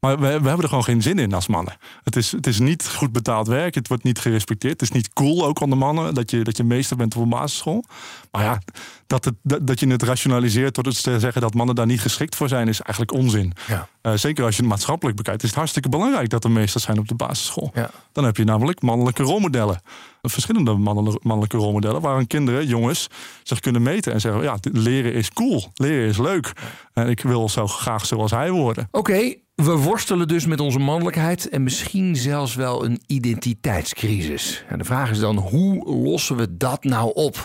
Maar 0.00 0.18
we, 0.18 0.26
we 0.26 0.48
hebben 0.48 0.62
er 0.62 0.68
gewoon 0.68 0.84
geen 0.84 1.02
zin 1.02 1.18
in 1.18 1.32
als 1.32 1.46
mannen. 1.46 1.76
Het 2.04 2.16
is, 2.16 2.32
het 2.32 2.46
is 2.46 2.58
niet 2.58 2.88
goed 2.88 3.12
betaald 3.12 3.46
werk. 3.46 3.74
Het 3.74 3.88
wordt 3.88 4.02
niet 4.02 4.18
gerespecteerd. 4.18 4.72
Het 4.72 4.82
is 4.82 4.90
niet 4.90 5.12
cool 5.12 5.46
ook 5.46 5.60
onder 5.60 5.78
mannen 5.78 6.14
dat 6.14 6.30
je, 6.30 6.44
dat 6.44 6.56
je 6.56 6.64
meester 6.64 6.96
bent 6.96 7.16
op 7.16 7.22
een 7.22 7.28
basisschool. 7.28 7.84
Maar 8.30 8.42
ja, 8.42 8.60
dat, 9.06 9.24
het, 9.24 9.34
dat, 9.42 9.66
dat 9.66 9.80
je 9.80 9.86
het 9.86 10.02
rationaliseert 10.02 10.74
door 10.74 10.84
het 10.84 11.02
te 11.02 11.20
zeggen 11.20 11.40
dat 11.40 11.54
mannen 11.54 11.74
daar 11.74 11.86
niet 11.86 12.00
geschikt 12.00 12.36
voor 12.36 12.48
zijn, 12.48 12.68
is 12.68 12.80
eigenlijk 12.80 13.12
onzin. 13.12 13.52
Ja. 13.66 13.88
Eh, 14.00 14.12
zeker 14.12 14.44
als 14.44 14.56
je 14.56 14.62
het 14.62 14.70
maatschappelijk 14.70 15.16
bekijkt, 15.16 15.42
is 15.42 15.48
het 15.48 15.58
hartstikke 15.58 15.88
belangrijk 15.88 16.28
dat 16.28 16.44
er 16.44 16.50
meesters 16.50 16.84
zijn 16.84 16.98
op 16.98 17.08
de 17.08 17.14
basisschool. 17.14 17.70
Ja. 17.74 17.90
Dan 18.12 18.24
heb 18.24 18.36
je 18.36 18.44
namelijk 18.44 18.82
mannelijke 18.82 19.22
rolmodellen. 19.22 19.80
Verschillende 20.22 20.74
mannelijke, 20.74 21.20
mannelijke 21.22 21.56
rolmodellen 21.56 22.00
waarin 22.00 22.26
kinderen, 22.26 22.66
jongens, 22.66 23.06
zich 23.42 23.60
kunnen 23.60 23.82
meten 23.82 24.12
en 24.12 24.20
zeggen: 24.20 24.42
ja, 24.42 24.58
leren 24.72 25.12
is 25.12 25.30
cool, 25.30 25.64
leren 25.74 26.08
is 26.08 26.18
leuk. 26.18 26.52
En 26.92 27.08
ik 27.08 27.20
wil 27.20 27.48
zo 27.48 27.66
graag 27.66 28.06
zoals 28.06 28.30
hij 28.30 28.50
worden. 28.50 28.88
Oké, 28.90 29.34
we 29.56 29.76
worstelen 29.76 30.28
dus 30.28 30.46
met 30.46 30.60
onze 30.60 30.78
mannelijkheid 30.78 31.48
en 31.48 31.62
misschien 31.62 32.16
zelfs 32.16 32.54
wel 32.54 32.84
een 32.84 33.00
identiteitscrisis. 33.06 34.64
En 34.68 34.78
de 34.78 34.84
vraag 34.84 35.10
is 35.10 35.18
dan, 35.18 35.36
hoe 35.36 35.84
lossen 35.84 36.36
we 36.36 36.56
dat 36.56 36.84
nou 36.84 37.14
op? 37.14 37.44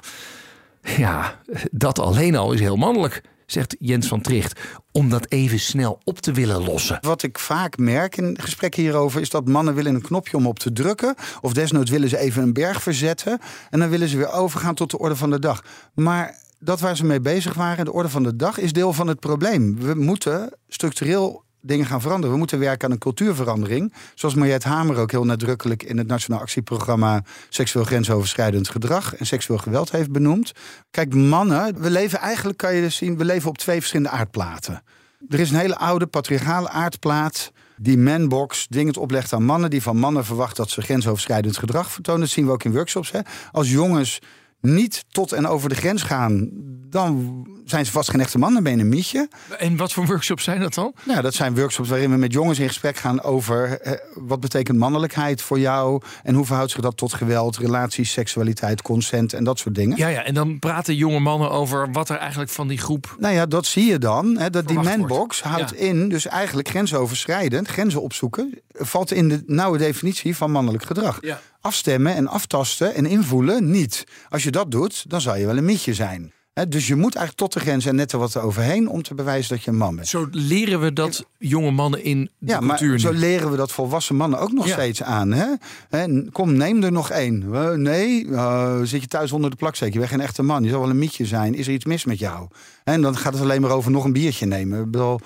Ja, 0.82 1.40
dat 1.72 2.00
alleen 2.00 2.36
al 2.36 2.52
is 2.52 2.60
heel 2.60 2.76
mannelijk, 2.76 3.22
zegt 3.46 3.76
Jens 3.80 4.08
van 4.08 4.22
Tricht, 4.22 4.60
om 4.92 5.10
dat 5.10 5.32
even 5.32 5.60
snel 5.60 6.00
op 6.04 6.20
te 6.20 6.32
willen 6.32 6.64
lossen. 6.64 6.98
Wat 7.02 7.24
ik 7.24 7.40
vaak 7.40 7.78
merk 7.78 8.18
in 8.18 8.38
gesprekken 8.42 8.82
hierover 8.82 9.22
is 9.22 9.30
dat 9.30 9.48
mannen 9.48 9.74
willen 9.74 9.96
een 9.96 10.02
knopje 10.02 10.38
om 10.38 10.48
op 10.48 10.60
te 10.60 10.74
drukken. 10.74 11.16
Of 11.42 11.54
desnoods 11.54 11.92
willen 11.92 12.10
ze 12.10 12.18
even 12.18 12.44
een 12.44 12.54
berg 12.54 12.82
verzetten. 12.82 13.40
En 13.70 13.80
dan 13.80 13.90
willen 13.90 14.08
ze 14.08 14.18
weer 14.18 14.32
overgaan 14.32 14.76
tot 14.76 14.92
de 14.92 15.00
orde 15.00 15.16
van 15.16 15.30
de 15.30 15.40
dag. 15.40 15.64
Maar 15.94 16.40
dat 16.60 16.80
waar 16.80 16.96
ze 16.96 17.06
mee 17.06 17.22
bezig 17.22 17.54
waren, 17.54 17.86
de 17.86 17.94
orde 17.94 18.10
van 18.10 18.24
de 18.24 18.36
dag, 18.36 18.58
is 18.58 18.74
deel 18.74 18.94
van 18.94 19.08
het 19.08 19.20
probleem. 19.20 19.80
We 19.80 19.94
moeten 19.94 20.58
structureel 20.68 21.44
dingen 21.62 21.86
gaan 21.86 22.02
veranderen. 22.02 22.32
We 22.32 22.38
moeten 22.38 22.60
werken 22.60 22.88
aan 22.88 22.94
een 22.94 23.00
cultuurverandering. 23.00 23.94
Zoals 24.16 24.36
Mariette 24.36 24.68
Hamer 24.68 24.98
ook 24.98 25.12
heel 25.12 25.26
nadrukkelijk 25.26 25.84
in 25.84 25.98
het 25.98 26.08
Nationaal 26.08 26.40
Actieprogramma 26.40 27.24
Seksueel 27.50 27.86
Grensoverschrijdend 27.86 28.70
Gedrag 28.70 29.16
en 29.16 29.26
Seksueel 29.26 29.60
Geweld 29.60 29.92
heeft 29.92 30.12
benoemd. 30.12 30.52
Kijk, 30.92 31.14
mannen, 31.14 31.82
we 31.82 31.90
leven 31.90 32.20
eigenlijk, 32.20 32.58
kan 32.58 32.76
je 32.76 32.90
zien, 32.90 33.18
we 33.18 33.26
leven 33.26 33.50
op 33.50 33.58
twee 33.58 33.80
verschillende 33.80 34.12
aardplaten. 34.12 34.84
Er 35.30 35.40
is 35.40 35.52
een 35.52 35.58
hele 35.58 35.78
oude 35.78 36.08
patriarchale 36.08 36.70
aardplaat 36.70 37.52
die 37.78 37.98
manbox 37.98 38.68
dwingend 38.68 38.98
oplegt 38.98 39.34
aan 39.34 39.44
mannen, 39.44 39.70
die 39.70 39.82
van 39.82 39.98
mannen 39.98 40.26
verwacht 40.26 40.56
dat 40.56 40.70
ze 40.70 40.82
grensoverschrijdend 40.82 41.58
gedrag 41.58 41.92
vertonen. 41.92 42.22
Dat 42.22 42.30
zien 42.30 42.46
we 42.46 42.52
ook 42.52 42.64
in 42.64 42.72
workshops. 42.72 43.12
Hè. 43.12 43.20
Als 43.52 43.72
jongens 43.72 44.20
niet 44.62 45.06
tot 45.10 45.32
en 45.32 45.48
over 45.48 45.70
de 45.70 45.76
grens 45.76 46.04
gaan, 46.04 46.50
dan 46.90 47.46
zijn 47.66 47.86
ze 47.86 47.92
vast 47.92 48.10
geen 48.10 48.20
echte 48.20 48.38
man, 48.38 48.54
dan 48.54 48.64
ben 48.64 48.76
je 48.76 48.82
een 48.82 48.90
mietje. 48.90 49.30
En 49.58 49.76
wat 49.76 49.94
voor 49.94 50.06
workshops 50.06 50.44
zijn 50.44 50.60
dat 50.60 50.74
dan? 50.74 50.94
Nou, 51.04 51.22
dat 51.22 51.34
zijn 51.34 51.56
workshops 51.56 51.90
waarin 51.90 52.12
we 52.12 52.18
met 52.18 52.34
jongens 52.34 52.60
in 52.60 52.68
gesprek 52.68 52.98
gaan 52.98 53.22
over 53.22 53.82
eh, 53.82 53.94
wat 54.14 54.40
betekent 54.40 54.78
mannelijkheid 54.78 55.42
voor 55.42 55.60
jou 55.60 56.02
en 56.24 56.36
hoe 56.36 56.46
verhoudt 56.46 56.72
zich 56.72 56.82
dat 56.82 56.98
tot 56.98 57.14
geweld, 57.14 57.58
relaties, 57.58 58.12
seksualiteit, 58.12 58.82
consent 58.82 59.34
en 59.34 59.44
dat 59.44 59.60
soort 59.60 59.76
dingen. 59.76 59.98
Ja, 59.98 60.08
ja, 60.08 60.24
en 60.24 60.34
dan 60.34 60.60
praten 60.60 60.96
jonge 60.96 61.20
mannen 61.20 61.52
over 61.52 61.92
wat 61.92 62.10
er 62.10 62.18
eigenlijk 62.18 62.52
van 62.52 62.68
die 62.68 62.78
groep. 62.78 63.16
Nou 63.20 63.34
ja, 63.34 63.46
dat 63.46 63.66
zie 63.66 63.86
je 63.86 63.98
dan. 63.98 64.38
Hè, 64.38 64.50
dat 64.50 64.68
die 64.68 64.80
manbox 64.80 65.42
wordt. 65.42 65.56
houdt 65.56 65.72
Ja. 65.72 65.86
in, 65.86 66.10
dus 66.10 66.28
eigenlijk 66.28 66.68
grensoverschrijdend, 66.68 67.68
grenzen 67.68 68.02
opzoeken, 68.02 68.60
valt 68.72 69.12
in 69.12 69.30
de 69.30 69.44
nauwe 69.46 69.78
definitie 69.78 70.36
van 70.36 70.52
mannelijk 70.52 70.84
gedrag. 70.84 71.18
Ja. 71.22 71.40
Afstemmen 71.62 72.16
en 72.16 72.28
aftasten 72.28 72.96
en 72.96 73.06
invoelen 73.06 73.72
niet. 73.72 74.04
Als 74.30 74.44
je 74.44 74.52
dat 74.52 74.72
doet, 74.72 75.10
dan 75.10 75.22
zou 75.22 75.38
je 75.38 75.46
wel 75.46 75.58
een 75.58 75.66
mietje 75.66 75.94
zijn. 75.94 76.32
Dus 76.70 76.88
je 76.88 76.96
moet 76.96 77.16
eigenlijk 77.16 77.38
tot 77.38 77.54
de 77.54 77.60
grens 77.70 77.86
en 77.86 77.96
net 77.96 78.12
er 78.12 78.20
wat 78.20 78.38
overheen 78.38 78.90
om 78.90 79.02
te 79.02 79.14
bewijzen 79.16 79.56
dat 79.56 79.64
je 79.64 79.72
een 79.72 79.78
man 79.78 79.96
bent. 79.96 80.08
Zo 80.08 80.28
leren 80.32 80.80
we 80.82 80.94
dat 80.94 81.26
jonge 81.38 81.72
mannen 81.72 82.04
in 82.04 82.30
de 82.38 82.52
Ja, 82.52 82.60
maar 82.60 82.78
cultuur 82.78 83.00
zo 83.00 83.12
nu. 83.12 83.18
leren 83.18 83.52
we 83.52 83.58
dat 83.58 83.72
volwassen 83.72 84.16
mannen 84.16 84.40
ook 84.40 84.52
nog 84.52 84.66
Ja. 84.68 84.74
steeds 84.74 85.04
aan. 85.04 85.32
Hè? 85.32 85.46
Hè, 85.90 86.30
Kom, 86.32 86.54
neem 86.54 86.84
er 86.84 86.92
nog 86.92 87.10
één. 87.10 87.54
Eh, 87.54 87.70
nee, 87.72 88.28
eh, 88.32 88.80
zit 88.84 89.02
je 89.02 89.08
thuis 89.08 89.32
onder 89.32 89.50
de 89.50 89.56
plakzeek. 89.56 89.94
Je 89.94 90.00
bent 90.00 90.12
geen 90.12 90.22
echte 90.22 90.44
man. 90.44 90.64
Je 90.64 90.70
zal 90.70 90.80
wel 90.80 90.90
een 90.90 91.00
mietje 91.00 91.26
zijn. 91.26 91.56
Is 91.56 91.68
er 91.68 91.74
iets 91.74 91.86
mis 91.86 92.06
met 92.06 92.20
jou? 92.20 92.48
En 92.84 93.02
dan 93.02 93.18
gaat 93.18 93.34
het 93.34 93.42
alleen 93.42 93.62
maar 93.62 93.72
over 93.72 93.92
nog 93.92 94.04
een 94.04 94.14
biertje 94.14 94.46
nemen. 94.46 94.80
Ik 94.84 94.92
bedoel, 94.92 95.20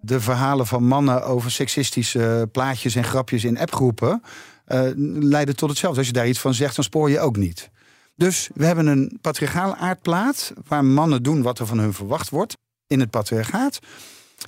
de 0.00 0.20
verhalen 0.20 0.66
van 0.66 0.84
mannen 0.84 1.24
over 1.24 1.50
seksistische 1.50 2.48
plaatjes 2.52 2.94
en 2.94 3.04
grapjes 3.04 3.44
in 3.44 3.58
appgroepen... 3.58 4.22
eh, 4.68 4.80
leiden 5.20 5.56
tot 5.56 5.68
hetzelfde. 5.68 5.98
Als 5.98 6.06
je 6.06 6.12
daar 6.12 6.28
iets 6.28 6.40
van 6.40 6.54
zegt, 6.54 6.74
dan 6.74 6.84
spoor 6.84 7.10
je 7.10 7.20
ook 7.20 7.36
niet. 7.36 7.70
Dus 8.16 8.48
we 8.54 8.64
hebben 8.64 8.86
een 8.86 9.18
patriarchale 9.20 9.76
aardplaat... 9.76 10.52
waar 10.66 10.84
mannen 10.84 11.22
doen 11.22 11.42
wat 11.42 11.58
er 11.58 11.66
van 11.66 11.78
hun 11.78 11.92
verwacht 11.92 12.30
wordt 12.30 12.56
in 12.86 13.00
het 13.00 13.10
patriarchaat... 13.10 13.78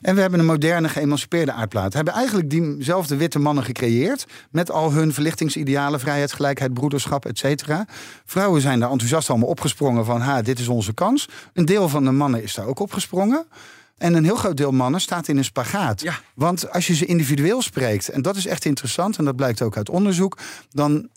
En 0.00 0.14
we 0.14 0.20
hebben 0.20 0.40
een 0.40 0.46
moderne, 0.46 0.88
geëmancipeerde 0.88 1.52
aardplaat. 1.52 1.90
We 1.90 1.96
hebben 1.96 2.14
eigenlijk 2.14 2.50
diezelfde 2.50 3.16
witte 3.16 3.38
mannen 3.38 3.64
gecreëerd. 3.64 4.26
Met 4.50 4.70
al 4.70 4.92
hun 4.92 5.12
verlichtingsidealen, 5.12 6.00
vrijheid, 6.00 6.32
gelijkheid, 6.32 6.74
broederschap, 6.74 7.26
et 7.26 7.38
cetera. 7.38 7.86
Vrouwen 8.24 8.60
zijn 8.60 8.80
daar 8.80 8.90
enthousiast 8.90 9.30
allemaal 9.30 9.48
opgesprongen 9.48 10.04
van... 10.04 10.20
ha, 10.20 10.42
dit 10.42 10.58
is 10.58 10.68
onze 10.68 10.94
kans. 10.94 11.28
Een 11.52 11.64
deel 11.64 11.88
van 11.88 12.04
de 12.04 12.10
mannen 12.10 12.42
is 12.42 12.54
daar 12.54 12.66
ook 12.66 12.78
opgesprongen. 12.78 13.46
En 14.00 14.14
een 14.14 14.24
heel 14.24 14.36
groot 14.36 14.56
deel 14.56 14.72
mannen 14.72 15.00
staat 15.00 15.28
in 15.28 15.36
een 15.36 15.44
spagaat. 15.44 16.00
Ja. 16.00 16.20
Want 16.34 16.72
als 16.72 16.86
je 16.86 16.94
ze 16.94 17.06
individueel 17.06 17.62
spreekt, 17.62 18.08
en 18.08 18.22
dat 18.22 18.36
is 18.36 18.46
echt 18.46 18.64
interessant... 18.64 19.18
en 19.18 19.24
dat 19.24 19.36
blijkt 19.36 19.62
ook 19.62 19.76
uit 19.76 19.88
onderzoek... 19.88 20.38
dan 20.70 21.08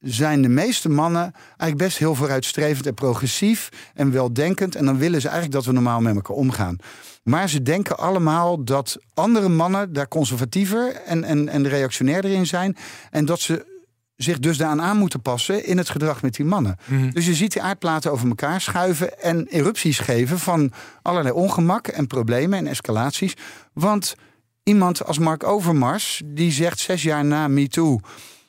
zijn 0.00 0.42
de 0.42 0.48
meeste 0.48 0.88
mannen 0.88 1.32
eigenlijk 1.46 1.76
best 1.76 1.98
heel 1.98 2.14
vooruitstrevend 2.14 2.86
en 2.86 2.94
progressief 2.94 3.68
en 3.94 4.12
weldenkend. 4.12 4.74
En 4.74 4.84
dan 4.84 4.98
willen 4.98 5.20
ze 5.20 5.28
eigenlijk 5.28 5.56
dat 5.56 5.64
we 5.64 5.72
normaal 5.72 6.00
met 6.00 6.14
elkaar 6.14 6.36
omgaan. 6.36 6.76
Maar 7.22 7.48
ze 7.48 7.62
denken 7.62 7.98
allemaal 7.98 8.64
dat 8.64 8.98
andere 9.14 9.48
mannen 9.48 9.92
daar 9.92 10.08
conservatiever 10.08 10.94
en, 10.94 11.24
en, 11.24 11.48
en 11.48 11.68
reactionairder 11.68 12.30
in 12.30 12.46
zijn. 12.46 12.76
En 13.10 13.24
dat 13.24 13.40
ze 13.40 13.73
zich 14.16 14.38
dus 14.38 14.56
daaraan 14.56 14.82
aan 14.82 14.96
moeten 14.96 15.22
passen 15.22 15.66
in 15.66 15.78
het 15.78 15.88
gedrag 15.88 16.22
met 16.22 16.34
die 16.34 16.44
mannen. 16.44 16.76
Dus 17.12 17.26
je 17.26 17.34
ziet 17.34 17.52
die 17.52 17.62
aardplaten 17.62 18.12
over 18.12 18.28
elkaar 18.28 18.60
schuiven 18.60 19.22
en 19.22 19.46
erupties 19.46 19.98
geven 19.98 20.38
van 20.38 20.72
allerlei 21.02 21.34
ongemak 21.34 21.88
en 21.88 22.06
problemen 22.06 22.58
en 22.58 22.66
escalaties. 22.66 23.34
Want 23.72 24.14
iemand 24.62 25.04
als 25.04 25.18
Mark 25.18 25.44
Overmars, 25.44 26.22
die 26.24 26.52
zegt 26.52 26.78
zes 26.78 27.02
jaar 27.02 27.24
na 27.24 27.48
MeToo... 27.48 28.00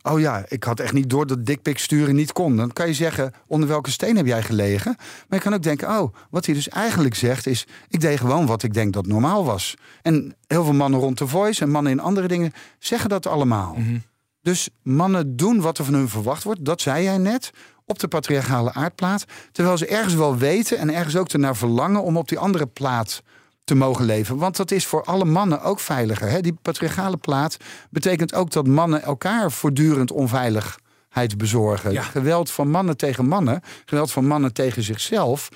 Oh 0.07 0.19
ja, 0.19 0.45
ik 0.47 0.63
had 0.63 0.79
echt 0.79 0.93
niet 0.93 1.09
door 1.09 1.27
dat 1.27 1.45
dikpik 1.45 1.79
sturen 1.79 2.15
niet 2.15 2.31
kon. 2.31 2.55
Dan 2.55 2.73
kan 2.73 2.87
je 2.87 2.93
zeggen, 2.93 3.33
onder 3.47 3.69
welke 3.69 3.91
steen 3.91 4.15
heb 4.15 4.25
jij 4.25 4.43
gelegen? 4.43 4.95
Maar 4.97 5.37
je 5.37 5.39
kan 5.39 5.53
ook 5.53 5.63
denken, 5.63 5.89
oh, 5.99 6.15
wat 6.29 6.45
hij 6.45 6.55
dus 6.55 6.69
eigenlijk 6.69 7.15
zegt 7.15 7.47
is... 7.47 7.65
ik 7.89 7.99
deed 7.99 8.19
gewoon 8.19 8.45
wat 8.45 8.63
ik 8.63 8.73
denk 8.73 8.93
dat 8.93 9.05
normaal 9.05 9.45
was. 9.45 9.75
En 10.01 10.35
heel 10.47 10.63
veel 10.63 10.73
mannen 10.73 10.99
rond 10.99 11.17
de 11.17 11.27
Voice 11.27 11.61
en 11.61 11.69
mannen 11.69 11.91
in 11.91 11.99
andere 11.99 12.27
dingen 12.27 12.53
zeggen 12.79 13.09
dat 13.09 13.27
allemaal. 13.27 13.77
Dus 14.45 14.69
mannen 14.83 15.35
doen 15.35 15.61
wat 15.61 15.77
er 15.77 15.85
van 15.85 15.93
hun 15.93 16.09
verwacht 16.09 16.43
wordt, 16.43 16.65
dat 16.65 16.81
zei 16.81 17.03
jij 17.03 17.17
net... 17.17 17.51
op 17.85 17.99
de 17.99 18.07
patriarchale 18.07 18.73
aardplaat. 18.73 19.25
Terwijl 19.51 19.77
ze 19.77 19.87
ergens 19.87 20.13
wel 20.13 20.37
weten 20.37 20.77
en 20.77 20.93
ergens 20.93 21.15
ook 21.15 21.29
ernaar 21.29 21.55
verlangen... 21.55 22.03
om 22.03 22.17
op 22.17 22.27
die 22.27 22.39
andere 22.39 22.67
plaat 22.67 23.23
te 23.63 23.75
mogen 23.75 24.05
leven. 24.05 24.37
Want 24.37 24.55
dat 24.55 24.71
is 24.71 24.85
voor 24.85 25.03
alle 25.03 25.25
mannen 25.25 25.61
ook 25.61 25.79
veiliger. 25.79 26.29
Hè? 26.29 26.41
Die 26.41 26.57
patriarchale 26.61 27.17
plaat 27.17 27.57
betekent 27.89 28.33
ook 28.33 28.51
dat 28.51 28.67
mannen 28.67 29.01
elkaar 29.01 29.51
voortdurend 29.51 30.11
onveiligheid 30.11 31.37
bezorgen. 31.37 31.91
Ja. 31.91 32.01
Geweld 32.01 32.51
van 32.51 32.69
mannen 32.69 32.97
tegen 32.97 33.27
mannen, 33.27 33.61
geweld 33.85 34.11
van 34.11 34.27
mannen 34.27 34.53
tegen 34.53 34.83
zichzelf, 34.83 35.49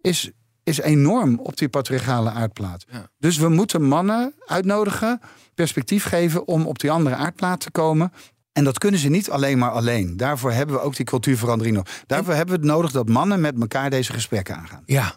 is, 0.00 0.30
is 0.62 0.80
enorm 0.80 1.38
op 1.38 1.56
die 1.56 1.68
patriarchale 1.68 2.30
aardplaat. 2.30 2.84
Ja. 2.90 3.08
Dus 3.18 3.36
we 3.36 3.48
moeten 3.48 3.82
mannen 3.82 4.34
uitnodigen, 4.46 5.20
perspectief 5.54 6.04
geven 6.04 6.46
om 6.46 6.66
op 6.66 6.78
die 6.78 6.90
andere 6.90 7.14
aardplaat 7.14 7.60
te 7.60 7.70
komen. 7.70 8.12
En 8.56 8.64
dat 8.64 8.78
kunnen 8.78 9.00
ze 9.00 9.08
niet 9.08 9.30
alleen 9.30 9.58
maar 9.58 9.70
alleen. 9.70 10.16
Daarvoor 10.16 10.52
hebben 10.52 10.74
we 10.76 10.80
ook 10.82 10.96
die 10.96 11.04
cultuurverandering 11.06 11.76
nog. 11.76 11.86
Daarvoor 12.06 12.34
hebben 12.34 12.54
we 12.54 12.60
het 12.60 12.70
nodig 12.70 12.90
dat 12.90 13.08
mannen 13.08 13.40
met 13.40 13.60
elkaar 13.60 13.90
deze 13.90 14.12
gesprekken 14.12 14.56
aangaan. 14.56 14.82
Ja, 14.86 15.16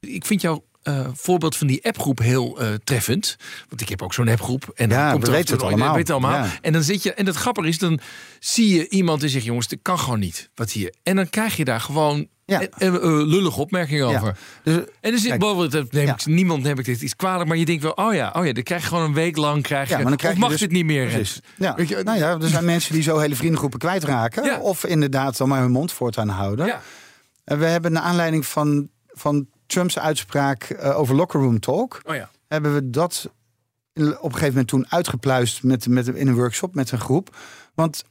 ik 0.00 0.24
vind 0.24 0.40
jouw 0.40 0.64
eh, 0.82 1.06
voorbeeld 1.14 1.56
van 1.56 1.66
die 1.66 1.84
appgroep 1.84 2.18
heel 2.18 2.60
eh, 2.60 2.74
treffend. 2.84 3.36
Want 3.68 3.80
ik 3.80 3.88
heb 3.88 4.02
ook 4.02 4.14
zo'n 4.14 4.28
appgroep. 4.28 4.70
En 4.74 4.88
dan 4.88 4.98
Ja, 4.98 5.10
komt 5.12 5.26
we 5.26 5.30
weten 5.30 5.44
af 5.44 5.50
en 5.50 5.66
het 5.66 5.74
allemaal. 5.74 5.90
we 5.90 5.96
weten 5.96 6.14
allemaal. 6.14 6.44
Ja. 6.44 6.50
En 6.60 6.72
dan 6.72 6.82
zit 6.82 7.02
je. 7.02 7.14
En 7.14 7.26
het 7.26 7.36
grappige 7.36 7.68
is, 7.68 7.78
dan 7.78 8.00
zie 8.40 8.74
je 8.76 8.88
iemand 8.88 9.20
die 9.20 9.28
zegt: 9.28 9.44
jongens, 9.44 9.68
dit 9.68 9.78
kan 9.82 9.98
gewoon 9.98 10.18
niet. 10.18 10.50
Wat 10.54 10.70
hier. 10.72 10.94
En 11.02 11.16
dan 11.16 11.30
krijg 11.30 11.56
je 11.56 11.64
daar 11.64 11.80
gewoon. 11.80 12.28
Ja. 12.46 12.60
eh, 12.60 12.88
eh, 12.88 12.94
eh, 12.94 13.02
lullige 13.02 13.60
opmerkingen 13.60 14.08
Ja. 14.08 14.16
over. 14.16 14.36
Dus, 14.62 14.74
En 14.74 15.12
er 15.12 15.18
zit 15.18 15.28
Kijk, 15.28 15.40
bijvoorbeeld, 15.40 15.72
dat 15.72 15.92
neem 15.92 16.06
ja. 16.06 16.12
ik, 16.12 16.26
niemand 16.26 16.62
neem 16.62 16.78
ik 16.78 16.84
dit 16.84 17.02
iets 17.02 17.16
kwalijk, 17.16 17.48
maar 17.48 17.56
je 17.56 17.64
denkt 17.64 17.82
wel, 17.82 17.92
oh 17.92 18.14
ja, 18.14 18.32
oh 18.36 18.46
ja, 18.46 18.52
dan 18.52 18.62
krijg 18.62 18.82
je 18.82 18.88
gewoon 18.88 19.04
een 19.04 19.14
week 19.14 19.36
lang, 19.36 19.62
krijg 19.62 19.88
je, 19.88 19.94
Ja, 19.94 20.00
maar 20.00 20.08
dan 20.08 20.16
krijg 20.16 20.34
je 20.34 20.40
mag 20.40 20.50
dus- 20.50 20.60
dit 20.60 20.70
niet 20.70 20.84
meer? 20.84 21.08
Precies. 21.08 21.40
Ja. 21.56 21.74
Weet 21.74 21.88
je, 21.88 22.00
nou 22.02 22.18
ja, 22.18 22.38
er 22.40 22.48
zijn 22.48 22.64
mensen 22.64 22.92
die 22.94 23.02
zo 23.02 23.18
hele 23.18 23.36
vriendengroepen 23.36 23.78
kwijtraken. 23.78 24.60
Of 24.60 24.84
inderdaad 24.84 25.36
dan 25.36 25.48
maar 25.48 25.60
hun 25.60 25.70
mond 25.70 25.92
voortaan 25.92 26.28
houden. 26.28 26.80
En 27.44 27.58
we 27.58 27.66
hebben 27.66 27.92
naar 27.92 28.02
aanleiding 28.02 28.46
van, 28.46 28.88
van 29.06 29.46
Trumps 29.66 29.98
uitspraak 29.98 30.62
eh, 30.62 30.98
over 30.98 31.14
locker 31.14 31.40
room 31.40 31.60
talk... 31.60 32.00
Oh 32.04 32.14
ja. 32.14 32.30
hebben 32.48 32.74
we 32.74 32.90
dat 32.90 33.30
op 33.94 34.04
een 34.04 34.20
gegeven 34.22 34.46
moment 34.46 34.68
toen 34.68 34.86
uitgepluist 34.88 35.62
met, 35.62 35.88
met, 35.88 36.08
in 36.08 36.28
een 36.28 36.34
workshop 36.34 36.74
met 36.74 36.90
een 36.90 37.00
groep. 37.00 37.36
Want 37.74 38.04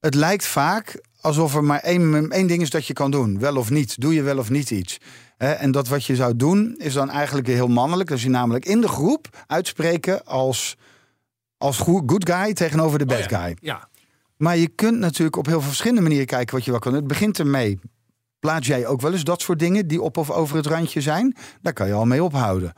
het 0.00 0.14
lijkt 0.14 0.46
vaak 0.46 1.00
alsof 1.20 1.54
er 1.54 1.64
maar 1.64 1.80
één, 1.80 2.30
één 2.30 2.46
ding 2.46 2.62
is 2.62 2.70
dat 2.70 2.86
je 2.86 2.92
kan 2.92 3.10
doen. 3.10 3.38
Wel 3.38 3.56
of 3.56 3.70
niet. 3.70 4.00
Doe 4.00 4.14
je 4.14 4.22
wel 4.22 4.38
of 4.38 4.50
niet 4.50 4.70
iets. 4.70 4.98
En 5.36 5.70
dat 5.70 5.88
wat 5.88 6.04
je 6.04 6.16
zou 6.16 6.36
doen 6.36 6.74
is 6.78 6.92
dan 6.92 7.10
eigenlijk 7.10 7.46
heel 7.46 7.68
mannelijk. 7.68 8.08
Dus 8.08 8.22
je 8.22 8.28
namelijk 8.28 8.64
in 8.64 8.80
de 8.80 8.88
groep 8.88 9.44
uitspreken 9.46 10.24
als, 10.24 10.76
als 11.58 11.78
good 11.78 12.30
guy 12.30 12.52
tegenover 12.52 12.98
de 12.98 13.06
bad 13.06 13.18
Oh 13.24 13.28
ja. 13.28 13.42
guy. 13.42 13.56
Ja. 13.60 13.88
Maar 14.36 14.56
je 14.56 14.68
kunt 14.68 14.98
natuurlijk 14.98 15.36
op 15.36 15.46
heel 15.46 15.58
veel 15.58 15.68
verschillende 15.68 16.02
manieren 16.02 16.26
kijken 16.26 16.54
wat 16.54 16.64
je 16.64 16.70
wel 16.70 16.80
kan. 16.80 16.94
Het 16.94 17.06
begint 17.06 17.38
ermee. 17.38 17.78
Plaats 18.38 18.66
jij 18.66 18.86
ook 18.86 19.00
wel 19.00 19.12
eens 19.12 19.24
dat 19.24 19.40
soort 19.40 19.58
dingen 19.58 19.86
die 19.86 20.02
op 20.02 20.16
of 20.16 20.30
over 20.30 20.56
het 20.56 20.66
randje 20.66 21.00
zijn? 21.00 21.36
Daar 21.62 21.72
kan 21.72 21.86
je 21.86 21.92
al 21.92 22.06
mee 22.06 22.24
ophouden. 22.24 22.72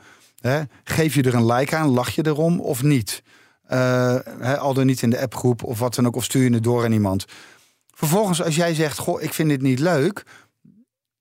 Geef 0.83 1.15
je 1.15 1.23
er 1.23 1.33
een 1.33 1.45
like 1.45 1.75
aan, 1.75 1.89
lach 1.89 2.09
je 2.09 2.25
erom 2.25 2.59
of 2.59 2.83
niet? 2.83 3.23
Hè, 3.67 4.57
al 4.57 4.73
dan 4.73 4.85
niet 4.85 5.01
in 5.01 5.09
de 5.09 5.21
appgroep 5.21 5.63
of 5.63 5.79
wat 5.79 5.95
dan 5.95 6.07
ook, 6.07 6.15
of 6.15 6.23
stuur 6.23 6.43
je 6.43 6.53
het 6.53 6.63
door 6.63 6.83
aan 6.83 6.91
iemand. 6.91 7.25
Vervolgens, 8.03 8.43
als 8.43 8.55
jij 8.55 8.73
zegt, 8.73 8.97
goh, 8.97 9.21
ik 9.21 9.33
vind 9.33 9.49
dit 9.49 9.61
niet 9.61 9.79
leuk, 9.79 10.23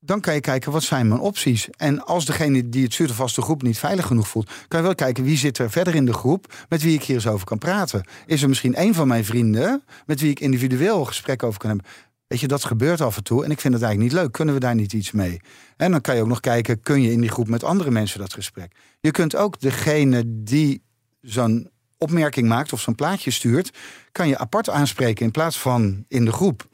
dan 0.01 0.21
kan 0.21 0.35
je 0.35 0.41
kijken, 0.41 0.73
wat 0.73 0.83
zijn 0.83 1.09
mijn 1.09 1.21
opties? 1.21 1.69
En 1.71 2.05
als 2.05 2.25
degene 2.25 2.69
die 2.69 2.83
het 2.83 2.97
de 3.35 3.43
groep 3.43 3.63
niet 3.63 3.79
veilig 3.79 4.07
genoeg 4.07 4.29
voelt, 4.29 4.51
kan 4.69 4.79
je 4.79 4.85
wel 4.85 4.95
kijken, 4.95 5.25
wie 5.25 5.37
zit 5.37 5.59
er 5.59 5.71
verder 5.71 5.95
in 5.95 6.07
de 6.07 6.13
groep 6.13 6.55
met 6.69 6.83
wie 6.83 6.95
ik 6.95 7.03
hier 7.03 7.17
eens 7.17 7.27
over 7.27 7.47
kan 7.47 7.59
praten? 7.59 8.05
Is 8.27 8.43
er 8.43 8.49
misschien 8.49 8.81
een 8.81 8.95
van 8.95 9.09
mijn 9.09 9.25
vrienden 9.25 9.83
met 10.07 10.21
wie 10.21 10.31
ik 10.31 10.41
individueel 10.41 11.05
gesprek 11.05 11.43
over 11.43 11.59
kan 11.59 11.69
hebben? 11.69 11.87
Weet 12.27 12.41
je, 12.41 12.49
dat 12.49 12.65
gebeurt 12.65 13.01
af 13.01 13.17
en 13.17 13.25
toe 13.25 13.45
en 13.45 13.51
ik 13.51 13.61
vind 13.61 13.75
het 13.75 13.83
eigenlijk 13.83 14.13
niet 14.13 14.23
leuk. 14.23 14.33
Kunnen 14.33 14.55
we 14.55 14.61
daar 14.61 14.75
niet 14.75 14.93
iets 14.93 15.13
mee? 15.13 15.41
En 15.77 15.91
dan 15.91 16.01
kan 16.01 16.15
je 16.15 16.21
ook 16.21 16.29
nog 16.29 16.41
kijken, 16.41 16.81
kun 16.81 17.03
je 17.03 17.13
in 17.13 17.21
die 17.21 17.31
groep 17.31 17.49
met 17.49 17.65
andere 17.65 17.91
mensen 17.91 18.21
dat 18.21 18.33
gesprek? 18.33 18.73
Je 19.01 19.11
kunt 19.11 19.37
ook 19.37 19.61
degene 19.61 20.23
die 20.27 20.83
zo'n 21.21 21.71
opmerking 21.99 22.49
maakt 22.49 22.73
of 22.73 22.81
zo'n 22.81 22.95
plaatje 22.95 23.31
stuurt, 23.31 23.71
kan 24.13 24.29
je 24.29 24.39
apart 24.39 24.71
aanspreken 24.71 25.25
in 25.25 25.31
plaats 25.31 25.59
van 25.59 26.05
in 26.09 26.25
de 26.25 26.33
groep. 26.33 26.69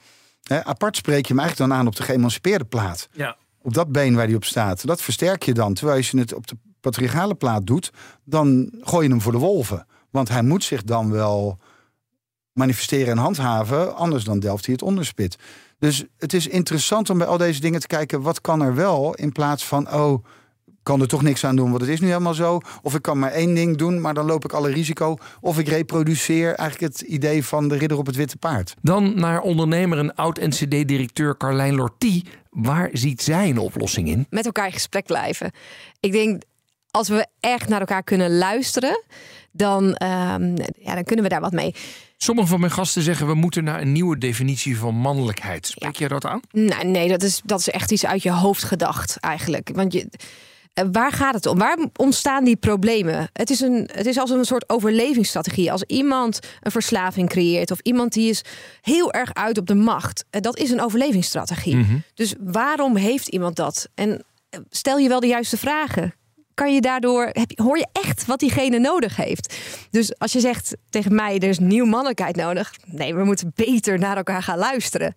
Hè, 0.49 0.65
apart 0.65 0.97
spreek 0.97 1.27
je 1.27 1.33
hem 1.33 1.43
eigenlijk 1.43 1.71
dan 1.71 1.79
aan 1.79 1.87
op 1.87 1.97
de 1.97 2.03
geëmancipeerde 2.03 2.65
plaat. 2.65 3.09
Ja. 3.13 3.37
Op 3.63 3.75
dat 3.75 3.93
been 3.93 4.15
waar 4.15 4.27
die 4.27 4.37
op 4.37 4.45
staat. 4.45 4.87
Dat 4.87 5.03
versterk 5.03 5.43
je 5.43 5.55
dan. 5.55 5.75
Terwijl 5.75 5.97
als 5.97 6.11
je 6.11 6.19
het 6.19 6.35
op 6.35 6.47
de 6.47 6.57
patriarchale 6.81 7.35
plaat 7.35 7.67
doet, 7.67 7.93
dan 8.25 8.73
gooi 8.81 9.05
je 9.05 9.11
hem 9.11 9.21
voor 9.21 9.33
de 9.33 9.39
wolven. 9.39 9.87
Want 10.11 10.29
hij 10.29 10.43
moet 10.43 10.65
zich 10.65 10.83
dan 10.83 11.11
wel 11.11 11.59
manifesteren 12.53 13.13
en 13.13 13.19
handhaven, 13.19 13.97
anders 13.97 14.25
dan 14.25 14.41
delft 14.41 14.65
hij 14.65 14.75
het 14.75 14.83
onderspit. 14.83 15.37
Dus 15.79 16.05
het 16.19 16.33
is 16.33 16.47
interessant 16.47 17.11
om 17.11 17.19
bij 17.19 17.27
al 17.27 17.39
deze 17.39 17.61
dingen 17.61 17.81
te 17.81 17.87
kijken, 17.87 18.23
wat 18.23 18.41
kan 18.41 18.63
er 18.63 18.75
wel, 18.75 19.15
in 19.15 19.33
plaats 19.33 19.67
van, 19.67 19.95
oh, 19.95 20.25
kan 20.89 21.01
er 21.01 21.09
toch 21.09 21.23
niks 21.23 21.45
aan 21.45 21.57
doen, 21.57 21.71
want 21.71 21.81
het 21.81 21.91
is 21.91 22.01
nu 22.01 22.07
helemaal 22.07 22.35
zo. 22.35 22.61
Of 22.83 22.95
ik 22.95 23.03
kan 23.03 23.19
maar 23.19 23.33
één 23.33 23.55
ding 23.55 23.77
doen, 23.77 24.01
maar 24.01 24.15
dan 24.15 24.27
loop 24.27 24.45
ik 24.45 24.53
alle 24.53 24.71
risico. 24.71 25.17
Of 25.41 25.59
ik 25.59 25.69
reproduceer 25.69 26.55
eigenlijk 26.55 26.93
het 26.93 27.01
idee 27.01 27.45
van 27.45 27.69
de 27.69 27.77
ridder 27.77 27.99
op 27.99 28.07
het 28.07 28.17
witte 28.17 28.37
paard. 28.37 28.75
Dan 28.83 29.21
naar 29.21 29.41
ondernemer 29.41 29.99
en 29.99 30.15
oud-NCD-directeur 30.15 31.37
Carlijn 31.37 31.75
Lortie. 31.75 32.25
Waar 32.51 32.91
ziet 32.93 33.23
zij 33.23 33.49
een 33.49 33.59
oplossing 33.59 34.09
in? 34.09 34.27
met 34.31 34.47
elkaar 34.47 34.67
in 34.67 34.73
gesprek 34.73 35.07
blijven. 35.07 35.51
Ik 36.01 36.13
denk, 36.13 36.43
als 36.91 37.09
we 37.09 37.27
echt 37.41 37.69
naar 37.69 37.81
elkaar 37.81 38.03
kunnen 38.03 38.39
luisteren, 38.39 39.05
dan, 39.53 39.95
ehm, 39.95 40.57
ja, 40.79 40.95
dan 40.95 41.05
kunnen 41.05 41.25
we 41.25 41.31
daar 41.31 41.41
wat 41.41 41.53
mee. 41.53 41.75
Sommige 42.17 42.49
van 42.49 42.61
mijn 42.61 42.73
gasten 42.73 43.03
zeggen 43.03 43.27
we 43.27 43.35
moeten 43.35 43.65
naar 43.65 43.81
een 43.81 43.93
nieuwe 43.93 44.19
definitie 44.19 44.79
van 44.79 44.95
mannelijkheid. 44.95 45.67
Spreek 45.67 45.97
jij 45.97 46.09
dat 46.09 46.25
aan? 46.25 46.41
Nou, 46.51 46.85
nee, 46.85 47.09
dat 47.09 47.23
is, 47.23 47.41
dat 47.45 47.59
is 47.61 47.69
echt 47.69 47.93
iets 47.93 48.07
uit 48.07 48.23
je 48.23 48.33
hoofd 48.33 48.65
gedacht 48.65 49.17
eigenlijk. 49.17 49.71
Want 49.75 49.93
je, 49.93 50.09
waar 50.93 51.13
gaat 51.13 51.35
het 51.35 51.47
om? 51.47 51.59
Waar 51.59 51.79
ontstaan 51.97 52.45
die 52.45 52.57
problemen? 52.57 53.29
Het 53.33 53.51
is, 53.51 53.61
een, 53.61 53.89
het 53.93 54.07
is 54.07 54.19
als 54.19 54.31
een 54.31 54.45
soort 54.45 54.69
overlevingsstrategie. 54.69 55.73
Als 55.73 55.83
iemand 55.83 56.39
een 56.61 56.71
verslaving 56.71 57.29
creëert 57.29 57.71
of 57.71 57.81
iemand 57.83 58.13
die 58.13 58.29
is 58.31 58.43
heel 58.81 59.13
erg 59.13 59.35
uit 59.35 59.59
op 59.59 59.67
de 59.67 59.75
macht, 59.75 60.25
eh, 60.31 60.41
dat 60.41 60.59
is 60.59 60.71
een 60.71 60.81
overlevingsstrategie. 60.81 62.03
Dus 62.15 62.35
waarom 62.41 62.97
heeft 62.97 63.29
iemand 63.29 63.57
dat? 63.57 63.89
En 63.95 64.25
eh, 64.51 64.61
stel 64.71 64.99
je 64.99 65.09
wel 65.09 65.21
de 65.21 65.27
juiste 65.27 65.57
vragen. 65.57 66.13
Kan 66.55 66.75
je 66.75 66.81
daardoor, 66.81 67.29
heb 67.33 67.59
hoor 67.59 67.79
je 67.79 67.87
echt 67.93 68.27
wat 68.27 68.39
diegene 68.39 68.79
nodig 68.79 69.17
heeft? 69.17 69.57
Dus 69.91 70.19
als 70.19 70.33
je 70.33 70.41
zegt 70.41 70.77
tegen 70.91 71.15
mij, 71.15 71.39
er 71.39 71.49
is 71.49 71.59
nieuw 71.59 71.85
mannelijkheid 71.85 72.37
nodig. 72.37 72.75
Nee, 72.87 73.15
we 73.15 73.25
moeten 73.25 73.53
beter 73.55 73.99
naar 73.99 74.17
elkaar 74.17 74.43
gaan 74.43 74.59
luisteren 74.59 75.17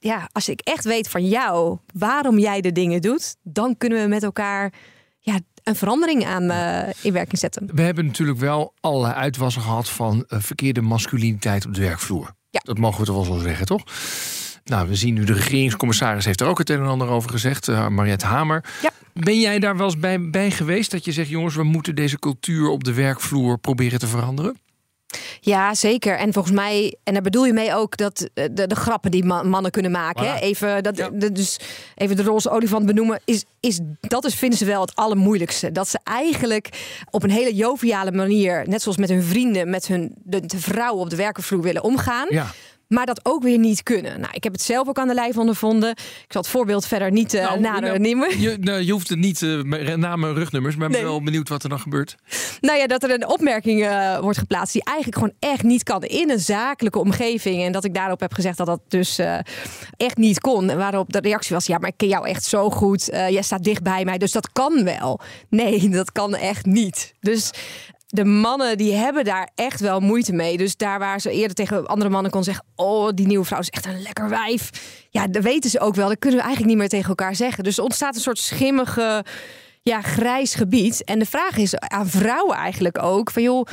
ja, 0.00 0.28
als 0.32 0.48
ik 0.48 0.60
echt 0.60 0.84
weet 0.84 1.08
van 1.08 1.28
jou 1.28 1.78
waarom 1.94 2.38
jij 2.38 2.60
de 2.60 2.72
dingen 2.72 3.00
doet, 3.00 3.36
dan 3.42 3.76
kunnen 3.76 4.02
we 4.02 4.08
met 4.08 4.22
elkaar 4.22 4.72
een 5.70 5.76
verandering 5.76 6.26
aan 6.26 6.50
eh, 6.50 6.92
in 7.02 7.12
werking 7.12 7.38
zetten. 7.38 7.68
We 7.74 7.82
hebben 7.82 8.06
natuurlijk 8.06 8.38
wel 8.38 8.74
allerlei 8.80 9.14
uitwassen 9.14 9.62
gehad 9.62 9.88
van 9.88 10.24
eh, 10.28 10.38
verkeerde 10.40 10.80
masculiniteit 10.80 11.66
op 11.66 11.74
de 11.74 11.80
werkvloer. 11.80 12.34
Ja. 12.50 12.60
Dat 12.64 12.78
mogen 12.78 13.00
we 13.00 13.06
toch 13.06 13.26
wel 13.26 13.36
zo 13.36 13.42
zeggen, 13.42 13.66
toch? 13.66 13.82
Nou, 14.64 14.88
we 14.88 14.94
zien 14.94 15.14
nu 15.14 15.24
de 15.24 15.32
regeringscommissaris 15.32 16.24
heeft 16.24 16.40
er 16.40 16.46
ook 16.46 16.58
het 16.58 16.70
een 16.70 16.80
en 16.80 16.86
ander 16.86 17.08
over 17.08 17.30
gezegd, 17.30 17.68
uh, 17.68 17.88
Mariette 17.88 18.26
Hamer. 18.26 18.64
Ja. 18.82 18.90
Ben 19.12 19.40
jij 19.40 19.58
daar 19.58 19.76
wel 19.76 19.86
eens 19.86 19.98
bij, 19.98 20.30
bij 20.30 20.50
geweest 20.50 20.90
dat 20.90 21.04
je 21.04 21.12
zegt, 21.12 21.28
jongens, 21.28 21.54
we 21.54 21.62
moeten 21.62 21.94
deze 21.94 22.18
cultuur 22.18 22.68
op 22.68 22.84
de 22.84 22.92
werkvloer 22.92 23.58
proberen 23.58 23.98
te 23.98 24.06
veranderen? 24.06 24.56
Ja, 25.40 25.74
zeker. 25.74 26.16
En 26.16 26.32
volgens 26.32 26.54
mij, 26.54 26.94
en 27.04 27.12
daar 27.12 27.22
bedoel 27.22 27.44
je 27.46 27.52
mee 27.52 27.74
ook 27.74 27.96
dat 27.96 28.28
eh, 28.34 28.44
de, 28.52 28.66
de 28.66 28.74
grappen 28.74 29.10
die 29.10 29.24
ma- 29.24 29.42
mannen 29.42 29.70
kunnen 29.70 29.90
maken. 29.90 30.26
Hè? 30.32 30.38
Even, 30.40 30.82
dat, 30.82 30.96
Ja. 30.96 31.08
de- 31.12 31.32
dus 31.32 31.58
even 31.94 32.16
de 32.16 32.22
roze 32.22 32.50
olifant 32.50 32.86
benoemen. 32.86 33.20
Is, 33.24 33.44
is, 33.60 33.78
dat 34.00 34.24
is, 34.24 34.34
vinden 34.34 34.58
ze 34.58 34.64
wel 34.64 34.80
het 34.80 34.94
allermoeilijkste. 34.94 35.72
Dat 35.72 35.88
ze 35.88 35.98
eigenlijk 36.04 36.68
op 37.10 37.22
een 37.22 37.30
hele 37.30 37.54
joviale 37.54 38.12
manier, 38.12 38.64
net 38.68 38.82
zoals 38.82 38.96
met 38.96 39.08
hun 39.08 39.22
vrienden, 39.22 39.70
met 39.70 39.86
hun 39.86 40.14
de, 40.22 40.46
de 40.46 40.58
vrouwen 40.58 41.02
op 41.02 41.10
de 41.10 41.16
werkenvloer 41.16 41.62
willen 41.62 41.82
omgaan. 41.82 42.26
Ja. 42.30 42.46
Maar 42.90 43.06
dat 43.06 43.20
ook 43.22 43.42
weer 43.42 43.58
niet 43.58 43.82
kunnen. 43.82 44.20
Nou, 44.20 44.32
ik 44.34 44.44
heb 44.44 44.52
het 44.52 44.62
zelf 44.62 44.88
ook 44.88 44.98
aan 44.98 45.08
de 45.08 45.14
lijf 45.14 45.38
ondervonden. 45.38 45.90
Ik 45.90 46.24
zal 46.28 46.40
het 46.40 46.50
voorbeeld 46.50 46.86
verder 46.86 47.10
niet 47.10 47.34
uh, 47.34 47.42
Nou, 47.42 47.60
nader 47.60 47.82
nou, 47.82 47.98
nemen. 47.98 48.40
Je, 48.40 48.56
nou, 48.60 48.82
je 48.82 48.92
hoeft 48.92 49.08
het 49.08 49.18
niet 49.18 49.40
uh, 49.40 49.94
namen 49.94 50.28
en 50.28 50.34
rugnummers, 50.34 50.76
maar 50.76 50.86
ik 50.86 50.92
ben 50.92 51.04
wel 51.04 51.22
benieuwd 51.22 51.48
wat 51.48 51.62
er 51.62 51.68
dan 51.68 51.80
gebeurt. 51.80 52.16
Nou 52.60 52.78
ja, 52.78 52.86
dat 52.86 53.02
er 53.02 53.10
een 53.10 53.28
opmerking 53.28 53.84
eh, 53.84 54.18
wordt 54.18 54.38
geplaatst 54.38 54.72
die 54.72 54.84
eigenlijk 54.84 55.16
gewoon 55.16 55.50
echt 55.52 55.62
niet 55.62 55.82
kan 55.82 56.02
in 56.02 56.30
een 56.30 56.40
zakelijke 56.40 56.98
omgeving. 56.98 57.62
En 57.62 57.72
dat 57.72 57.84
ik 57.84 57.94
daarop 57.94 58.20
heb 58.20 58.32
gezegd 58.32 58.56
dat 58.56 58.66
dat 58.66 58.80
dus 58.88 59.18
echt 59.96 60.16
niet 60.16 60.40
kon. 60.40 60.70
En 60.70 60.78
waarop 60.78 61.12
de 61.12 61.20
reactie 61.20 61.54
was: 61.54 61.66
ja, 61.66 61.78
maar 61.78 61.88
ik 61.88 61.96
ken 61.96 62.08
jou 62.08 62.28
echt 62.28 62.44
zo 62.44 62.70
goed. 62.70 63.04
Jij 63.04 63.42
staat 63.42 63.64
dicht 63.64 63.82
bij 63.82 64.04
mij, 64.04 64.18
dus 64.18 64.32
dat 64.32 64.52
kan 64.52 64.84
wel. 64.84 65.20
Nee, 65.48 65.88
dat 66.00 66.12
kan 66.12 66.34
echt 66.34 66.66
niet. 66.66 67.14
Dus 67.20 67.50
de 68.10 68.24
mannen 68.24 68.78
die 68.78 68.94
hebben 68.94 69.24
daar 69.24 69.50
echt 69.54 69.80
wel 69.80 70.00
moeite 70.00 70.32
mee. 70.32 70.56
Dus 70.56 70.76
daar 70.76 70.98
waar 70.98 71.20
ze 71.20 71.30
eerder 71.30 71.54
tegen 71.54 71.86
andere 71.86 72.10
mannen 72.10 72.30
kon 72.30 72.44
zeggen: 72.44 72.64
Oh, 72.76 73.08
die 73.14 73.26
nieuwe 73.26 73.44
vrouw 73.44 73.58
is 73.58 73.70
echt 73.70 73.86
een 73.86 74.02
lekker 74.02 74.28
wijf. 74.28 74.70
Ja, 75.10 75.26
dat 75.26 75.42
weten 75.42 75.70
ze 75.70 75.80
ook 75.80 75.94
wel. 75.94 76.08
Dat 76.08 76.18
kunnen 76.18 76.38
we 76.38 76.44
eigenlijk 76.44 76.74
niet 76.74 76.80
meer 76.82 76.98
tegen 76.98 77.08
elkaar 77.08 77.34
zeggen. 77.34 77.64
Dus 77.64 77.76
er 77.76 77.84
ontstaat 77.84 78.14
een 78.14 78.20
soort 78.20 78.38
schimmige, 78.38 79.24
ja, 79.82 80.00
grijs 80.02 80.54
gebied. 80.54 81.04
En 81.04 81.18
de 81.18 81.26
vraag 81.26 81.56
is 81.56 81.78
aan 81.78 82.08
vrouwen 82.08 82.56
eigenlijk 82.56 83.02
ook: 83.02 83.30
van 83.30 83.42
joh, 83.42 83.66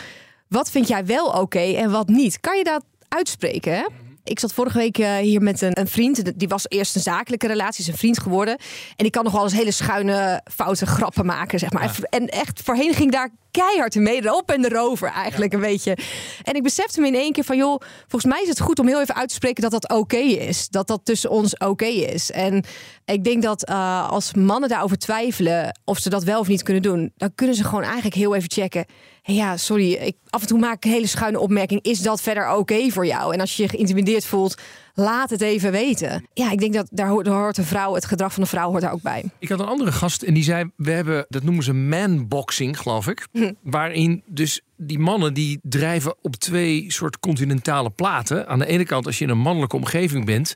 wat 0.47 0.71
vind 0.71 0.87
jij 0.87 1.05
wel 1.05 1.27
oké 1.27 1.59
en 1.59 1.91
wat 1.91 2.07
niet? 2.07 2.39
Kan 2.39 2.57
je 2.57 2.63
dat 2.63 2.83
uitspreken? 3.07 3.73
Hè? 3.73 3.85
Ik 4.29 4.39
zat 4.39 4.53
vorige 4.53 4.77
week 4.77 4.97
uh, 4.97 5.15
hier 5.15 5.41
met 5.41 5.61
een, 5.61 5.79
een, 5.79 5.87
vriend. 5.87 6.39
Die 6.39 6.47
was 6.47 6.65
eerst 6.67 6.95
een 6.95 7.01
zakelijke 7.01 7.47
relatie, 7.47 7.83
is 7.83 7.91
een 7.91 7.97
vriend 7.97 8.19
geworden. 8.19 8.57
En 8.95 8.95
die 8.95 9.09
kan 9.09 9.23
nog 9.23 9.33
wel 9.33 9.43
eens 9.43 9.53
hele 9.53 9.71
schuine, 9.71 10.41
foute 10.53 10.85
grappen 10.85 11.25
maken, 11.25 11.59
zeg 11.59 11.71
maar. 11.71 11.83
Ja. 11.83 12.07
En 12.09 12.27
echt, 12.27 12.61
voorheen 12.63 12.93
ging 12.93 13.11
daar 13.11 13.29
keihard 13.51 13.95
mee, 13.95 14.25
erop 14.25 14.51
en 14.51 14.65
erover 14.65 15.11
eigenlijk 15.11 15.51
ja. 15.51 15.57
een 15.57 15.63
beetje. 15.63 15.97
En 16.43 16.55
ik 16.55 16.63
besefte 16.63 17.01
me 17.01 17.07
in 17.07 17.15
één 17.15 17.31
keer 17.31 17.43
van, 17.43 17.57
joh, 17.57 17.81
volgens 18.07 18.33
mij 18.33 18.41
is 18.41 18.49
het 18.49 18.59
goed 18.59 18.79
om 18.79 18.87
heel 18.87 19.01
even 19.01 19.15
uit 19.15 19.29
te 19.29 19.35
spreken 19.35 19.61
dat 19.61 19.71
dat 19.71 19.89
oké 19.89 19.99
okay 19.99 20.27
is. 20.27 20.69
Dat 20.69 20.87
dat 20.87 21.01
tussen 21.03 21.29
ons 21.29 21.53
oké 21.53 21.65
okay 21.65 21.93
is. 21.93 22.31
En 22.31 22.63
ik 23.05 23.23
denk 23.23 23.43
dat 23.43 23.69
uh, 23.69 24.09
als 24.09 24.33
mannen 24.33 24.69
daarover 24.69 24.97
twijfelen 24.97 25.79
of 25.85 25.97
ze 25.97 26.09
dat 26.09 26.23
wel 26.23 26.39
of 26.39 26.47
niet 26.47 26.63
kunnen 26.63 26.81
doen, 26.83 27.11
dan 27.17 27.35
kunnen 27.35 27.55
ze 27.55 27.63
gewoon 27.63 27.83
eigenlijk 27.83 28.15
heel 28.15 28.35
even 28.35 28.51
checken. 28.51 28.85
Ja, 29.33 29.57
sorry, 29.57 29.93
ik, 29.93 30.15
af 30.29 30.41
en 30.41 30.47
toe 30.47 30.59
maak 30.59 30.75
ik 30.75 30.85
een 30.85 30.91
hele 30.91 31.07
schuine 31.07 31.39
opmerking. 31.39 31.81
Is 31.81 31.99
dat 31.99 32.21
verder 32.21 32.49
oké 32.49 32.57
okay 32.57 32.91
voor 32.91 33.05
jou? 33.05 33.33
En 33.33 33.39
als 33.39 33.55
je 33.55 33.63
je 33.63 33.69
geïntimideerd 33.69 34.25
voelt, 34.25 34.57
laat 34.93 35.29
het 35.29 35.41
even 35.41 35.71
weten. 35.71 36.27
Ja, 36.33 36.51
ik 36.51 36.59
denk 36.59 36.73
dat 36.73 36.87
daar 36.91 37.07
hoort, 37.07 37.57
een 37.57 37.63
vrouw, 37.63 37.93
het 37.93 38.05
gedrag 38.05 38.33
van 38.33 38.41
een 38.41 38.49
vrouw 38.49 38.69
hoort 38.69 38.81
daar 38.81 38.91
ook 38.91 39.01
bij. 39.01 39.23
Ik 39.39 39.49
had 39.49 39.59
een 39.59 39.65
andere 39.65 39.91
gast 39.91 40.21
en 40.21 40.33
die 40.33 40.43
zei: 40.43 40.71
We 40.75 40.91
hebben, 40.91 41.25
dat 41.29 41.43
noemen 41.43 41.63
ze 41.63 41.73
manboxing, 41.73 42.79
geloof 42.79 43.07
ik. 43.07 43.27
Hm. 43.31 43.53
Waarin 43.63 44.23
dus 44.25 44.61
die 44.77 44.99
mannen 44.99 45.33
die 45.33 45.59
drijven 45.61 46.15
op 46.21 46.35
twee 46.35 46.91
soort 46.91 47.19
continentale 47.19 47.89
platen. 47.89 48.47
Aan 48.47 48.59
de 48.59 48.65
ene 48.65 48.85
kant, 48.85 49.05
als 49.05 49.17
je 49.17 49.23
in 49.23 49.29
een 49.29 49.37
mannelijke 49.37 49.75
omgeving 49.75 50.25
bent. 50.25 50.53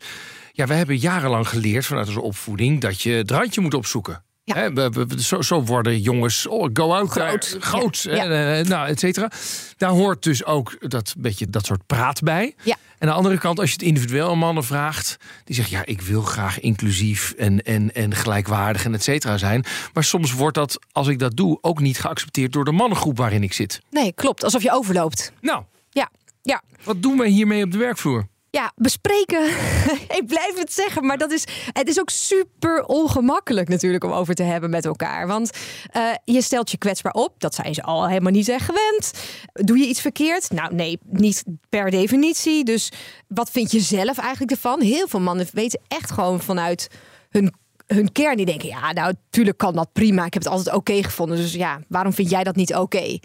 Ja, 0.51 0.67
we 0.67 0.73
hebben 0.73 0.97
jarenlang 0.97 1.47
geleerd 1.47 1.85
vanuit 1.85 2.07
onze 2.07 2.21
opvoeding 2.21 2.81
dat 2.81 3.01
je 3.01 3.11
het 3.11 3.31
randje 3.31 3.61
moet 3.61 3.73
opzoeken. 3.73 4.23
Ja. 4.43 4.55
He, 4.55 4.73
we, 4.73 4.89
we, 4.89 5.23
zo, 5.23 5.41
zo, 5.41 5.63
worden 5.63 5.99
jongens, 5.99 6.47
oh, 6.47 6.69
go 6.73 6.93
out 6.93 7.09
groot, 7.09 7.51
daar, 7.51 7.61
groot 7.61 8.01
ja. 8.01 8.25
en, 8.25 8.59
uh, 8.59 8.65
nou, 8.65 8.87
et 8.87 8.99
cetera. 8.99 9.31
Daar 9.77 9.89
hoort 9.89 10.23
dus 10.23 10.45
ook 10.45 10.89
dat 10.89 11.13
beetje 11.17 11.49
dat 11.49 11.65
soort 11.65 11.85
praat 11.85 12.21
bij. 12.21 12.55
Ja. 12.63 12.75
En 12.97 13.07
aan 13.07 13.07
de 13.07 13.13
andere 13.13 13.37
kant, 13.37 13.59
als 13.59 13.67
je 13.67 13.73
het 13.73 13.83
individueel 13.83 14.29
aan 14.29 14.37
mannen 14.37 14.63
vraagt, 14.63 15.17
die 15.43 15.55
zeggen 15.55 15.77
ja, 15.77 15.85
ik 15.85 16.01
wil 16.01 16.21
graag 16.21 16.59
inclusief 16.59 17.31
en, 17.31 17.61
en, 17.61 17.93
en 17.93 18.15
gelijkwaardig 18.15 18.85
en 18.85 18.93
et 18.93 19.03
cetera 19.03 19.37
zijn. 19.37 19.65
Maar 19.93 20.03
soms 20.03 20.33
wordt 20.33 20.55
dat, 20.55 20.79
als 20.91 21.07
ik 21.07 21.19
dat 21.19 21.35
doe, 21.35 21.57
ook 21.61 21.79
niet 21.79 21.99
geaccepteerd 21.99 22.51
door 22.53 22.65
de 22.65 22.71
mannengroep 22.71 23.17
waarin 23.17 23.43
ik 23.43 23.53
zit. 23.53 23.81
Nee, 23.89 24.13
klopt. 24.13 24.43
Alsof 24.43 24.63
je 24.63 24.71
overloopt. 24.71 25.31
Nou, 25.41 25.63
Ja, 25.89 26.09
ja. 26.41 26.61
wat 26.83 27.01
doen 27.01 27.17
wij 27.17 27.29
hiermee 27.29 27.63
op 27.63 27.71
de 27.71 27.77
werkvloer? 27.77 28.27
Ja, 28.51 28.71
bespreken. 28.75 29.45
ik 30.19 30.23
blijf 30.27 30.57
het 30.57 30.73
zeggen, 30.73 31.05
maar 31.05 31.17
dat 31.17 31.31
is, 31.31 31.43
het 31.73 31.87
is 31.87 31.99
ook 31.99 32.09
super 32.09 32.85
ongemakkelijk 32.85 33.69
natuurlijk 33.69 34.03
om 34.03 34.11
over 34.11 34.35
te 34.35 34.43
hebben 34.43 34.69
met 34.69 34.85
elkaar. 34.85 35.27
Want 35.27 35.51
eh, 35.91 36.03
je 36.25 36.41
stelt 36.41 36.71
je 36.71 36.77
kwetsbaar 36.77 37.13
op. 37.13 37.33
Dat 37.37 37.55
zijn 37.55 37.73
ze 37.73 37.83
al 37.83 38.07
helemaal 38.07 38.31
niet 38.31 38.49
echt 38.49 38.65
gewend. 38.65 39.13
Doe 39.53 39.77
je 39.77 39.87
iets 39.87 40.01
verkeerd? 40.01 40.51
Nou, 40.51 40.75
nee, 40.75 40.99
niet 41.05 41.43
per 41.69 41.91
definitie. 41.91 42.63
Dus 42.63 42.91
wat 43.27 43.49
vind 43.49 43.71
je 43.71 43.79
zelf 43.79 44.17
eigenlijk 44.17 44.51
ervan? 44.51 44.81
Heel 44.81 45.07
veel 45.07 45.19
mannen 45.19 45.47
weten 45.53 45.81
echt 45.87 46.11
gewoon 46.11 46.41
vanuit 46.41 46.87
hun 47.29 47.53
hun 47.87 48.11
kern 48.11 48.37
die 48.37 48.45
denken, 48.45 48.67
ja, 48.67 48.91
nou, 48.91 49.13
tuurlijk 49.29 49.57
kan 49.57 49.73
dat 49.73 49.93
prima. 49.93 50.25
Ik 50.25 50.33
heb 50.33 50.43
het 50.43 50.51
altijd 50.51 50.75
oké 50.75 51.03
gevonden. 51.03 51.37
Dus 51.37 51.53
ja, 51.53 51.79
waarom 51.87 52.13
vind 52.13 52.29
jij 52.29 52.43
dat 52.43 52.55
niet 52.55 52.75
oké? 52.75 53.17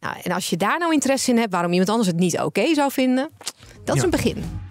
Nou, 0.00 0.16
en 0.22 0.32
als 0.32 0.50
je 0.50 0.56
daar 0.56 0.78
nou 0.78 0.92
interesse 0.92 1.30
in 1.30 1.38
hebt, 1.38 1.52
waarom 1.52 1.72
iemand 1.72 1.90
anders 1.90 2.08
het 2.08 2.18
niet 2.18 2.40
oké 2.40 2.74
zou 2.74 2.92
vinden, 2.92 3.30
dat 3.84 3.96
is 3.96 4.02
een 4.02 4.10
begin. 4.10 4.68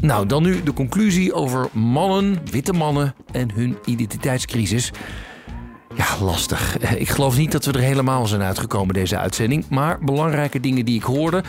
Nou, 0.00 0.26
dan 0.26 0.42
nu 0.42 0.62
de 0.62 0.72
conclusie 0.72 1.32
over 1.32 1.68
mannen, 1.72 2.38
witte 2.50 2.72
mannen 2.72 3.14
en 3.32 3.50
hun 3.52 3.76
identiteitscrisis. 3.84 4.92
Ja, 5.94 6.06
lastig. 6.20 6.78
Ik 6.98 7.08
geloof 7.08 7.36
niet 7.36 7.52
dat 7.52 7.64
we 7.64 7.72
er 7.72 7.80
helemaal 7.80 8.26
zijn 8.26 8.42
uitgekomen 8.42 8.94
deze 8.94 9.18
uitzending. 9.18 9.68
Maar 9.68 9.98
belangrijke 9.98 10.60
dingen 10.60 10.84
die 10.84 10.96
ik 10.96 11.02
hoorde, 11.02 11.42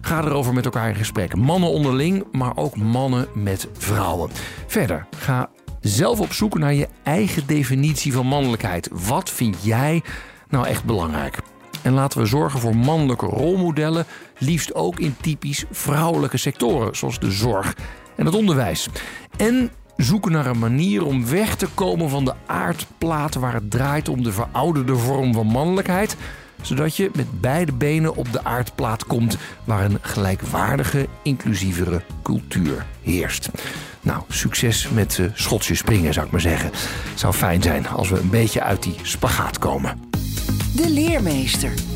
ga 0.00 0.24
erover 0.24 0.54
met 0.54 0.64
elkaar 0.64 0.88
in 0.88 0.94
gesprek. 0.94 1.36
Mannen 1.36 1.70
onderling, 1.70 2.24
maar 2.32 2.56
ook 2.56 2.76
mannen 2.76 3.26
met 3.34 3.68
vrouwen. 3.72 4.30
Verder, 4.66 5.06
ga 5.16 5.50
zelf 5.80 6.20
op 6.20 6.32
zoek 6.32 6.58
naar 6.58 6.74
je 6.74 6.88
eigen 7.02 7.46
definitie 7.46 8.12
van 8.12 8.26
mannelijkheid. 8.26 8.88
Wat 8.92 9.30
vind 9.30 9.56
jij 9.62 10.02
nou 10.48 10.66
echt 10.66 10.84
belangrijk? 10.84 11.38
En 11.82 11.92
laten 11.92 12.20
we 12.20 12.26
zorgen 12.26 12.60
voor 12.60 12.76
mannelijke 12.76 13.26
rolmodellen, 13.26 14.06
liefst 14.38 14.74
ook 14.74 14.98
in 14.98 15.16
typisch 15.20 15.64
vrouwelijke 15.70 16.36
sectoren, 16.36 16.96
zoals 16.96 17.18
de 17.18 17.30
zorg 17.30 17.74
en 18.16 18.26
het 18.26 18.34
onderwijs. 18.34 18.88
En 19.36 19.70
zoeken 19.96 20.32
naar 20.32 20.46
een 20.46 20.58
manier 20.58 21.04
om 21.04 21.26
weg 21.26 21.56
te 21.56 21.66
komen 21.74 22.10
van 22.10 22.24
de 22.24 22.34
aardplaat 22.46 23.34
waar 23.34 23.54
het 23.54 23.70
draait 23.70 24.08
om 24.08 24.22
de 24.22 24.32
verouderde 24.32 24.96
vorm 24.96 25.32
van 25.34 25.46
mannelijkheid, 25.46 26.16
zodat 26.60 26.96
je 26.96 27.10
met 27.14 27.40
beide 27.40 27.72
benen 27.72 28.16
op 28.16 28.32
de 28.32 28.44
aardplaat 28.44 29.06
komt 29.06 29.36
waar 29.64 29.84
een 29.84 29.98
gelijkwaardige, 30.00 31.06
inclusievere 31.22 32.02
cultuur 32.22 32.86
heerst. 33.02 33.48
Nou, 34.00 34.22
succes 34.28 34.88
met 34.88 35.18
eh, 35.18 35.26
Schotse 35.34 35.74
springen, 35.74 36.12
zou 36.12 36.26
ik 36.26 36.32
maar 36.32 36.40
zeggen. 36.40 36.70
Het 36.72 37.20
zou 37.20 37.32
fijn 37.32 37.62
zijn 37.62 37.88
als 37.88 38.08
we 38.08 38.18
een 38.18 38.30
beetje 38.30 38.62
uit 38.62 38.82
die 38.82 38.94
spagaat 39.02 39.58
komen. 39.58 40.00
De 40.74 40.90
leermeester. 40.90 41.95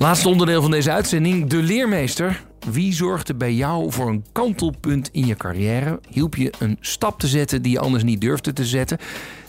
Laatste 0.00 0.28
onderdeel 0.28 0.62
van 0.62 0.70
deze 0.70 0.90
uitzending, 0.90 1.46
de 1.50 1.56
leermeester. 1.56 2.44
Wie 2.70 2.94
zorgde 2.94 3.34
bij 3.34 3.52
jou 3.54 3.92
voor 3.92 4.08
een 4.08 4.24
kantelpunt 4.32 5.08
in 5.12 5.26
je 5.26 5.34
carrière? 5.34 6.00
Hielp 6.08 6.34
je 6.36 6.52
een 6.58 6.76
stap 6.80 7.18
te 7.18 7.26
zetten 7.26 7.62
die 7.62 7.72
je 7.72 7.78
anders 7.78 8.02
niet 8.02 8.20
durfde 8.20 8.52
te 8.52 8.64
zetten? 8.64 8.98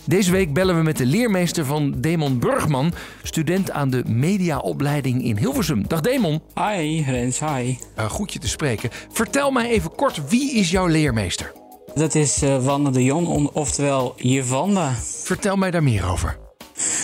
Deze 0.05 0.31
week 0.31 0.53
bellen 0.53 0.75
we 0.75 0.83
met 0.83 0.97
de 0.97 1.05
leermeester 1.05 1.65
van 1.65 1.93
Demon 1.97 2.39
Burgman, 2.39 2.93
student 3.23 3.71
aan 3.71 3.89
de 3.89 4.03
mediaopleiding 4.07 5.23
in 5.23 5.37
Hilversum. 5.37 5.87
Dag 5.87 6.01
Demon. 6.01 6.41
Hi, 6.55 7.01
Rens, 7.01 7.39
hi. 7.39 7.75
Uh, 7.99 8.09
goed 8.09 8.33
je 8.33 8.39
te 8.39 8.47
spreken. 8.47 8.89
Vertel 9.11 9.51
mij 9.51 9.69
even 9.69 9.95
kort, 9.95 10.29
wie 10.29 10.53
is 10.53 10.71
jouw 10.71 10.87
leermeester? 10.87 11.51
Dat 11.95 12.15
is 12.15 12.43
uh, 12.43 12.63
Wanda 12.63 12.89
de 12.89 13.03
Jong, 13.03 13.27
on- 13.27 13.49
oftewel 13.53 14.13
Jevanda. 14.17 14.91
Vertel 15.23 15.55
mij 15.55 15.71
daar 15.71 15.83
meer 15.83 16.09
over. 16.09 16.37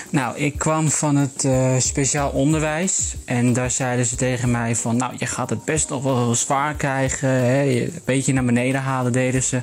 Nou, 0.10 0.38
ik 0.38 0.58
kwam 0.58 0.90
van 0.90 1.16
het 1.16 1.44
uh, 1.44 1.80
speciaal 1.80 2.30
onderwijs. 2.30 3.16
En 3.26 3.54
daar 3.54 3.72
zeiden 3.72 4.06
ze 4.06 4.16
tegen 4.16 4.52
mij 4.52 4.76
van... 4.76 4.98
Nou, 4.98 5.14
je 5.18 5.26
gaat 5.26 5.50
het 5.50 5.66
best 5.66 5.90
nog 5.90 6.04
wel 6.04 6.36
zwaar 6.36 6.74
krijgen. 6.74 7.30
Hè? 7.30 7.64
Een 7.64 8.02
beetje 8.06 8.34
naar 8.34 8.46
beneden 8.46 8.82
halen 8.82 9.12
deden 9.12 9.44
ze. 9.44 9.62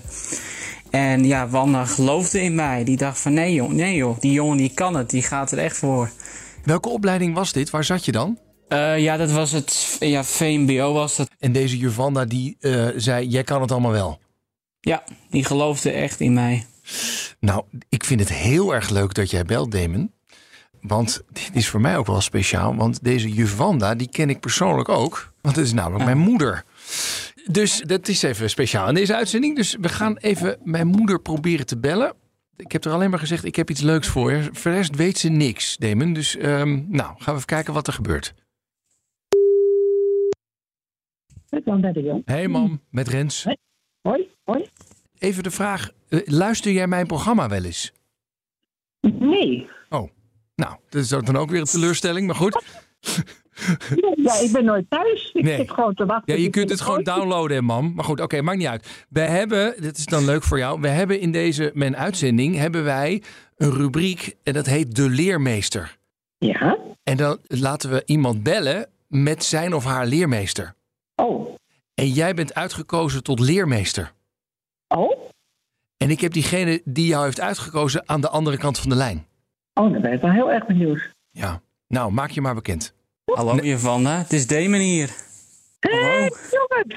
En 0.91 1.25
ja, 1.25 1.49
Wanda 1.49 1.85
geloofde 1.85 2.43
in 2.43 2.55
mij. 2.55 2.85
Die 2.85 2.97
dacht 2.97 3.21
van 3.21 3.33
nee 3.33 3.55
joh, 3.55 3.71
nee 3.71 3.97
joh. 3.97 4.21
Die 4.21 4.33
jongen 4.33 4.57
die 4.57 4.71
kan 4.75 4.97
het, 4.97 5.11
die 5.11 5.23
gaat 5.23 5.53
er 5.53 5.59
echt 5.59 5.77
voor. 5.77 6.11
Welke 6.65 6.89
opleiding 6.89 7.35
was 7.35 7.53
dit? 7.53 7.71
Waar 7.71 7.85
zat 7.85 8.05
je 8.05 8.13
dan? 8.13 8.39
Uh, 8.69 8.99
ja, 8.99 9.17
dat 9.17 9.31
was 9.31 9.53
het 9.53 9.97
ja, 10.01 10.25
VMBO 10.25 10.93
was 10.93 11.17
dat. 11.17 11.31
En 11.39 11.53
deze 11.53 11.79
Juvanda 11.79 12.25
die 12.25 12.57
uh, 12.61 12.89
zei, 12.97 13.27
jij 13.27 13.45
kan 13.45 13.61
het 13.61 13.71
allemaal 13.73 13.93
wel. 13.93 14.19
Ja, 14.81 15.05
die 15.31 15.45
geloofde 15.45 15.91
echt 15.91 16.21
in 16.21 16.33
mij. 16.33 16.67
Nou, 17.41 17.65
ik 17.89 18.05
vind 18.05 18.21
het 18.21 18.33
heel 18.33 18.75
erg 18.75 18.91
leuk 18.91 19.15
dat 19.15 19.31
jij 19.31 19.45
belt, 19.45 19.73
Damon. 19.73 20.13
Want 20.87 21.23
dit 21.33 21.51
is 21.53 21.69
voor 21.69 21.81
mij 21.81 21.97
ook 21.97 22.07
wel 22.07 22.21
speciaal. 22.21 22.77
Want 22.77 23.05
deze 23.05 23.29
juf 23.29 23.57
Wanda, 23.57 23.95
die 23.95 24.09
ken 24.09 24.31
ik 24.31 24.41
persoonlijk 24.41 24.89
ook. 24.89 25.33
Want 25.41 25.57
het 25.57 25.65
is 25.65 25.73
namelijk 25.73 25.99
ja. 25.99 26.05
mijn 26.05 26.19
moeder. 26.19 26.65
Dus 27.51 27.81
dat 27.81 28.09
is 28.09 28.23
even 28.23 28.51
speciaal 28.51 28.89
in 28.89 28.95
deze 28.95 29.15
uitzending. 29.15 29.57
Dus 29.57 29.77
we 29.81 29.89
gaan 29.89 30.17
even 30.17 30.59
mijn 30.63 30.87
moeder 30.87 31.21
proberen 31.21 31.67
te 31.67 31.79
bellen. 31.79 32.15
Ik 32.57 32.73
heb 32.73 32.85
er 32.85 32.93
alleen 32.93 33.11
maar 33.11 33.19
gezegd, 33.19 33.45
ik 33.45 33.57
heb 33.57 33.71
iets 33.71 33.81
leuks 33.81 34.09
voor 34.09 34.33
je. 34.33 34.43
Voor 34.43 34.71
de 34.71 34.77
rest 34.77 34.97
weet 34.97 35.19
ze 35.19 35.29
niks, 35.29 35.77
Damon. 35.77 36.13
Dus 36.13 36.37
um, 36.37 36.87
nou, 36.89 37.09
gaan 37.09 37.25
we 37.25 37.33
even 37.33 37.45
kijken 37.45 37.73
wat 37.73 37.87
er 37.87 37.93
gebeurt. 37.93 38.35
Hey 42.25 42.49
mam, 42.49 42.81
met 42.91 43.09
Rens. 43.09 43.45
Hey. 43.45 43.57
Hoi, 44.03 44.29
hoi. 44.45 44.69
Even 45.19 45.43
de 45.43 45.51
vraag, 45.51 45.91
luister 46.25 46.73
jij 46.73 46.87
mijn 46.87 47.07
programma 47.07 47.49
wel 47.49 47.65
eens? 47.65 47.93
Nee. 49.01 49.69
Nou, 50.57 50.75
dat 50.89 51.03
is 51.03 51.09
dan 51.09 51.37
ook 51.37 51.51
weer 51.51 51.61
een 51.61 51.67
teleurstelling, 51.67 52.27
maar 52.27 52.37
goed. 52.37 52.63
Ja, 54.17 54.35
ik 54.41 54.53
ben 54.53 54.65
nooit 54.65 54.85
thuis. 54.89 55.31
Ik 55.33 55.43
Nee. 55.45 55.57
zit 55.57 55.71
gewoon 55.71 55.95
te 55.95 56.07
wachten. 56.07 56.35
Ja, 56.37 56.43
je 56.43 56.51
kunt 56.51 56.71
het 56.71 56.81
gewoon 56.81 56.97
ooit- 56.97 57.07
downloaden, 57.07 57.57
hè, 57.57 57.63
mam. 57.63 57.93
Maar 57.95 58.05
goed, 58.05 58.21
oké, 58.21 58.43
maakt 58.43 58.59
niet 58.59 58.67
uit. 58.67 59.07
We 59.09 59.21
hebben, 59.21 59.75
dit 59.81 59.97
is 59.99 60.05
dan 60.05 60.25
leuk 60.25 60.43
voor 60.43 60.59
jou, 60.59 60.81
we 60.81 60.89
hebben 60.89 61.21
in 61.21 61.33
deze 61.33 61.71
mijn 61.75 61.97
uitzending 61.97 62.57
hebben 62.57 62.85
wij 62.85 63.23
een 63.57 63.71
rubriek 63.73 64.35
en 64.43 64.53
dat 64.53 64.67
heet 64.67 64.95
De 64.95 65.09
Leermeester. 65.09 65.97
Ja. 66.39 66.79
En 67.03 67.17
dan 67.17 67.39
laten 67.43 67.91
we 67.91 68.03
iemand 68.07 68.43
bellen 68.43 68.89
met 69.09 69.45
zijn 69.45 69.75
of 69.75 69.85
haar 69.85 70.07
leermeester. 70.07 70.75
Oh. 71.17 71.55
En 71.95 72.09
jij 72.09 72.35
bent 72.35 72.55
uitgekozen 72.55 73.23
tot 73.23 73.41
leermeester. 73.41 74.13
Oh? 74.89 75.19
En 75.97 76.11
ik 76.11 76.21
heb 76.21 76.33
diegene 76.33 76.81
die 76.85 77.07
jou 77.07 77.25
heeft 77.25 77.41
uitgekozen 77.41 78.09
aan 78.09 78.21
de 78.21 78.29
andere 78.29 78.57
kant 78.57 78.79
van 78.79 78.89
de 78.91 78.97
lijn. 78.97 79.27
Oh, 79.75 79.93
dan 79.93 80.01
ben 80.01 80.13
ik 80.13 80.21
wel 80.21 80.31
heel 80.31 80.53
erg 80.53 80.67
benieuwd. 80.67 81.11
Ja. 81.31 81.61
Nou, 81.89 82.13
maak 82.13 82.31
je 82.31 82.41
maar 82.41 82.55
bekend. 82.55 82.95
Hallo 83.25 83.57
Jevanda, 83.57 84.19
het 84.19 84.33
is 84.33 84.47
Damon 84.47 84.81
hier. 84.81 85.11
Hé, 85.81 86.29
jongen. 86.51 86.97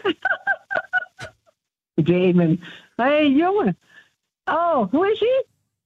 Damon. 2.34 2.64
Hé, 2.96 3.04
hey, 3.04 3.30
jongen. 3.30 3.78
Oh, 4.46 4.92
hoe 4.92 5.12
is 5.12 5.22
ie? 5.22 5.46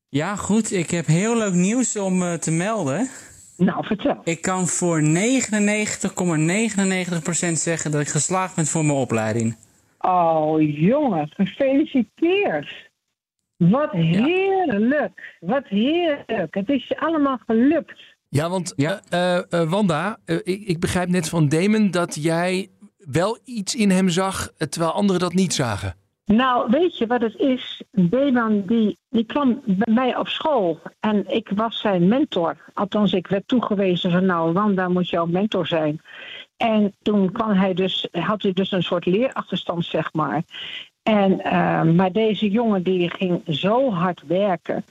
Ja, 0.10 0.36
goed. 0.36 0.72
Ik 0.72 0.89
heb 0.92 1.06
heel 1.06 1.38
leuk 1.38 1.54
nieuws 1.54 1.96
om 1.98 2.22
uh, 2.22 2.34
te 2.34 2.52
melden. 2.52 3.10
Nou, 3.58 3.86
vertel. 3.86 4.22
Ik 4.24 4.42
kan 4.42 4.68
voor 4.68 5.02
99,99% 5.02 5.08
zeggen 7.52 7.92
dat 7.92 8.02
ik 8.02 8.08
geslaagd 8.08 8.56
ben 8.56 8.66
voor 8.66 8.86
mijn 8.86 8.98
opleiding. 8.98 9.58
Oh, 10.00 10.62
jongen. 10.80 11.30
Gefeliciteerd. 11.34 12.91
Wat 13.70 13.91
heerlijk. 13.91 15.38
Wat 15.39 15.68
heerlijk. 15.68 16.55
Het 16.55 16.70
is 16.70 16.88
je 16.88 16.99
allemaal 16.99 17.39
gelukt. 17.45 18.01
Ja, 18.30 18.49
want 18.49 18.74
ja. 18.76 19.01
Uh, 19.14 19.39
uh, 19.49 19.70
Wanda, 19.70 20.18
uh, 20.26 20.36
ik, 20.36 20.62
ik, 20.62 20.80
begrijp 20.80 21.09
net 21.09 21.30
van 21.30 21.49
Damon 21.49 21.91
dat 21.91 22.24
jij 22.24 22.70
wel 22.97 23.39
iets 23.43 23.76
in 23.76 23.89
hem 23.89 24.09
zag, 24.09 24.51
terwijl 24.57 24.91
anderen 24.91 25.22
dat 25.22 25.34
niet 25.34 25.53
zagen. 25.53 25.95
Nou, 26.26 26.70
weet 26.70 26.97
je 26.97 27.07
wat 27.07 27.22
het 27.22 27.36
is? 27.36 27.84
Damon 27.91 28.64
die, 28.66 28.97
die 29.09 29.26
kwam 29.26 29.62
bij 29.66 29.93
mij 29.93 30.18
op 30.18 30.28
school 30.28 30.80
en 30.99 31.28
ik 31.28 31.51
was 31.55 31.80
zijn 31.80 32.07
mentor. 32.07 32.57
Althans, 32.74 33.14
ik 33.14 33.28
werd 33.28 33.47
toegewezen 33.47 34.12
van 34.12 34.26
nou, 34.26 34.53
Wanda 34.53 34.88
moet 34.88 35.09
jouw 35.09 35.26
mentor 35.26 35.68
zijn. 35.68 36.01
En 36.57 36.95
toen 37.01 37.32
kwam 37.32 37.51
hij 37.51 37.74
dus, 37.74 38.07
had 38.12 38.41
hij 38.41 38.53
dus 38.53 38.72
een 38.72 38.84
soort 38.84 39.05
leerachterstand, 39.05 39.86
zeg 39.86 40.14
maar. 40.14 40.43
En, 41.04 41.36
maar 41.95 42.12
deze 42.12 42.49
jongen 42.49 42.84
die 42.84 43.10
ging 43.10 43.41
zo 43.45 43.91
hard 43.91 44.24
werken. 44.28 44.86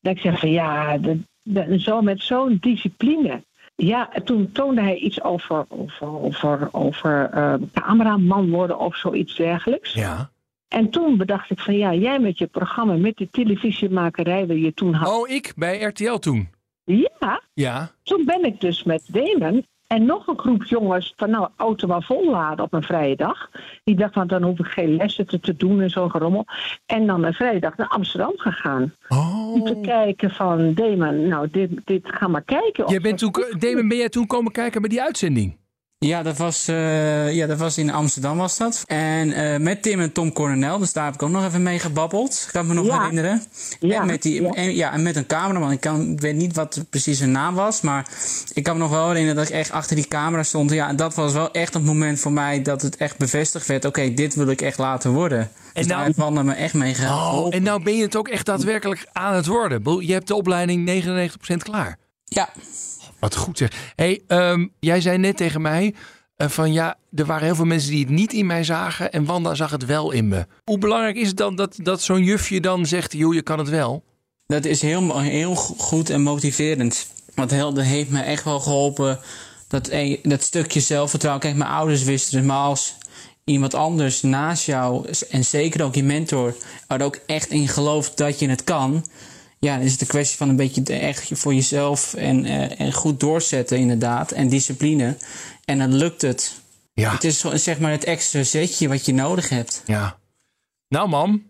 Dat 0.00 0.14
ik 0.14 0.20
zeg 0.20 0.38
van 0.38 0.50
ja, 0.50 0.98
de, 0.98 1.18
de, 1.42 1.78
zo 1.78 2.02
met 2.02 2.22
zo'n 2.22 2.56
discipline. 2.60 3.42
Ja, 3.76 4.10
toen 4.24 4.52
toonde 4.52 4.80
hij 4.80 4.96
iets 4.96 5.22
over, 5.22 5.64
over, 5.68 6.08
over, 6.08 6.68
over 6.72 7.30
uh, 7.34 7.54
cameraman 7.72 8.50
worden 8.50 8.78
of 8.78 8.96
zoiets 8.96 9.36
dergelijks. 9.36 9.92
Ja. 9.92 10.30
En 10.68 10.90
toen 10.90 11.16
bedacht 11.16 11.50
ik 11.50 11.58
van 11.60 11.76
ja, 11.76 11.94
jij 11.94 12.18
met 12.18 12.38
je 12.38 12.46
programma, 12.46 12.94
met 12.94 13.16
de 13.16 13.30
televisiemakerij 13.30 14.46
die 14.46 14.60
je 14.60 14.74
toen 14.74 14.94
had. 14.94 15.12
Oh, 15.12 15.28
ik 15.28 15.52
bij 15.56 15.82
RTL 15.82 16.14
toen? 16.14 16.48
Ja. 16.84 17.42
Ja. 17.54 17.90
Toen 18.02 18.24
ben 18.24 18.44
ik 18.44 18.60
dus 18.60 18.82
met 18.82 19.08
Damon 19.12 19.66
En 19.86 20.04
nog 20.04 20.26
een 20.26 20.38
groep 20.38 20.64
jongens 20.64 21.12
van 21.16 21.30
nou, 21.30 21.48
auto 21.56 21.86
maar 21.86 22.02
volladen 22.02 22.64
op 22.64 22.72
een 22.72 22.82
vrije 22.82 23.16
dag. 23.16 23.50
Die 23.84 23.96
dacht 23.96 24.12
van 24.12 24.26
dan 24.26 24.42
hoef 24.42 24.58
ik 24.58 24.66
geen 24.66 24.96
lessen 24.96 25.26
te, 25.26 25.40
te 25.40 25.56
doen 25.56 25.80
en 25.80 25.90
zo'n 25.90 26.10
gerommel. 26.10 26.44
En 26.86 27.06
dan 27.06 27.24
een 27.24 27.34
vrije 27.34 27.60
dag 27.60 27.76
naar 27.76 27.88
Amsterdam 27.88 28.32
gegaan. 28.36 28.94
Om 29.54 29.64
te 29.64 29.78
kijken 29.82 30.30
van 30.30 30.74
Damon, 30.74 31.28
nou 31.28 31.48
dit, 31.50 31.70
dit 31.84 32.02
ga 32.04 32.28
maar 32.28 32.44
kijken. 32.44 32.88
Jij 32.88 33.00
bent 33.00 33.18
toen, 33.18 33.32
Damon, 33.58 33.88
ben 33.88 33.98
jij 33.98 34.08
toen 34.08 34.26
komen 34.26 34.52
kijken 34.52 34.80
met 34.80 34.90
die 34.90 35.02
uitzending? 35.02 35.56
Ja, 36.06 36.22
dat 36.22 36.36
was, 36.36 36.68
eh, 36.68 37.34
ja, 37.34 37.46
dat 37.46 37.58
was 37.58 37.78
in 37.78 37.90
Amsterdam 37.90 38.36
was 38.36 38.56
dat. 38.56 38.82
En 38.86 39.32
eh, 39.32 39.58
met 39.60 39.82
Tim 39.82 40.00
en 40.00 40.12
Tom 40.12 40.32
Coronel, 40.32 40.78
dus 40.78 40.92
daar 40.92 41.04
heb 41.04 41.14
ik 41.14 41.22
ook 41.22 41.30
nog 41.30 41.44
even 41.44 41.62
mee 41.62 41.78
gebabbeld. 41.78 42.48
Kan 42.52 42.62
ik 42.62 42.68
me 42.68 42.74
nog 42.74 42.86
Ja. 42.86 42.98
herinneren. 42.98 43.42
Ja, 43.80 44.00
En, 44.00 44.06
met 44.06 44.22
die, 44.22 44.42
ja. 44.42 44.50
En, 44.50 44.74
ja, 44.74 44.92
en 44.92 45.02
met 45.02 45.16
een 45.16 45.26
cameraman. 45.26 45.70
Ik, 45.70 45.80
kan, 45.80 46.10
ik 46.10 46.20
weet 46.20 46.36
niet 46.36 46.54
wat 46.54 46.84
precies 46.90 47.18
zijn 47.18 47.30
naam 47.30 47.54
was, 47.54 47.80
maar 47.80 48.08
ik 48.52 48.62
kan 48.62 48.74
me 48.76 48.80
nog 48.82 48.90
wel 48.90 49.06
herinneren 49.08 49.36
dat 49.36 49.48
ik 49.48 49.54
echt 49.54 49.70
achter 49.70 49.96
die 49.96 50.08
camera 50.08 50.42
stond. 50.42 50.70
Ja, 50.70 50.88
en 50.88 50.96
dat 50.96 51.14
was 51.14 51.32
wel 51.32 51.50
echt 51.50 51.74
een 51.74 51.84
moment 51.84 52.20
voor 52.20 52.32
mij 52.32 52.62
dat 52.62 52.82
het 52.82 52.96
echt 52.96 53.18
bevestigd 53.18 53.66
werd. 53.66 53.84
Oké, 53.84 54.14
dit 54.14 54.34
wil 54.34 54.48
ik 54.48 54.60
echt 54.62 54.78
laten 54.78 55.12
worden. 55.12 55.38
En 55.38 55.48
dus 55.72 55.86
nou- 55.86 56.12
daar 56.12 56.26
heeft 56.30 56.44
me 56.44 56.52
echt 56.52 56.74
mee 56.74 56.94
geholpen. 56.94 57.44
Oh, 57.48 57.54
en 57.54 57.62
nou 57.62 57.82
ben 57.82 57.96
je 57.96 58.02
het 58.02 58.16
ook 58.16 58.28
echt 58.28 58.46
daadwerkelijk 58.46 59.06
aan 59.12 59.34
het 59.34 59.46
worden. 59.46 60.06
Je 60.06 60.12
hebt 60.12 60.26
de 60.28 60.34
opleiding 60.34 60.84
99% 60.84 61.62
klaar. 61.62 61.98
Ja. 62.24 62.48
Wat 63.24 63.36
goed 63.36 63.58
zeg. 63.58 63.92
Hey, 63.94 64.22
ehm, 64.26 64.66
jij 64.80 65.00
zei 65.00 65.18
net 65.18 65.36
tegen 65.36 65.62
mij 65.62 65.94
eh, 66.36 66.48
van 66.48 66.72
ja, 66.72 66.96
er 67.14 67.26
waren 67.26 67.44
heel 67.44 67.54
veel 67.54 67.64
mensen 67.64 67.90
die 67.90 68.00
het 68.00 68.14
niet 68.14 68.32
in 68.32 68.46
mij 68.46 68.64
zagen 68.64 69.12
en 69.12 69.24
Wanda 69.24 69.54
zag 69.54 69.70
het 69.70 69.84
wel 69.84 70.10
in 70.10 70.28
me. 70.28 70.46
Hoe 70.64 70.78
belangrijk 70.78 71.16
is 71.16 71.28
het 71.28 71.36
dan 71.36 71.56
dat, 71.56 71.76
dat 71.82 72.02
zo'n 72.02 72.22
jufje 72.22 72.60
dan 72.60 72.86
zegt, 72.86 73.12
joh, 73.12 73.34
je 73.34 73.42
kan 73.42 73.58
het 73.58 73.68
wel? 73.68 74.04
Dat 74.46 74.64
is 74.64 74.82
heel, 74.82 75.20
heel 75.20 75.54
goed 75.54 76.10
en 76.10 76.22
motiverend. 76.22 77.06
Want 77.34 77.50
dat 77.50 77.80
heeft 77.80 78.10
me 78.10 78.20
echt 78.20 78.44
wel 78.44 78.60
geholpen. 78.60 79.18
Dat, 79.68 79.88
eh, 79.88 80.18
dat 80.22 80.42
stukje 80.42 80.80
zelfvertrouwen. 80.80 81.42
Kijk, 81.42 81.56
mijn 81.56 81.70
ouders 81.70 82.02
wisten 82.02 82.38
het. 82.38 82.46
Maar 82.46 82.56
als 82.56 82.94
iemand 83.44 83.74
anders 83.74 84.22
naast 84.22 84.66
jou, 84.66 85.08
en 85.30 85.44
zeker 85.44 85.84
ook 85.84 85.94
je 85.94 86.04
mentor, 86.04 86.56
er 86.88 87.02
ook 87.02 87.18
echt 87.26 87.50
in 87.50 87.68
gelooft 87.68 88.16
dat 88.16 88.38
je 88.38 88.48
het 88.48 88.64
kan. 88.64 89.04
Ja, 89.64 89.76
dan 89.76 89.84
is 89.84 89.92
het 89.92 90.00
een 90.00 90.06
kwestie 90.06 90.36
van 90.36 90.48
een 90.48 90.56
beetje 90.56 90.82
echt 90.98 91.30
voor 91.32 91.54
jezelf 91.54 92.14
en, 92.14 92.44
eh, 92.44 92.80
en 92.80 92.92
goed 92.92 93.20
doorzetten, 93.20 93.78
inderdaad. 93.78 94.30
En 94.32 94.48
discipline. 94.48 95.16
En 95.64 95.78
dan 95.78 95.94
lukt 95.94 96.22
het. 96.22 96.60
Ja. 96.94 97.10
Het 97.12 97.24
is 97.24 97.38
zo- 97.38 97.56
zeg 97.56 97.78
maar 97.80 97.90
het 97.90 98.04
extra 98.04 98.42
zetje 98.42 98.88
wat 98.88 99.06
je 99.06 99.12
nodig 99.14 99.48
hebt. 99.48 99.82
Ja. 99.86 100.16
Nou, 100.88 101.08
mam. 101.08 101.42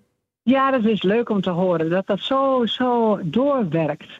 Ja, 0.42 0.70
dat 0.70 0.84
is 0.84 1.02
leuk 1.02 1.28
om 1.28 1.40
te 1.40 1.50
horen 1.50 1.90
dat 1.90 2.06
dat 2.06 2.20
zo, 2.20 2.66
zo 2.66 3.18
doorwerkt. 3.22 4.10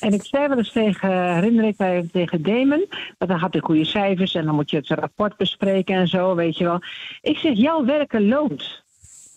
En 0.00 0.12
ik 0.12 0.24
zei 0.24 0.48
wel 0.48 0.58
eens 0.58 0.72
tegen, 0.72 1.34
herinner 1.34 1.64
ik 1.64 1.78
mij 1.78 2.08
tegen 2.12 2.42
Damon, 2.42 2.86
want 3.18 3.30
dan 3.30 3.38
had 3.38 3.54
ik 3.54 3.64
goede 3.64 3.84
cijfers 3.84 4.34
en 4.34 4.44
dan 4.44 4.54
moet 4.54 4.70
je 4.70 4.76
het 4.76 4.88
rapport 4.88 5.36
bespreken 5.36 5.94
en 5.94 6.08
zo, 6.08 6.34
weet 6.34 6.58
je 6.58 6.64
wel. 6.64 6.82
Ik 7.20 7.36
zeg, 7.38 7.56
jouw 7.56 7.84
werken 7.84 8.28
loont. 8.28 8.82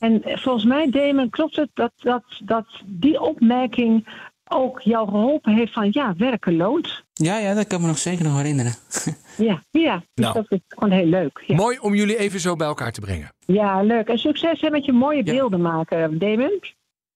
En 0.03 0.21
volgens 0.23 0.65
mij, 0.65 0.89
Damon, 0.89 1.29
klopt 1.29 1.55
het 1.55 1.69
dat, 1.73 1.91
dat, 1.97 2.23
dat 2.43 2.65
die 2.85 3.21
opmerking 3.21 4.07
ook 4.47 4.81
jou 4.81 5.07
geholpen 5.09 5.53
heeft 5.55 5.73
van, 5.73 5.87
ja, 5.91 6.13
werken 6.17 6.55
loont. 6.55 7.03
Ja, 7.13 7.37
ja, 7.37 7.53
dat 7.53 7.67
kan 7.67 7.81
me 7.81 7.87
nog 7.87 7.97
zeker 7.97 8.23
nog 8.23 8.37
herinneren. 8.37 8.73
Ja, 9.37 9.61
ja 9.71 9.95
dus 10.13 10.25
Nou. 10.25 10.33
dat 10.33 10.45
is 10.49 10.59
gewoon 10.67 10.91
heel 10.91 11.05
leuk. 11.05 11.43
Ja. 11.47 11.55
Mooi 11.55 11.77
om 11.79 11.95
jullie 11.95 12.17
even 12.17 12.39
zo 12.39 12.55
bij 12.55 12.67
elkaar 12.67 12.91
te 12.91 13.01
brengen. 13.01 13.29
ja, 13.45 13.81
leuk. 13.81 14.07
En 14.07 14.17
succes 14.17 14.61
hè, 14.61 14.69
met 14.69 14.85
je 14.85 14.91
mooie 14.91 15.23
beelden 15.23 15.61
maken, 15.61 16.19
Damon. 16.19 16.59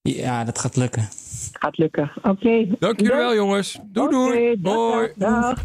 Ja, 0.01 0.43
dat 0.43 0.59
gaat 0.59 0.75
lukken. 0.75 1.07
Gaat 1.51 1.77
lukken. 1.77 2.11
Oké. 2.21 2.65
Dank 2.79 2.99
jullie 2.99 3.15
wel, 3.15 3.35
jongens. 3.35 3.79
Doei, 3.83 4.09
doei. 4.09 4.55
dag, 4.61 4.73
Hoi. 4.73 5.11
dag, 5.15 5.41
dag. 5.41 5.63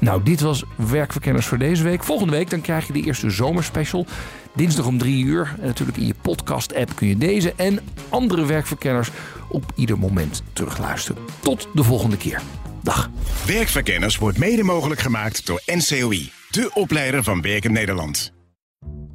Nou, 0.00 0.22
dit 0.22 0.40
was 0.40 0.64
Werkverkenners 0.90 1.46
voor 1.46 1.58
deze 1.58 1.82
week. 1.82 2.04
Volgende 2.04 2.32
week 2.32 2.50
dan 2.50 2.60
krijg 2.60 2.86
je 2.86 2.92
de 2.92 3.02
eerste 3.02 3.30
zomerspecial. 3.30 4.06
Dinsdag 4.54 4.86
om 4.86 4.98
drie 4.98 5.24
uur. 5.24 5.54
En 5.60 5.66
natuurlijk 5.66 5.98
in 5.98 6.06
je 6.06 6.14
podcast-app 6.22 6.96
kun 6.96 7.08
je 7.08 7.16
deze 7.16 7.52
en 7.56 7.80
andere 8.08 8.46
werkverkenners 8.46 9.10
op 9.48 9.72
ieder 9.74 9.98
moment 9.98 10.42
terugluisteren. 10.52 11.22
Tot 11.40 11.68
de 11.74 11.82
volgende 11.82 12.16
keer. 12.16 12.40
Dag. 12.82 13.10
Werkverkenners 13.46 14.18
wordt 14.18 14.38
mede 14.38 14.62
mogelijk 14.62 15.00
gemaakt 15.00 15.46
door 15.46 15.62
NCOI, 15.66 16.32
de 16.50 16.70
opleider 16.74 17.22
van 17.22 17.42
Werken 17.42 17.72
Nederland. 17.72 18.32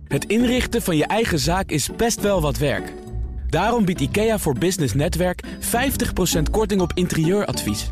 Het 0.08 0.26
inrichten 0.26 0.82
van 0.82 0.98
je 0.98 1.06
eigen 1.06 1.40
zaak 1.40 1.70
is 1.70 1.90
best 1.96 2.22
wel 2.22 2.42
wat 2.42 2.58
werk. 2.58 2.94
Daarom 3.48 3.86
biedt 3.86 4.02
IKEA 4.02 4.40
voor 4.40 4.58
Business 4.58 4.94
Netwerk 4.94 5.44
50% 5.46 5.48
korting 6.52 6.82
op 6.82 6.92
interieuradvies. 6.94 7.92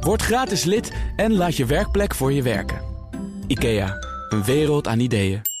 Word 0.00 0.22
gratis 0.22 0.64
lid 0.64 0.92
en 1.16 1.32
laat 1.32 1.56
je 1.56 1.66
werkplek 1.66 2.14
voor 2.14 2.32
je 2.32 2.42
werken. 2.42 2.80
IKEA, 3.46 3.96
een 4.28 4.44
wereld 4.44 4.88
aan 4.88 5.00
ideeën. 5.00 5.51